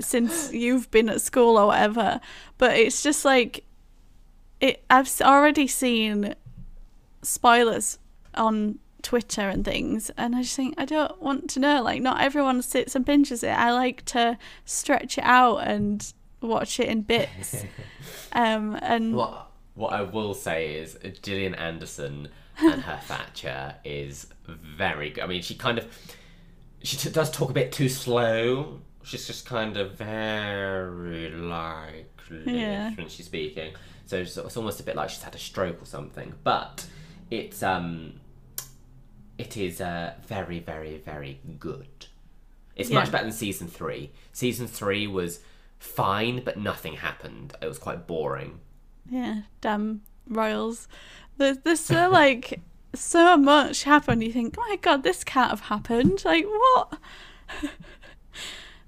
since 0.00 0.52
you've 0.52 0.90
been 0.90 1.08
at 1.10 1.20
school 1.20 1.58
or 1.58 1.66
whatever. 1.66 2.20
But 2.58 2.76
it's 2.78 3.02
just 3.02 3.24
like 3.24 3.64
it. 4.60 4.84
I've 4.90 5.10
already 5.22 5.66
seen 5.66 6.34
spoilers 7.22 7.98
on 8.34 8.78
Twitter 9.02 9.42
and 9.48 9.64
things, 9.64 10.10
and 10.16 10.34
I 10.34 10.42
just 10.42 10.56
think 10.56 10.74
I 10.78 10.84
don't 10.84 11.20
want 11.20 11.48
to 11.50 11.60
know. 11.60 11.82
Like, 11.82 12.02
not 12.02 12.20
everyone 12.20 12.62
sits 12.62 12.94
and 12.94 13.04
pinches 13.06 13.42
it. 13.42 13.50
I 13.50 13.72
like 13.72 14.04
to 14.06 14.38
stretch 14.64 15.18
it 15.18 15.24
out 15.24 15.58
and 15.58 16.12
watch 16.40 16.80
it 16.80 16.88
in 16.88 17.02
bits. 17.02 17.64
um, 18.32 18.78
and 18.82 19.14
What 19.14 19.50
what 19.74 19.92
I 19.92 20.02
will 20.02 20.32
say 20.34 20.74
is 20.76 20.98
Gillian 21.22 21.54
Anderson 21.54 22.28
and 22.58 22.80
her 22.82 22.98
Thatcher 23.02 23.74
is 23.84 24.28
very 24.46 25.10
good. 25.10 25.22
I 25.24 25.26
mean, 25.26 25.42
she 25.42 25.54
kind 25.54 25.78
of 25.78 25.86
she 26.82 26.96
t- 26.96 27.10
does 27.10 27.30
talk 27.30 27.50
a 27.50 27.54
bit 27.54 27.72
too 27.72 27.88
slow. 27.88 28.80
She's 29.02 29.26
just 29.26 29.46
kind 29.46 29.76
of 29.76 29.92
very 29.92 31.30
like 31.30 32.10
Yeah. 32.44 32.90
when 32.94 33.08
she's 33.08 33.26
speaking. 33.26 33.72
So 34.06 34.18
it's, 34.18 34.36
it's 34.36 34.56
almost 34.56 34.80
a 34.80 34.82
bit 34.84 34.96
like 34.96 35.10
she's 35.10 35.22
had 35.22 35.34
a 35.34 35.38
stroke 35.38 35.82
or 35.82 35.86
something. 35.86 36.34
But 36.44 36.86
it's 37.30 37.62
um 37.62 38.14
it 39.38 39.56
is 39.56 39.80
uh, 39.80 40.14
very 40.26 40.58
very 40.60 40.96
very 40.98 41.40
good. 41.58 42.06
It's 42.74 42.90
Yeah. 42.90 43.00
much 43.00 43.10
better 43.12 43.24
than 43.24 43.32
season 43.32 43.68
three. 43.68 44.10
Season 44.32 44.66
three 44.66 45.06
was 45.06 45.40
fine, 45.78 46.42
but 46.44 46.58
nothing 46.58 46.94
happened. 46.94 47.54
It 47.60 47.66
was 47.66 47.78
quite 47.78 48.06
boring. 48.06 48.60
Yeah, 49.10 49.42
damn 49.60 50.02
royals. 50.28 50.88
There's, 51.38 51.58
there's 51.58 51.80
so 51.80 52.08
like 52.10 52.60
so 52.94 53.36
much 53.36 53.84
happened. 53.84 54.22
You 54.22 54.32
think, 54.32 54.54
oh 54.58 54.66
my 54.68 54.76
god, 54.76 55.02
this 55.02 55.22
can't 55.24 55.50
have 55.50 55.60
happened. 55.60 56.24
Like 56.24 56.44
what? 56.46 56.98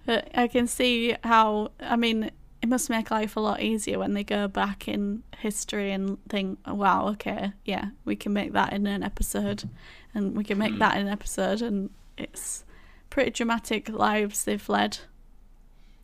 I 0.34 0.48
can 0.48 0.66
see 0.66 1.14
how. 1.24 1.72
I 1.80 1.96
mean, 1.96 2.30
it 2.60 2.68
must 2.68 2.90
make 2.90 3.10
life 3.10 3.36
a 3.36 3.40
lot 3.40 3.62
easier 3.62 3.98
when 3.98 4.14
they 4.14 4.24
go 4.24 4.48
back 4.48 4.88
in 4.88 5.22
history 5.38 5.92
and 5.92 6.18
think, 6.28 6.58
oh, 6.64 6.74
wow, 6.74 7.08
okay, 7.08 7.52
yeah, 7.64 7.90
we 8.04 8.16
can 8.16 8.32
make 8.32 8.52
that 8.52 8.72
in 8.72 8.86
an 8.86 9.02
episode, 9.02 9.68
and 10.14 10.36
we 10.36 10.44
can 10.44 10.58
make 10.58 10.78
that 10.78 10.96
in 10.96 11.06
an 11.06 11.12
episode, 11.12 11.62
and 11.62 11.90
it's 12.16 12.64
pretty 13.10 13.30
dramatic 13.30 13.88
lives 13.88 14.44
they've 14.44 14.68
led. 14.68 14.98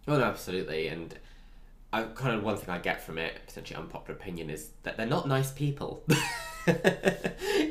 Oh 0.07 0.19
no, 0.19 0.25
absolutely. 0.25 0.89
And 0.89 1.19
I 1.93 2.03
kind 2.03 2.37
of 2.37 2.43
one 2.43 2.57
thing 2.57 2.71
I 2.71 2.79
get 2.79 3.03
from 3.03 3.19
it, 3.19 3.41
potentially 3.47 3.79
unpopular 3.79 4.19
opinion, 4.19 4.51
is 4.51 4.71
that 4.83 4.97
they're 4.97 5.07
not 5.07 5.27
nice 5.27 5.51
people. 5.51 6.05
in, 6.67 6.75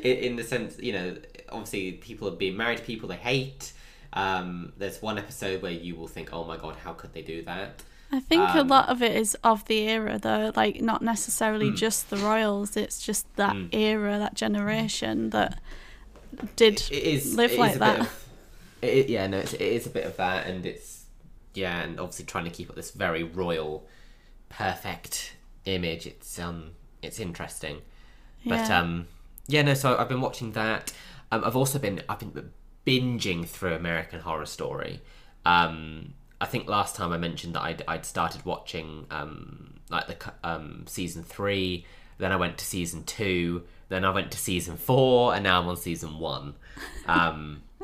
in 0.02 0.36
the 0.36 0.44
sense, 0.44 0.78
you 0.78 0.92
know, 0.92 1.16
obviously 1.50 1.92
people 1.92 2.28
are 2.28 2.36
being 2.36 2.56
married 2.56 2.78
to 2.78 2.84
people 2.84 3.08
they 3.08 3.16
hate. 3.16 3.72
Um, 4.12 4.72
there's 4.76 5.02
one 5.02 5.18
episode 5.18 5.62
where 5.62 5.72
you 5.72 5.96
will 5.96 6.06
think, 6.06 6.30
"Oh 6.32 6.44
my 6.44 6.56
god, 6.56 6.76
how 6.76 6.92
could 6.92 7.12
they 7.12 7.22
do 7.22 7.42
that?" 7.42 7.82
I 8.14 8.20
think 8.20 8.54
a 8.54 8.60
Um, 8.60 8.68
lot 8.68 8.88
of 8.88 9.02
it 9.02 9.14
is 9.16 9.34
of 9.42 9.64
the 9.66 9.78
era, 9.88 10.18
though. 10.18 10.52
Like, 10.54 10.80
not 10.80 11.02
necessarily 11.02 11.70
Hmm. 11.70 11.76
just 11.76 12.10
the 12.10 12.16
royals. 12.16 12.76
It's 12.76 13.04
just 13.04 13.26
that 13.36 13.56
era, 13.72 14.18
that 14.18 14.34
generation 14.34 15.30
that 15.30 15.58
did 16.56 16.82
It 16.90 17.02
is 17.14 17.34
live 17.34 17.50
it 17.52 17.54
is 17.54 17.58
like 17.58 17.76
a 17.76 17.78
that. 17.80 17.98
Bit 17.98 18.00
of, 18.06 18.28
it, 18.82 19.08
yeah, 19.08 19.26
no, 19.26 19.38
it's, 19.38 19.52
it 19.54 19.60
is 19.62 19.86
a 19.86 19.90
bit 19.90 20.04
of 20.04 20.16
that, 20.16 20.46
and 20.46 20.66
it's 20.66 21.06
yeah, 21.54 21.82
and 21.82 21.98
obviously 22.00 22.24
trying 22.24 22.44
to 22.44 22.50
keep 22.50 22.68
up 22.70 22.76
this 22.76 22.90
very 22.90 23.22
royal, 23.22 23.86
perfect 24.48 25.36
image. 25.64 26.06
It's 26.06 26.38
um, 26.38 26.72
it's 27.02 27.18
interesting. 27.20 27.82
But 28.46 28.68
Yeah. 28.68 28.80
um, 28.80 29.06
yeah, 29.48 29.62
no. 29.62 29.74
So 29.74 29.96
I've 29.96 30.08
been 30.08 30.20
watching 30.20 30.52
that. 30.52 30.92
Um, 31.32 31.44
I've 31.44 31.56
also 31.56 31.78
been 31.78 32.02
I've 32.08 32.18
been 32.18 32.52
binging 32.86 33.46
through 33.46 33.74
American 33.74 34.20
Horror 34.20 34.46
Story. 34.46 35.00
Um, 35.46 36.14
I 36.44 36.46
think 36.46 36.68
last 36.68 36.94
time 36.94 37.10
I 37.10 37.16
mentioned 37.16 37.54
that 37.54 37.62
I'd, 37.62 37.82
I'd 37.88 38.04
started 38.04 38.44
watching 38.44 39.06
um, 39.10 39.80
like 39.88 40.08
the 40.08 40.32
um, 40.44 40.84
season 40.86 41.22
three. 41.22 41.86
Then 42.18 42.32
I 42.32 42.36
went 42.36 42.58
to 42.58 42.66
season 42.66 43.04
two. 43.04 43.62
Then 43.88 44.04
I 44.04 44.10
went 44.10 44.30
to 44.32 44.36
season 44.36 44.76
four, 44.76 45.34
and 45.34 45.42
now 45.42 45.58
I'm 45.58 45.66
on 45.68 45.78
season 45.78 46.18
one. 46.18 46.54
Um, 47.06 47.62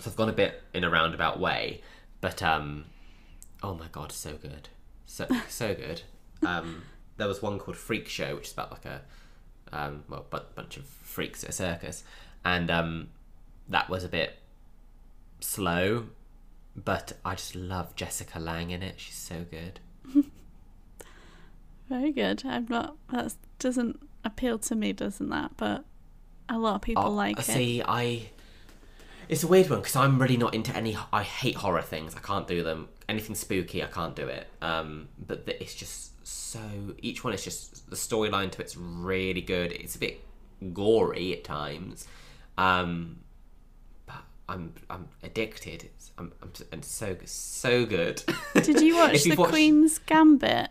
so 0.00 0.10
I've 0.10 0.16
gone 0.16 0.28
a 0.28 0.32
bit 0.32 0.64
in 0.74 0.82
a 0.82 0.90
roundabout 0.90 1.38
way, 1.38 1.80
but 2.20 2.42
um, 2.42 2.86
oh 3.62 3.74
my 3.74 3.86
god, 3.92 4.10
so 4.10 4.32
good, 4.32 4.68
so 5.06 5.28
so 5.48 5.72
good. 5.72 6.02
Um, 6.44 6.82
there 7.18 7.28
was 7.28 7.40
one 7.40 7.60
called 7.60 7.76
Freak 7.76 8.08
Show, 8.08 8.34
which 8.34 8.48
is 8.48 8.52
about 8.52 8.72
like 8.72 8.84
a 8.84 9.02
um, 9.72 10.02
well, 10.08 10.26
a 10.32 10.40
bunch 10.40 10.76
of 10.76 10.86
freaks 10.86 11.44
at 11.44 11.50
a 11.50 11.52
circus, 11.52 12.02
and 12.44 12.68
um, 12.68 13.10
that 13.68 13.88
was 13.88 14.02
a 14.02 14.08
bit 14.08 14.38
slow. 15.38 16.06
But 16.74 17.12
I 17.24 17.34
just 17.34 17.54
love 17.54 17.94
Jessica 17.96 18.38
Lange 18.38 18.70
in 18.70 18.82
it. 18.82 18.94
She's 18.98 19.14
so 19.14 19.44
good. 19.50 19.80
Very 21.88 22.12
good. 22.12 22.42
I'm 22.46 22.66
not. 22.68 22.96
That 23.10 23.34
doesn't 23.58 24.00
appeal 24.24 24.58
to 24.60 24.74
me, 24.74 24.92
doesn't 24.92 25.28
that? 25.28 25.52
But 25.56 25.84
a 26.48 26.58
lot 26.58 26.76
of 26.76 26.82
people 26.82 27.04
Oh, 27.04 27.10
like 27.10 27.38
it. 27.38 27.44
See, 27.44 27.82
I. 27.86 28.30
It's 29.28 29.42
a 29.42 29.46
weird 29.46 29.70
one 29.70 29.80
because 29.80 29.96
I'm 29.96 30.18
really 30.20 30.36
not 30.36 30.54
into 30.54 30.74
any. 30.74 30.96
I 31.12 31.22
hate 31.22 31.56
horror 31.56 31.82
things. 31.82 32.14
I 32.14 32.20
can't 32.20 32.48
do 32.48 32.62
them. 32.62 32.88
Anything 33.08 33.34
spooky, 33.34 33.82
I 33.82 33.86
can't 33.86 34.16
do 34.16 34.26
it. 34.26 34.46
Um, 34.62 35.08
but 35.18 35.46
the, 35.46 35.62
it's 35.62 35.74
just 35.74 36.26
so. 36.26 36.60
Each 36.98 37.22
one 37.22 37.34
is 37.34 37.44
just 37.44 37.88
the 37.90 37.96
storyline 37.96 38.50
to 38.52 38.62
it's 38.62 38.76
really 38.76 39.42
good. 39.42 39.72
It's 39.72 39.94
a 39.94 39.98
bit 39.98 40.20
gory 40.72 41.32
at 41.34 41.44
times, 41.44 42.06
um, 42.56 43.18
I'm 44.52 44.74
I'm 44.90 45.08
addicted. 45.22 45.84
It's 45.84 46.12
I'm 46.18 46.32
I'm, 46.42 46.82
so 46.82 47.16
so 47.24 47.86
good. 47.86 48.22
Did 48.54 48.80
you 48.80 48.96
watch 48.96 49.22
the 49.24 49.34
watched- 49.34 49.50
Queen's 49.50 49.98
Gambit? 49.98 50.70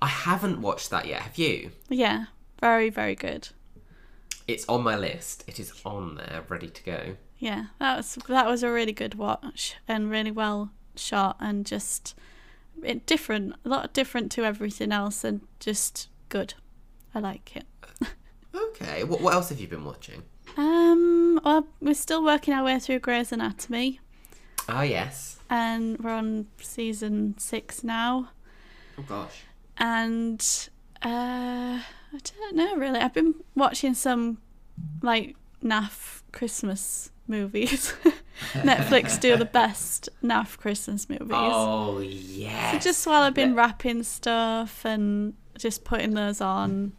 I 0.00 0.08
haven't 0.08 0.60
watched 0.62 0.90
that 0.90 1.06
yet. 1.06 1.22
Have 1.22 1.36
you? 1.38 1.70
Yeah, 1.88 2.26
very 2.60 2.88
very 2.90 3.14
good. 3.14 3.48
It's 4.48 4.66
on 4.68 4.82
my 4.82 4.96
list. 4.96 5.44
It 5.46 5.60
is 5.60 5.72
on 5.84 6.16
there, 6.16 6.44
ready 6.48 6.68
to 6.68 6.82
go. 6.82 7.16
Yeah, 7.38 7.66
that 7.78 7.96
was 7.98 8.18
that 8.28 8.46
was 8.46 8.62
a 8.62 8.70
really 8.70 8.92
good 8.92 9.14
watch 9.16 9.76
and 9.86 10.10
really 10.10 10.30
well 10.30 10.70
shot 10.96 11.36
and 11.40 11.66
just 11.66 12.14
it 12.82 13.06
different, 13.06 13.54
a 13.64 13.68
lot 13.68 13.92
different 13.92 14.30
to 14.32 14.44
everything 14.44 14.92
else 14.92 15.24
and 15.24 15.42
just 15.60 16.08
good. 16.28 16.54
I 17.14 17.20
like 17.20 17.54
it. 17.56 17.66
Okay. 18.54 19.02
What 19.02 19.20
what 19.20 19.34
else 19.34 19.48
have 19.48 19.58
you 19.58 19.66
been 19.66 19.84
watching? 19.84 20.22
Um, 20.56 21.40
well, 21.44 21.66
we're 21.80 21.94
still 21.94 22.22
working 22.24 22.54
our 22.54 22.64
way 22.64 22.78
through 22.78 23.00
Grey's 23.00 23.32
Anatomy, 23.32 24.00
Oh 24.68 24.82
yes. 24.82 25.38
and 25.50 25.98
we're 25.98 26.12
on 26.12 26.46
season 26.60 27.36
six 27.38 27.82
now. 27.82 28.30
Oh 28.98 29.02
gosh. 29.02 29.42
And 29.76 30.40
uh, 31.04 31.80
I 31.80 32.18
don't 32.40 32.54
know 32.56 32.76
really. 32.76 33.00
I've 33.00 33.12
been 33.14 33.34
watching 33.56 33.94
some 33.94 34.38
like 35.02 35.36
naff 35.62 36.22
Christmas 36.32 37.10
movies. 37.26 37.92
Netflix 38.52 39.18
do 39.20 39.36
the 39.36 39.44
best 39.60 40.08
naff 40.22 40.56
Christmas 40.58 41.08
movies. 41.08 41.30
Oh 41.32 41.96
So 41.96 42.00
yes. 42.02 42.84
just 42.84 43.04
while 43.06 43.22
I've 43.22 43.34
been 43.34 43.54
wrapping 43.56 44.04
stuff 44.04 44.84
and 44.84 45.34
just 45.58 45.84
putting 45.84 46.12
those 46.14 46.40
on, 46.40 46.92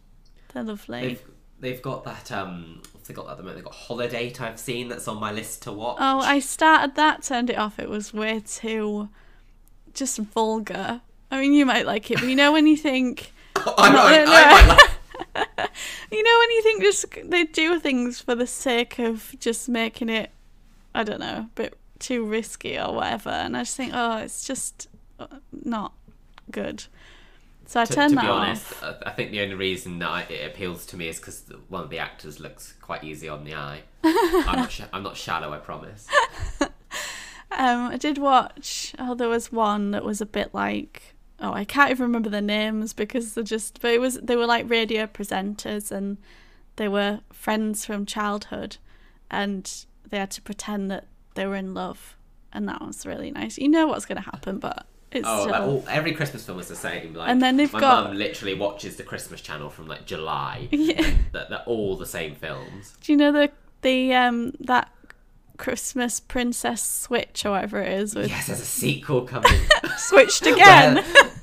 they're 0.52 0.62
lovely. 0.64 1.00
they've 1.00 1.22
they've 1.60 1.82
got 1.82 2.04
that 2.04 2.30
um 2.30 2.82
they 3.06 3.14
got 3.14 3.28
at 3.30 3.36
the 3.36 3.42
moment. 3.42 3.56
They've 3.58 3.64
got 3.64 3.74
Holidate 3.74 4.40
I've 4.40 4.58
seen 4.58 4.88
that's 4.88 5.08
on 5.08 5.18
my 5.18 5.32
list 5.32 5.62
to 5.62 5.72
watch. 5.72 5.98
Oh, 6.00 6.20
I 6.20 6.38
started 6.40 6.94
that, 6.96 7.22
turned 7.22 7.50
it 7.50 7.58
off. 7.58 7.78
It 7.78 7.88
was 7.88 8.12
way 8.14 8.40
too 8.40 9.08
just 9.94 10.18
vulgar. 10.18 11.00
I 11.30 11.40
mean, 11.40 11.52
you 11.52 11.66
might 11.66 11.86
like 11.86 12.10
it, 12.10 12.20
but 12.20 12.28
you 12.28 12.36
know 12.36 12.52
when 12.52 12.66
you 12.66 12.76
think, 12.76 13.32
I, 13.56 13.90
No, 13.92 13.98
I, 14.02 14.24
no. 14.24 14.32
I 14.32 14.66
might 14.66 14.68
like- 14.68 14.90
you 16.12 16.22
know 16.22 16.38
when 16.38 16.50
you 16.50 16.62
think 16.62 16.82
just 16.82 17.06
they 17.24 17.44
do 17.44 17.78
things 17.80 18.20
for 18.20 18.34
the 18.34 18.46
sake 18.46 18.98
of 18.98 19.34
just 19.40 19.68
making 19.68 20.08
it, 20.08 20.30
I 20.94 21.02
don't 21.02 21.20
know, 21.20 21.38
a 21.38 21.50
bit 21.54 21.78
too 21.98 22.24
risky 22.24 22.78
or 22.78 22.94
whatever. 22.94 23.30
And 23.30 23.56
I 23.56 23.60
just 23.62 23.76
think, 23.76 23.92
oh, 23.94 24.18
it's 24.18 24.46
just 24.46 24.88
uh, 25.18 25.26
not 25.64 25.92
good. 26.50 26.84
So 27.66 27.80
I 27.80 27.84
to, 27.84 27.92
turned 27.92 28.10
to 28.10 28.14
that 28.16 28.22
be 28.22 28.28
honest, 28.28 28.82
off. 28.82 28.96
I 29.04 29.10
think 29.10 29.32
the 29.32 29.40
only 29.40 29.56
reason 29.56 29.98
that 29.98 30.08
I, 30.08 30.20
it 30.22 30.46
appeals 30.50 30.86
to 30.86 30.96
me 30.96 31.08
is 31.08 31.18
because 31.18 31.44
one 31.68 31.82
of 31.82 31.90
the 31.90 31.98
actors 31.98 32.38
looks 32.38 32.74
quite 32.80 33.02
easy 33.02 33.28
on 33.28 33.44
the 33.44 33.54
eye. 33.54 33.82
I'm 34.04 34.56
not. 34.56 34.70
Sh- 34.70 34.82
I'm 34.92 35.02
not 35.02 35.16
shallow. 35.16 35.52
I 35.52 35.58
promise. 35.58 36.06
Um, 37.52 37.86
I 37.86 37.96
did 37.96 38.18
watch. 38.18 38.94
Oh, 38.98 39.14
there 39.14 39.28
was 39.28 39.50
one 39.50 39.92
that 39.92 40.04
was 40.04 40.20
a 40.20 40.26
bit 40.26 40.52
like. 40.52 41.14
Oh, 41.40 41.52
I 41.52 41.64
can't 41.64 41.90
even 41.90 42.04
remember 42.04 42.28
the 42.28 42.40
names 42.40 42.92
because 42.92 43.34
they're 43.34 43.44
just. 43.44 43.80
But 43.80 43.92
it 43.92 44.00
was 44.00 44.18
they 44.20 44.36
were 44.36 44.46
like 44.46 44.68
radio 44.68 45.06
presenters 45.06 45.90
and 45.90 46.18
they 46.76 46.88
were 46.88 47.20
friends 47.32 47.86
from 47.86 48.04
childhood, 48.04 48.76
and 49.30 49.86
they 50.08 50.18
had 50.18 50.30
to 50.32 50.42
pretend 50.42 50.90
that 50.90 51.06
they 51.34 51.46
were 51.46 51.56
in 51.56 51.72
love, 51.72 52.16
and 52.52 52.68
that 52.68 52.84
was 52.84 53.06
really 53.06 53.30
nice. 53.30 53.56
You 53.58 53.68
know 53.68 53.86
what's 53.86 54.06
going 54.06 54.22
to 54.22 54.30
happen, 54.30 54.58
but 54.58 54.86
it's 55.16 55.26
Oh, 55.28 55.44
like, 55.50 55.60
all, 55.62 55.84
every 55.88 56.12
Christmas 56.12 56.44
film 56.44 56.58
is 56.60 56.68
the 56.68 56.76
same. 56.76 57.14
Like, 57.14 57.28
And 57.30 57.42
then 57.42 57.56
they've 57.56 57.72
my 57.72 57.80
got- 57.80 58.04
mum 58.08 58.16
literally 58.16 58.54
watches 58.54 58.96
the 58.96 59.02
Christmas 59.02 59.40
channel 59.40 59.70
from 59.70 59.86
like 59.88 60.06
July. 60.06 60.68
Yeah. 60.76 61.10
That 61.32 61.50
they're 61.50 61.64
all 61.66 61.96
the 61.96 62.06
same 62.06 62.34
films. 62.34 62.96
Do 63.00 63.12
you 63.12 63.16
know 63.18 63.32
the 63.32 63.50
the 63.82 64.14
um 64.14 64.52
that 64.60 64.90
Christmas 65.56 66.20
Princess 66.20 66.82
Switch 66.82 67.46
or 67.46 67.52
whatever 67.52 67.80
it 67.80 67.92
is 68.00 68.14
with 68.14 68.28
Yes, 68.28 68.46
there's 68.48 68.60
a 68.60 68.64
sequel 68.64 69.22
coming. 69.22 69.58
switched 69.96 70.46
again? 70.46 70.96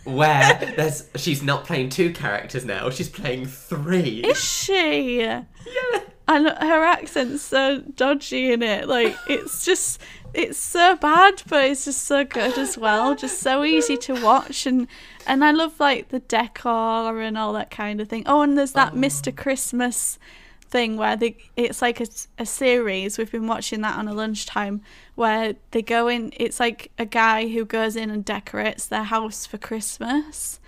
where, 0.03 0.13
where 0.55 0.73
there's 0.75 1.09
she's 1.15 1.41
not 1.41 1.65
playing 1.65 1.89
two 1.89 2.13
characters 2.13 2.63
now. 2.63 2.89
She's 2.91 3.09
playing 3.09 3.47
three. 3.47 4.19
Is 4.23 4.37
she? 4.43 5.17
Yeah. 5.65 5.99
and 6.27 6.47
her 6.47 6.83
accent's 6.83 7.41
so 7.41 7.79
dodgy 7.95 8.51
in 8.53 8.61
it. 8.61 8.87
Like 8.87 9.15
it's 9.27 9.65
just 9.65 9.99
it's 10.33 10.57
so 10.57 10.95
bad, 10.95 11.43
but 11.47 11.65
it's 11.65 11.85
just 11.85 12.05
so 12.05 12.23
good 12.23 12.57
as 12.57 12.77
well. 12.77 13.15
Just 13.15 13.39
so 13.39 13.63
easy 13.63 13.97
to 13.97 14.21
watch 14.21 14.65
and 14.65 14.87
and 15.25 15.43
I 15.43 15.51
love 15.51 15.79
like 15.79 16.09
the 16.09 16.19
decor 16.19 17.21
and 17.21 17.37
all 17.37 17.53
that 17.53 17.71
kind 17.71 18.01
of 18.01 18.09
thing. 18.09 18.23
Oh, 18.25 18.41
and 18.41 18.57
there's 18.57 18.73
that 18.73 18.93
oh. 18.93 18.97
Mr. 18.97 19.35
Christmas 19.35 20.17
thing 20.61 20.97
where 20.97 21.15
they 21.15 21.37
it's 21.55 21.83
like 21.83 22.01
a, 22.01 22.07
a 22.39 22.47
series 22.47 23.19
we've 23.19 23.31
been 23.31 23.45
watching 23.45 23.81
that 23.81 23.95
on 23.95 24.07
a 24.07 24.13
lunchtime 24.13 24.81
where 25.13 25.53
they 25.69 25.83
go 25.83 26.07
in 26.07 26.33
it's 26.35 26.59
like 26.59 26.89
a 26.97 27.05
guy 27.05 27.47
who 27.47 27.63
goes 27.63 27.95
in 27.95 28.09
and 28.09 28.25
decorates 28.25 28.87
their 28.87 29.03
house 29.03 29.45
for 29.45 29.59
christmas 29.59 30.59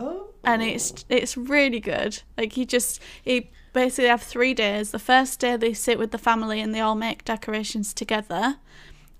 Oh. 0.00 0.28
and 0.44 0.62
it's 0.62 0.92
oh. 0.92 1.04
it's 1.10 1.36
really 1.36 1.80
good. 1.80 2.22
Like 2.36 2.54
he 2.54 2.64
just 2.64 3.00
he 3.22 3.50
basically 3.72 4.08
have 4.08 4.22
three 4.22 4.54
days. 4.54 4.90
The 4.90 4.98
first 4.98 5.40
day 5.40 5.56
they 5.56 5.74
sit 5.74 5.98
with 5.98 6.10
the 6.10 6.18
family 6.18 6.60
and 6.60 6.74
they 6.74 6.80
all 6.80 6.94
make 6.94 7.24
decorations 7.24 7.92
together, 7.92 8.56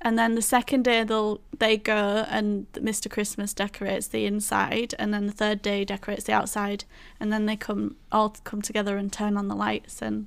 and 0.00 0.18
then 0.18 0.34
the 0.34 0.42
second 0.42 0.82
day 0.84 1.04
they'll 1.04 1.40
they 1.58 1.76
go 1.76 2.26
and 2.28 2.70
Mr. 2.72 3.10
Christmas 3.10 3.52
decorates 3.54 4.06
the 4.06 4.26
inside, 4.26 4.94
and 4.98 5.12
then 5.12 5.26
the 5.26 5.32
third 5.32 5.62
day 5.62 5.80
he 5.80 5.84
decorates 5.84 6.24
the 6.24 6.32
outside, 6.32 6.84
and 7.18 7.32
then 7.32 7.46
they 7.46 7.56
come 7.56 7.96
all 8.10 8.30
come 8.44 8.62
together 8.62 8.96
and 8.96 9.12
turn 9.12 9.36
on 9.36 9.48
the 9.48 9.56
lights 9.56 10.02
and 10.02 10.26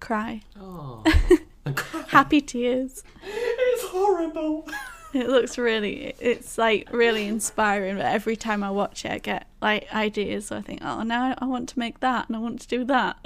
cry 0.00 0.42
Oh. 0.58 1.04
happy 2.08 2.40
tears. 2.40 3.04
it's 3.24 3.84
horrible. 3.84 4.68
It 5.14 5.28
looks 5.28 5.58
really, 5.58 6.14
it's 6.20 6.56
like 6.56 6.88
really 6.90 7.26
inspiring. 7.26 7.96
But 7.96 8.06
every 8.06 8.34
time 8.34 8.64
I 8.64 8.70
watch 8.70 9.04
it, 9.04 9.12
I 9.12 9.18
get 9.18 9.46
like 9.60 9.92
ideas. 9.92 10.46
So 10.46 10.56
I 10.56 10.62
think, 10.62 10.80
oh, 10.82 11.02
now 11.02 11.34
I 11.36 11.44
want 11.44 11.68
to 11.68 11.78
make 11.78 12.00
that 12.00 12.28
and 12.28 12.36
I 12.36 12.40
want 12.40 12.62
to 12.62 12.66
do 12.68 12.82
that. 12.84 13.18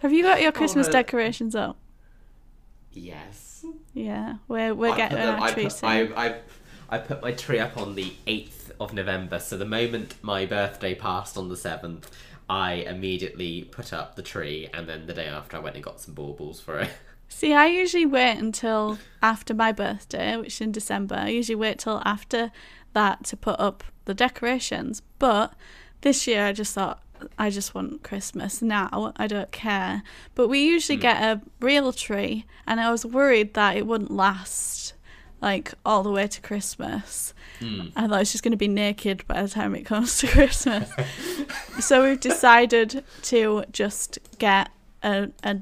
Have 0.00 0.10
you 0.10 0.22
got 0.22 0.40
your 0.40 0.48
oh, 0.48 0.52
Christmas 0.52 0.86
really? 0.86 0.98
decorations 1.02 1.54
up? 1.54 1.76
Yes. 2.90 3.51
Yeah, 3.94 4.36
we're 4.48 4.74
we're 4.74 4.92
I 4.92 4.96
getting 4.96 5.18
them- 5.18 5.40
our 5.40 5.48
I 5.48 5.52
tree 5.52 5.64
put, 5.64 5.72
soon. 5.72 5.88
I, 5.90 6.26
I, 6.26 6.34
I 6.88 6.98
put 6.98 7.22
my 7.22 7.32
tree 7.32 7.58
up 7.58 7.76
on 7.76 7.94
the 7.94 8.12
8th 8.26 8.70
of 8.80 8.92
November, 8.94 9.38
so 9.38 9.56
the 9.56 9.64
moment 9.66 10.14
my 10.22 10.46
birthday 10.46 10.94
passed 10.94 11.36
on 11.36 11.48
the 11.48 11.54
7th, 11.54 12.04
I 12.48 12.72
immediately 12.74 13.62
put 13.64 13.92
up 13.92 14.16
the 14.16 14.22
tree, 14.22 14.68
and 14.74 14.88
then 14.88 15.06
the 15.06 15.14
day 15.14 15.26
after 15.26 15.56
I 15.56 15.60
went 15.60 15.76
and 15.76 15.84
got 15.84 16.00
some 16.00 16.14
baubles 16.14 16.60
for 16.60 16.78
it. 16.80 16.90
See, 17.28 17.54
I 17.54 17.66
usually 17.66 18.04
wait 18.04 18.36
until 18.38 18.98
after 19.22 19.54
my 19.54 19.72
birthday, 19.72 20.36
which 20.36 20.54
is 20.54 20.60
in 20.60 20.72
December. 20.72 21.14
I 21.14 21.28
usually 21.30 21.56
wait 21.56 21.78
till 21.78 22.02
after 22.04 22.50
that 22.92 23.24
to 23.24 23.36
put 23.38 23.58
up 23.58 23.84
the 24.04 24.12
decorations. 24.12 25.00
But 25.18 25.54
this 26.02 26.26
year 26.26 26.44
I 26.44 26.52
just 26.52 26.74
thought 26.74 27.02
I 27.38 27.50
just 27.50 27.74
want 27.74 28.02
Christmas 28.02 28.62
now. 28.62 29.12
I 29.16 29.26
don't 29.26 29.50
care. 29.52 30.02
But 30.34 30.48
we 30.48 30.64
usually 30.64 30.96
get 30.98 31.22
a 31.22 31.40
real 31.60 31.92
tree, 31.92 32.44
and 32.66 32.80
I 32.80 32.90
was 32.90 33.04
worried 33.06 33.54
that 33.54 33.76
it 33.76 33.86
wouldn't 33.86 34.10
last 34.10 34.94
like 35.40 35.72
all 35.84 36.02
the 36.04 36.10
way 36.10 36.26
to 36.28 36.40
Christmas. 36.40 37.34
I 37.60 38.02
thought 38.08 38.12
I 38.12 38.18
was 38.18 38.32
just 38.32 38.42
going 38.42 38.52
to 38.52 38.56
be 38.56 38.66
naked 38.68 39.24
by 39.28 39.40
the 39.42 39.48
time 39.48 39.74
it 39.76 39.82
comes 39.84 40.18
to 40.18 40.26
Christmas. 40.36 40.90
so 41.80 42.04
we've 42.08 42.18
decided 42.20 43.04
to 43.22 43.64
just 43.70 44.18
get 44.38 44.70
a, 45.02 45.28
a 45.44 45.58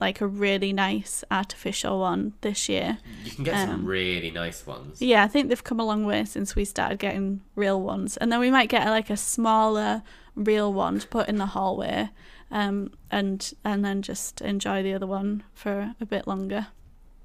like 0.00 0.20
a 0.20 0.26
really 0.26 0.72
nice 0.72 1.24
artificial 1.30 2.00
one 2.00 2.34
this 2.42 2.68
year. 2.68 2.98
You 3.24 3.30
can 3.30 3.44
get 3.44 3.54
some 3.66 3.70
Um, 3.80 3.86
really 3.86 4.30
nice 4.30 4.66
ones. 4.66 5.00
Yeah, 5.00 5.24
I 5.24 5.28
think 5.28 5.48
they've 5.48 5.62
come 5.64 5.80
a 5.80 5.84
long 5.86 6.04
way 6.04 6.24
since 6.24 6.54
we 6.56 6.64
started 6.64 6.98
getting 6.98 7.40
real 7.54 7.80
ones, 7.80 8.16
and 8.16 8.30
then 8.30 8.40
we 8.40 8.50
might 8.50 8.68
get 8.68 8.86
like 8.88 9.08
a 9.08 9.16
smaller 9.16 10.02
real 10.36 10.72
one 10.72 11.00
to 11.00 11.08
put 11.08 11.28
in 11.28 11.38
the 11.38 11.46
hallway, 11.46 12.10
um, 12.50 12.92
and 13.10 13.52
and 13.64 13.84
then 13.84 14.02
just 14.02 14.40
enjoy 14.42 14.82
the 14.82 14.94
other 14.94 15.06
one 15.06 15.42
for 15.54 15.94
a 16.00 16.06
bit 16.06 16.26
longer. 16.28 16.68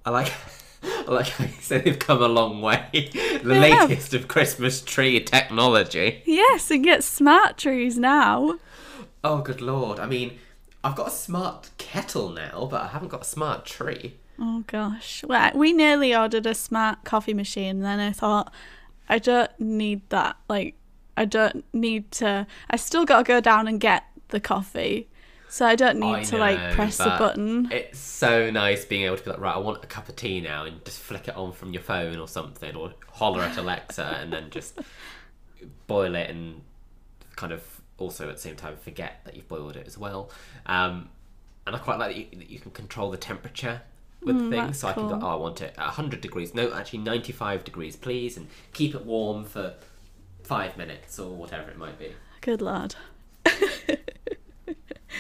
I 0.06 0.10
like. 0.10 0.32
I 0.84 1.12
like 1.12 1.28
how 1.28 1.46
you 1.46 1.52
say 1.62 1.78
they've 1.80 2.00
come 2.00 2.24
a 2.24 2.28
long 2.28 2.60
way. 2.62 2.86
The 3.14 3.40
They 3.44 3.70
have. 3.72 3.90
latest 3.90 4.14
of 4.16 4.28
Christmas 4.28 4.82
tree 4.82 5.20
technology. 5.24 6.24
Yes, 6.26 6.72
and 6.72 6.84
get 6.84 7.04
smart 7.04 7.58
trees 7.58 7.98
now. 8.00 8.58
Oh, 9.24 9.42
good 9.42 9.62
lord. 9.62 10.00
I 10.00 10.08
mean, 10.08 10.40
I've 10.84 10.96
got 10.96 11.08
a 11.10 11.12
smart 11.12 11.70
kettle 11.78 12.30
now, 12.30 12.68
but 12.70 12.82
I 12.82 12.88
haven't 12.88 13.10
got 13.10 13.22
a 13.22 13.26
smart 13.26 13.66
tree. 13.66 14.16
Oh 14.40 14.64
gosh. 14.66 15.24
Well, 15.28 15.52
we 15.54 15.72
nearly 15.72 16.16
ordered 16.16 16.48
a 16.48 16.56
smart 16.56 17.04
coffee 17.04 17.34
machine, 17.36 17.76
and 17.78 17.84
then 17.86 18.00
I 18.00 18.12
thought, 18.12 18.52
I 19.08 19.20
don't 19.20 19.52
need 19.60 20.02
that. 20.10 20.38
Like, 20.50 20.76
I 21.18 21.26
don't 21.26 21.64
need 21.74 22.12
to. 22.14 22.48
I 22.70 22.76
still 22.76 23.06
got 23.06 23.20
to 23.20 23.24
go 23.24 23.40
down 23.40 23.68
and 23.68 23.80
get 23.80 24.04
the 24.30 24.40
coffee, 24.40 25.10
so 25.50 25.66
I 25.66 25.76
don't 25.76 26.00
need 26.00 26.16
I 26.16 26.24
to 26.24 26.38
like 26.38 26.74
press 26.74 26.98
the 26.98 27.16
button. 27.18 27.72
It's 27.72 28.00
so 28.00 28.50
nice 28.50 28.86
being 28.86 29.04
able 29.04 29.18
to 29.18 29.24
be 29.24 29.30
like, 29.32 29.40
right, 29.40 29.56
I 29.56 29.60
want 29.60 29.84
a 29.84 29.88
cup 29.88 30.10
of 30.10 30.16
tea 30.16 30.42
now, 30.42 30.66
and 30.66 30.84
just 30.86 31.00
flick 31.00 31.28
it 31.28 31.36
on 31.36 31.52
from 31.52 31.74
your 31.74 31.82
phone 31.82 32.18
or 32.18 32.28
something, 32.28 32.76
or 32.76 32.94
holler 33.10 33.42
at 33.42 33.58
Alexa, 33.58 34.18
and 34.22 34.32
then 34.32 34.50
just 34.50 34.80
boil 35.88 36.16
it, 36.16 36.30
and 36.30 36.62
kind 37.36 37.54
of 37.54 37.82
also 37.98 38.30
at 38.30 38.36
the 38.36 38.42
same 38.42 38.56
time 38.56 38.76
forget 38.78 39.22
that 39.26 39.36
you've 39.36 39.48
boiled 39.48 39.76
it 39.76 39.86
as 39.88 39.98
well. 39.98 40.32
Um, 40.66 41.10
and 41.68 41.76
I 41.76 41.80
quite 41.80 42.00
like 42.00 42.16
that 42.16 42.18
you, 42.18 42.40
that 42.40 42.50
you 42.50 42.60
can 42.60 42.72
control 42.72 43.12
the 43.12 43.18
temperature 43.18 43.82
with 44.24 44.38
things, 44.38 44.54
Mm, 44.54 44.68
that's 44.68 44.80
so 44.80 44.88
I 44.88 44.94
can 44.94 45.08
go, 45.08 45.20
oh, 45.22 45.28
I 45.28 45.36
want 45.36 45.62
it 45.62 45.74
at 45.78 45.86
100 45.86 46.22
degrees, 46.22 46.54
no, 46.54 46.74
actually 46.74 47.00
95 47.00 47.64
degrees, 47.64 47.96
please, 47.96 48.38
and 48.38 48.48
keep 48.74 48.94
it 48.94 49.06
warm 49.06 49.46
for 49.46 49.74
five 50.52 50.76
minutes 50.76 51.18
or 51.18 51.34
whatever 51.34 51.72
it 51.72 51.78
might 51.78 51.98
be. 51.98 52.14
Good 52.42 52.62
lad. 52.62 52.96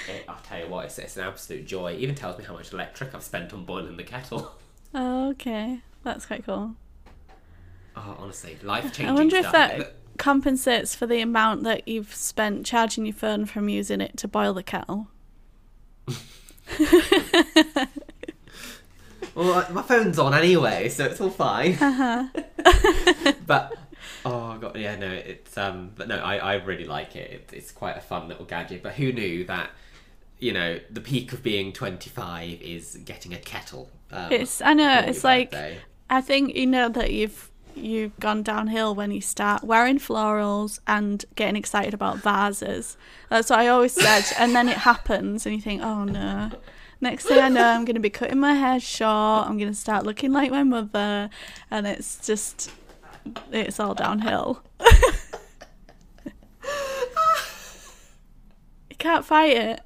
It, 0.09 0.25
I'll 0.27 0.41
tell 0.43 0.59
you 0.59 0.67
what, 0.67 0.85
it's, 0.85 0.99
it's 0.99 1.15
an 1.15 1.23
absolute 1.23 1.65
joy. 1.65 1.93
It 1.93 1.99
even 1.99 2.15
tells 2.15 2.37
me 2.37 2.43
how 2.43 2.53
much 2.53 2.73
electric 2.73 3.15
I've 3.15 3.23
spent 3.23 3.53
on 3.53 3.63
boiling 3.63 3.95
the 3.95 4.03
kettle. 4.03 4.51
Oh, 4.93 5.29
okay, 5.31 5.79
that's 6.03 6.25
quite 6.25 6.43
cool. 6.45 6.75
Oh, 7.95 8.15
honestly, 8.19 8.57
life 8.61 8.83
changing. 8.85 9.07
I 9.07 9.13
wonder 9.13 9.37
if 9.37 9.47
stuff. 9.47 9.53
that 9.53 9.95
compensates 10.17 10.95
for 10.95 11.05
the 11.05 11.21
amount 11.21 11.63
that 11.63 11.87
you've 11.87 12.13
spent 12.13 12.65
charging 12.65 13.05
your 13.05 13.15
phone 13.15 13.45
from 13.45 13.69
using 13.69 14.01
it 14.01 14.17
to 14.17 14.27
boil 14.27 14.53
the 14.53 14.63
kettle. 14.63 15.07
Well, 19.33 19.65
my 19.71 19.81
phone's 19.81 20.19
on 20.19 20.33
anyway, 20.33 20.89
so 20.89 21.05
it's 21.05 21.21
all 21.21 21.29
fine. 21.29 21.77
Uh-huh. 21.79 22.27
but 23.47 23.77
oh 24.25 24.57
god, 24.57 24.75
yeah, 24.77 24.95
no, 24.95 25.11
it's 25.11 25.57
um, 25.57 25.91
but 25.95 26.07
no, 26.07 26.17
I 26.17 26.37
I 26.37 26.53
really 26.55 26.85
like 26.85 27.15
it. 27.15 27.31
it. 27.31 27.49
It's 27.53 27.71
quite 27.71 27.97
a 27.97 28.01
fun 28.01 28.27
little 28.27 28.45
gadget. 28.45 28.83
But 28.83 28.93
who 28.93 29.11
knew 29.11 29.45
that? 29.45 29.71
You 30.39 30.53
know, 30.53 30.79
the 30.89 31.01
peak 31.01 31.33
of 31.33 31.43
being 31.43 31.71
twenty 31.71 32.09
five 32.09 32.61
is 32.61 32.97
getting 33.05 33.33
a 33.33 33.37
kettle. 33.37 33.89
Um, 34.11 34.31
It's 34.31 34.61
I 34.61 34.73
know 34.73 35.03
it's 35.05 35.23
like 35.23 35.51
birthday. 35.51 35.77
I 36.09 36.21
think 36.21 36.55
you 36.55 36.67
know 36.67 36.89
that 36.89 37.11
you've 37.11 37.49
you've 37.75 38.19
gone 38.19 38.43
downhill 38.43 38.93
when 38.93 39.11
you 39.11 39.21
start 39.21 39.63
wearing 39.63 39.97
florals 39.97 40.79
and 40.87 41.23
getting 41.35 41.55
excited 41.55 41.93
about 41.93 42.17
vases. 42.17 42.97
That's 43.29 43.49
what 43.49 43.59
I 43.59 43.67
always 43.67 43.93
said, 43.93 44.25
and 44.37 44.55
then 44.55 44.67
it 44.67 44.77
happens, 44.77 45.45
and 45.45 45.55
you 45.55 45.61
think, 45.61 45.81
oh 45.81 46.03
no. 46.03 46.51
Next 47.03 47.25
thing 47.25 47.39
I 47.39 47.49
know, 47.49 47.65
I'm 47.65 47.83
going 47.83 47.95
to 47.95 47.99
be 47.99 48.11
cutting 48.11 48.39
my 48.39 48.53
hair 48.53 48.79
short. 48.79 49.47
I'm 49.47 49.57
going 49.57 49.71
to 49.71 49.75
start 49.75 50.05
looking 50.05 50.31
like 50.33 50.51
my 50.51 50.61
mother, 50.61 51.31
and 51.71 51.87
it's 51.87 52.23
just, 52.27 52.69
it's 53.51 53.79
all 53.79 53.93
downhill. 53.93 54.63
you 58.89 58.95
can't 58.97 59.25
fight 59.25 59.55
it. 59.55 59.81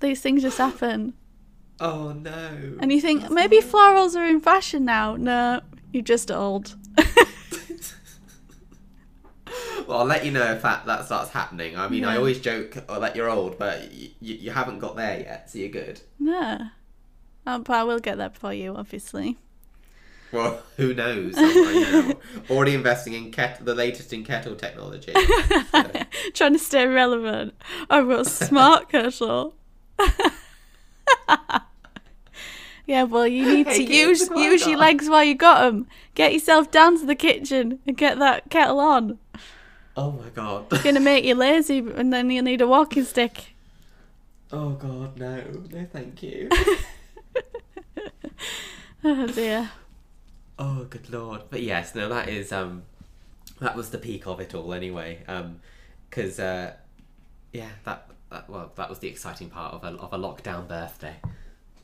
These 0.00 0.20
things 0.20 0.42
just 0.42 0.58
happen. 0.58 1.14
Oh 1.80 2.12
no. 2.12 2.76
And 2.80 2.92
you 2.92 3.00
think 3.00 3.30
maybe 3.30 3.58
florals 3.58 4.16
are 4.16 4.24
in 4.24 4.40
fashion 4.40 4.84
now. 4.84 5.16
No, 5.16 5.60
you're 5.92 6.02
just 6.02 6.30
old. 6.30 6.76
Well, 9.86 9.98
I'll 10.00 10.04
let 10.04 10.24
you 10.24 10.32
know 10.32 10.52
if 10.52 10.62
that, 10.62 10.84
that 10.86 11.06
starts 11.06 11.30
happening. 11.30 11.76
I 11.76 11.86
mean, 11.88 12.04
I 12.04 12.16
always 12.16 12.40
joke 12.40 12.76
oh, 12.88 12.98
that 13.00 13.14
you're 13.14 13.30
old, 13.30 13.56
but 13.56 13.82
y- 13.82 14.10
you 14.20 14.50
haven't 14.50 14.80
got 14.80 14.96
there 14.96 15.20
yet, 15.20 15.48
so 15.48 15.58
you're 15.58 15.68
good. 15.68 16.00
No. 16.18 16.58
Oh, 17.46 17.52
uh, 17.52 17.58
but 17.60 17.76
I 17.76 17.84
will 17.84 18.00
get 18.00 18.18
that 18.18 18.36
for 18.36 18.52
you, 18.52 18.74
obviously. 18.74 19.38
Well, 20.32 20.62
who 20.76 20.92
knows? 20.94 21.36
Know, 21.36 22.12
already 22.50 22.74
investing 22.74 23.12
in 23.14 23.30
ket- 23.32 23.64
the 23.64 23.74
latest 23.74 24.12
in 24.12 24.24
kettle 24.24 24.54
technology. 24.56 25.12
So- 25.72 25.90
Trying 26.34 26.52
to 26.54 26.58
stay 26.58 26.86
relevant. 26.86 27.54
I've 27.90 28.08
got 28.08 28.20
a 28.20 28.24
smart 28.30 28.88
kettle. 28.90 29.54
yeah, 32.86 33.02
well, 33.04 33.26
you 33.26 33.44
need 33.46 33.66
Hey, 33.66 33.84
to 33.86 33.92
use 33.94 34.28
use 34.30 34.66
your 34.66 34.78
legs 34.78 35.08
while 35.08 35.24
you 35.24 35.34
got 35.34 35.62
them. 35.62 35.86
Get 36.14 36.32
yourself 36.32 36.70
down 36.70 36.98
to 37.00 37.06
the 37.06 37.14
kitchen 37.14 37.80
and 37.86 37.96
get 37.96 38.18
that 38.18 38.48
kettle 38.50 38.78
on. 38.80 39.18
oh 39.96 40.12
my 40.12 40.28
god. 40.30 40.66
It's 40.72 40.82
gonna 40.82 41.00
make 41.00 41.24
you 41.24 41.34
lazy, 41.34 41.78
and 41.78 42.12
then 42.12 42.30
you'll 42.30 42.44
need 42.44 42.60
a 42.60 42.66
walking 42.66 43.04
stick. 43.04 43.54
Oh 44.52 44.70
god, 44.70 45.18
no, 45.18 45.42
no, 45.72 45.86
thank 45.92 46.22
you. 46.22 46.48
Oh 49.04 49.26
dear. 49.28 49.70
Oh 50.58 50.84
good 50.84 51.10
lord. 51.10 51.42
But 51.50 51.62
yes, 51.62 51.94
no, 51.94 52.08
that 52.08 52.28
is 52.28 52.52
um, 52.52 52.82
that 53.60 53.76
was 53.76 53.90
the 53.90 53.98
peak 53.98 54.26
of 54.26 54.40
it 54.40 54.54
all 54.54 54.72
anyway. 54.72 55.20
Um, 55.28 55.60
because 56.08 56.38
uh, 56.38 56.72
yeah, 57.52 57.68
that, 57.84 58.08
that 58.30 58.48
well, 58.48 58.72
that 58.76 58.88
was 58.88 59.00
the 59.00 59.08
exciting 59.08 59.50
part 59.50 59.74
of 59.74 59.84
a 59.84 59.88
of 59.98 60.12
a 60.12 60.18
lockdown 60.18 60.66
birthday. 60.68 61.16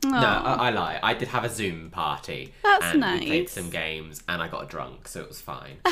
No, 0.05 0.17
I, 0.17 0.67
I 0.67 0.69
lie. 0.71 0.99
I 1.01 1.13
did 1.13 1.29
have 1.29 1.45
a 1.45 1.49
Zoom 1.49 1.89
party. 1.89 2.53
That's 2.61 2.83
and 2.85 3.21
We 3.21 3.25
played 3.25 3.49
some 3.49 3.69
games, 3.69 4.21
and 4.27 4.41
I 4.41 4.49
got 4.49 4.69
drunk, 4.69 5.07
so 5.07 5.21
it 5.21 5.29
was 5.29 5.39
fine. 5.39 5.77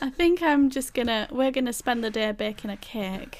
I 0.00 0.10
think 0.10 0.42
I'm 0.42 0.70
just 0.70 0.94
gonna 0.94 1.28
we're 1.30 1.50
gonna 1.50 1.72
spend 1.72 2.02
the 2.04 2.10
day 2.10 2.32
baking 2.32 2.70
a 2.70 2.76
cake 2.76 3.38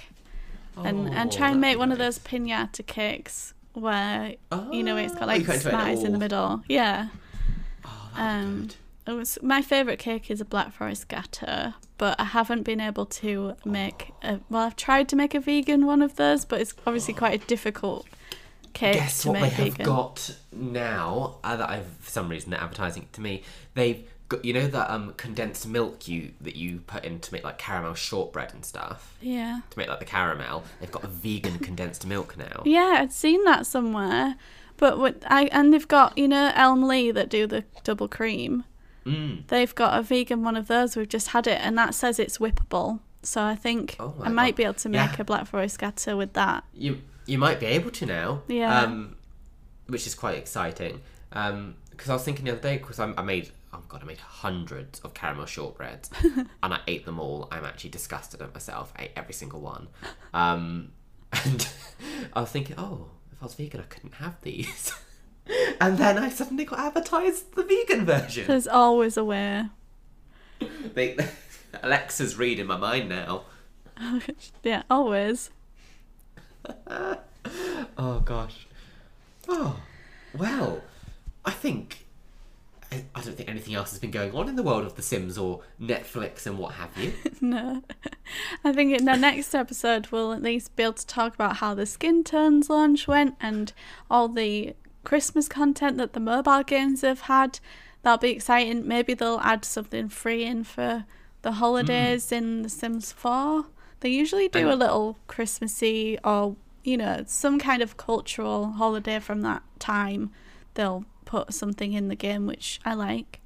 and 0.77 1.09
and 1.09 1.33
Oh, 1.33 1.37
try 1.37 1.51
and 1.51 1.61
make 1.61 1.75
be 1.77 1.79
one 1.79 1.93
of 1.93 1.99
those 1.99 2.19
pinata 2.19 2.85
cakes 2.87 3.55
where 3.75 4.35
you 4.73 4.83
know 4.83 4.97
it's 4.97 5.15
got 5.15 5.29
like 5.29 5.45
can't 5.47 5.63
do 5.63 5.69
it 5.69 5.73
at 5.73 5.81
smiles 5.81 6.05
in 6.05 6.13
the 6.13 6.19
middle. 6.19 6.63
Yeah. 6.69 7.09
Oh, 8.19 8.23
Um. 8.23 8.69
It 9.07 9.13
was 9.13 9.39
my 9.43 9.63
favorite 9.63 9.99
cake 9.99 10.31
is 10.31 10.39
a 10.43 10.45
black 10.45 10.71
forest 10.75 11.09
gateau, 11.09 11.73
but 11.97 12.21
I 12.21 12.25
haven't 12.25 12.65
been 12.65 12.79
able 12.79 13.07
to 13.07 13.55
make. 13.65 14.13
A, 14.23 14.41
well, 14.51 14.65
I've 14.67 14.77
tried 14.77 15.09
to 15.09 15.17
make 15.17 15.35
a 15.35 15.41
vegan 15.41 15.87
one 15.87 16.03
of 16.03 16.17
those, 16.17 16.45
but 16.45 16.61
it's 16.61 16.75
obviously 16.87 17.15
quite 17.15 17.43
a 17.43 17.47
difficult 17.47 18.05
cake 18.75 18.97
Guess 18.97 19.23
to 19.23 19.29
what 19.29 19.35
they 19.37 19.41
make 19.41 19.53
have 19.55 19.69
vegan. 19.71 19.87
got 19.87 20.37
now? 20.53 21.39
Uh, 21.43 21.57
that 21.57 21.71
I've 21.71 21.87
for 22.01 22.11
some 22.11 22.29
reason 22.29 22.51
they're 22.51 22.61
advertising 22.61 23.05
it 23.05 23.13
to 23.15 23.23
me. 23.23 23.45
They've 23.73 24.05
got 24.29 24.45
you 24.45 24.53
know 24.53 24.67
that 24.67 24.91
um 24.91 25.15
condensed 25.17 25.67
milk 25.67 26.07
you 26.07 26.33
that 26.43 26.55
you 26.55 26.81
put 26.87 27.03
in 27.03 27.19
to 27.21 27.33
make 27.33 27.43
like 27.45 27.57
caramel 27.57 27.95
shortbread 27.95 28.53
and 28.53 28.63
stuff 28.63 29.17
Yeah. 29.23 29.61
to 29.71 29.79
make 29.79 29.89
like 29.89 30.01
the 30.01 30.05
caramel. 30.05 30.65
They've 30.81 30.93
got 30.93 31.03
a 31.05 31.09
vegan 31.09 31.61
condensed 31.61 32.07
milk 32.07 32.37
now. 32.37 32.63
Yeah, 32.67 32.97
I'd 33.01 33.13
seen 33.15 33.43
that 33.45 33.65
somewhere, 33.65 34.37
but 34.79 34.99
what 34.99 35.23
I 35.27 35.45
and 35.53 35.73
they've 35.75 35.87
got 35.89 36.17
you 36.17 36.27
know 36.29 36.51
Elmlea 36.57 37.13
that 37.15 37.29
do 37.29 37.47
the 37.47 37.65
double 37.85 38.09
cream. 38.09 38.65
Mm. 39.05 39.47
They've 39.49 39.75
got 39.75 39.99
a 39.99 40.03
vegan 40.03 40.43
one 40.45 40.57
of 40.57 40.67
those. 40.69 40.97
We've 40.97 41.09
just 41.09 41.29
had 41.29 41.47
it, 41.47 41.61
and 41.63 41.77
that 41.79 41.95
says 41.95 42.19
it's 42.19 42.39
whippable. 42.39 43.01
So 43.23 43.43
I 43.43 43.55
think 43.57 43.97
Oh 43.99 44.15
I 44.23 44.29
might 44.29 44.53
God. 44.53 44.57
be 44.57 44.65
able 44.65 44.75
to 44.75 44.89
make 44.89 45.13
Yeah. 45.13 45.21
a 45.21 45.25
black 45.25 45.47
forest 45.47 45.79
gateau 45.79 46.17
with 46.17 46.33
that. 46.35 46.65
You 46.73 47.01
you 47.27 47.39
might 47.39 47.61
be 47.61 47.67
able 47.67 47.91
to 47.91 48.07
now. 48.07 48.43
Yeah. 48.49 48.81
Um, 48.83 49.17
which 49.87 50.07
is 50.07 50.15
quite 50.15 50.37
exciting. 50.39 51.01
Um, 51.33 51.75
because 51.91 52.11
I 52.11 52.15
was 52.15 52.23
thinking 52.25 52.45
the 52.45 52.53
other 52.53 52.61
day 52.61 52.79
because 52.79 53.01
I, 53.01 53.13
I 53.17 53.23
made 53.23 53.51
oh 53.73 53.83
god 53.89 54.03
I 54.03 54.07
made 54.07 54.19
hundreds 54.19 55.01
of 55.01 55.13
caramel 55.15 55.45
shortbreads 55.47 56.11
and 56.63 56.75
I 56.75 56.81
ate 56.87 57.05
them 57.07 57.19
all. 57.19 57.49
I'm 57.51 57.65
actually 57.65 57.91
disgusted 57.91 58.41
at 58.43 58.53
myself. 58.55 58.93
I 58.97 59.05
ate 59.05 59.11
every 59.17 59.35
single 59.35 59.61
one. 59.61 59.89
Um, 60.33 60.93
and 61.33 61.69
I 62.35 62.41
was 62.41 62.51
thinking, 62.51 62.77
oh, 62.79 63.09
if 63.39 63.43
I 63.43 63.47
was 63.47 63.55
vegan, 63.55 63.81
I 63.81 63.85
couldn't 63.85 64.15
have 64.15 64.35
these. 64.43 64.93
and 65.81 65.97
then 65.97 66.19
I 66.19 66.29
suddenly 66.29 66.65
got 66.65 66.81
advertised 66.81 67.55
the 67.55 67.63
vegan 67.63 68.05
version. 68.05 68.49
There's 68.49 68.67
always 68.67 69.17
a 69.17 69.25
way. 69.25 69.67
They, 70.95 71.17
Alexa's 71.83 72.37
reading 72.37 72.67
my 72.67 72.77
mind 72.77 73.09
now. 73.09 73.43
yeah, 74.65 74.83
always. 74.91 75.51
Oh 77.97 78.21
gosh. 78.25 78.67
Oh 79.47 79.79
well, 80.37 80.83
I 81.45 81.53
think 81.53 82.07
I, 82.91 83.05
I 83.15 83.21
don't 83.23 83.37
think 83.37 83.49
anything 83.49 83.75
else 83.75 83.91
has 83.91 83.99
been 83.99 84.11
going 84.11 84.35
on 84.35 84.49
in 84.49 84.57
the 84.57 84.63
world 84.63 84.85
of 84.85 84.95
The 84.95 85.03
Sims 85.03 85.37
or 85.37 85.61
Netflix 85.81 86.47
and 86.47 86.59
what 86.59 86.75
have 86.75 86.97
you. 86.97 87.13
No. 87.41 87.83
I 88.65 88.73
think 88.73 88.99
in 88.99 89.05
the 89.05 89.17
next 89.17 89.55
episode 89.55 90.09
we'll 90.11 90.33
at 90.33 90.43
least 90.43 90.75
be 90.77 90.83
able 90.83 90.95
to 90.95 91.07
talk 91.07 91.35
about 91.35 91.59
how 91.59 91.75
the 91.75 91.87
Skin 91.87 92.25
Tones 92.25 92.69
launch 92.69 93.07
went 93.07 93.37
and 93.41 93.73
all 94.11 94.29
the 94.29 94.75
Christmas 95.05 95.49
content 95.49 95.97
that 95.99 96.13
the 96.13 96.21
mobile 96.21 96.63
games 96.63 97.03
have 97.03 97.23
had. 97.23 97.61
That'll 98.03 98.19
be 98.19 98.31
exciting. 98.31 98.87
Maybe 98.87 99.15
they'll 99.15 99.41
add 99.43 99.65
something 99.65 100.09
free 100.09 100.45
in 100.45 100.65
for 100.65 101.05
the 101.43 101.53
holidays 101.53 102.27
mm. 102.27 102.37
in 102.37 102.63
The 102.63 102.69
Sims 102.69 103.13
4. 103.13 103.67
They 104.01 104.11
usually 104.11 104.49
do 104.49 104.61
And- 104.61 104.71
a 104.71 104.77
little 104.77 105.19
Christmassy 105.27 106.19
or, 106.25 106.57
you 106.85 106.97
know, 106.97 107.25
some 107.27 107.59
kind 107.59 107.83
of 107.83 107.97
cultural 107.97 108.73
holiday 108.73 109.19
from 109.21 109.43
that 109.43 109.63
time. 109.79 110.31
They'll 110.75 111.05
put 111.29 111.53
something 111.53 111.93
in 111.93 112.09
the 112.09 112.15
game 112.17 112.47
which 112.47 112.81
I 112.87 112.95
like. 112.95 113.41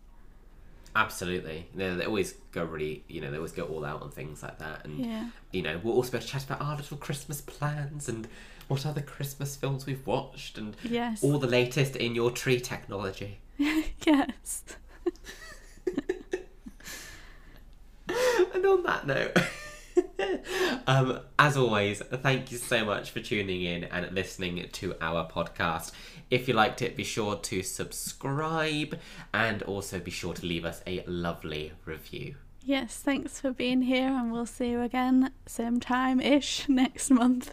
Absolutely. 0.94 1.66
They, 1.74 1.90
they 1.94 2.04
always 2.04 2.34
go 2.52 2.62
really, 2.64 3.02
you 3.08 3.20
know, 3.20 3.30
they 3.32 3.38
always 3.38 3.50
go 3.52 3.64
all 3.64 3.84
out 3.84 4.02
on 4.02 4.10
things 4.10 4.40
like 4.42 4.58
that. 4.60 4.84
And, 4.84 5.04
Yeah. 5.04 5.30
you 5.50 5.62
know, 5.62 5.80
we'll 5.82 5.94
also 5.94 6.12
be 6.12 6.18
able 6.18 6.26
to 6.26 6.32
chat 6.32 6.44
about 6.44 6.60
our 6.60 6.76
little 6.76 6.96
Christmas 6.96 7.40
plans 7.40 8.08
and 8.08 8.28
what 8.68 8.86
other 8.86 9.00
Christmas 9.00 9.56
films 9.56 9.84
we've 9.84 10.06
watched 10.06 10.58
and 10.58 10.76
Yes. 10.84 11.24
all 11.24 11.38
the 11.40 11.48
latest 11.48 11.96
in 11.96 12.14
your 12.14 12.30
tree 12.30 12.60
technology. 12.60 13.38
yes. 13.58 14.62
and 18.54 18.64
on 18.66 18.82
that 18.84 19.06
note, 19.06 19.36
um, 20.86 21.20
as 21.38 21.56
always, 21.56 21.98
thank 22.00 22.52
you 22.52 22.58
so 22.58 22.84
much 22.84 23.10
for 23.10 23.20
tuning 23.20 23.62
in 23.62 23.84
and 23.84 24.14
listening 24.14 24.68
to 24.72 24.94
our 25.00 25.28
podcast. 25.28 25.90
If 26.32 26.48
you 26.48 26.54
liked 26.54 26.80
it, 26.80 26.96
be 26.96 27.04
sure 27.04 27.36
to 27.36 27.62
subscribe 27.62 28.98
and 29.34 29.62
also 29.64 30.00
be 30.00 30.10
sure 30.10 30.32
to 30.32 30.46
leave 30.46 30.64
us 30.64 30.80
a 30.86 31.04
lovely 31.06 31.72
review. 31.84 32.36
Yes, 32.64 32.96
thanks 32.96 33.38
for 33.38 33.50
being 33.50 33.82
here, 33.82 34.08
and 34.08 34.32
we'll 34.32 34.46
see 34.46 34.70
you 34.70 34.80
again 34.80 35.30
same 35.44 35.78
time 35.78 36.22
ish 36.22 36.66
next 36.70 37.10
month. 37.10 37.52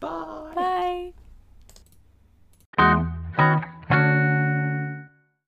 Bye. 0.00 1.12
Bye. 2.78 4.06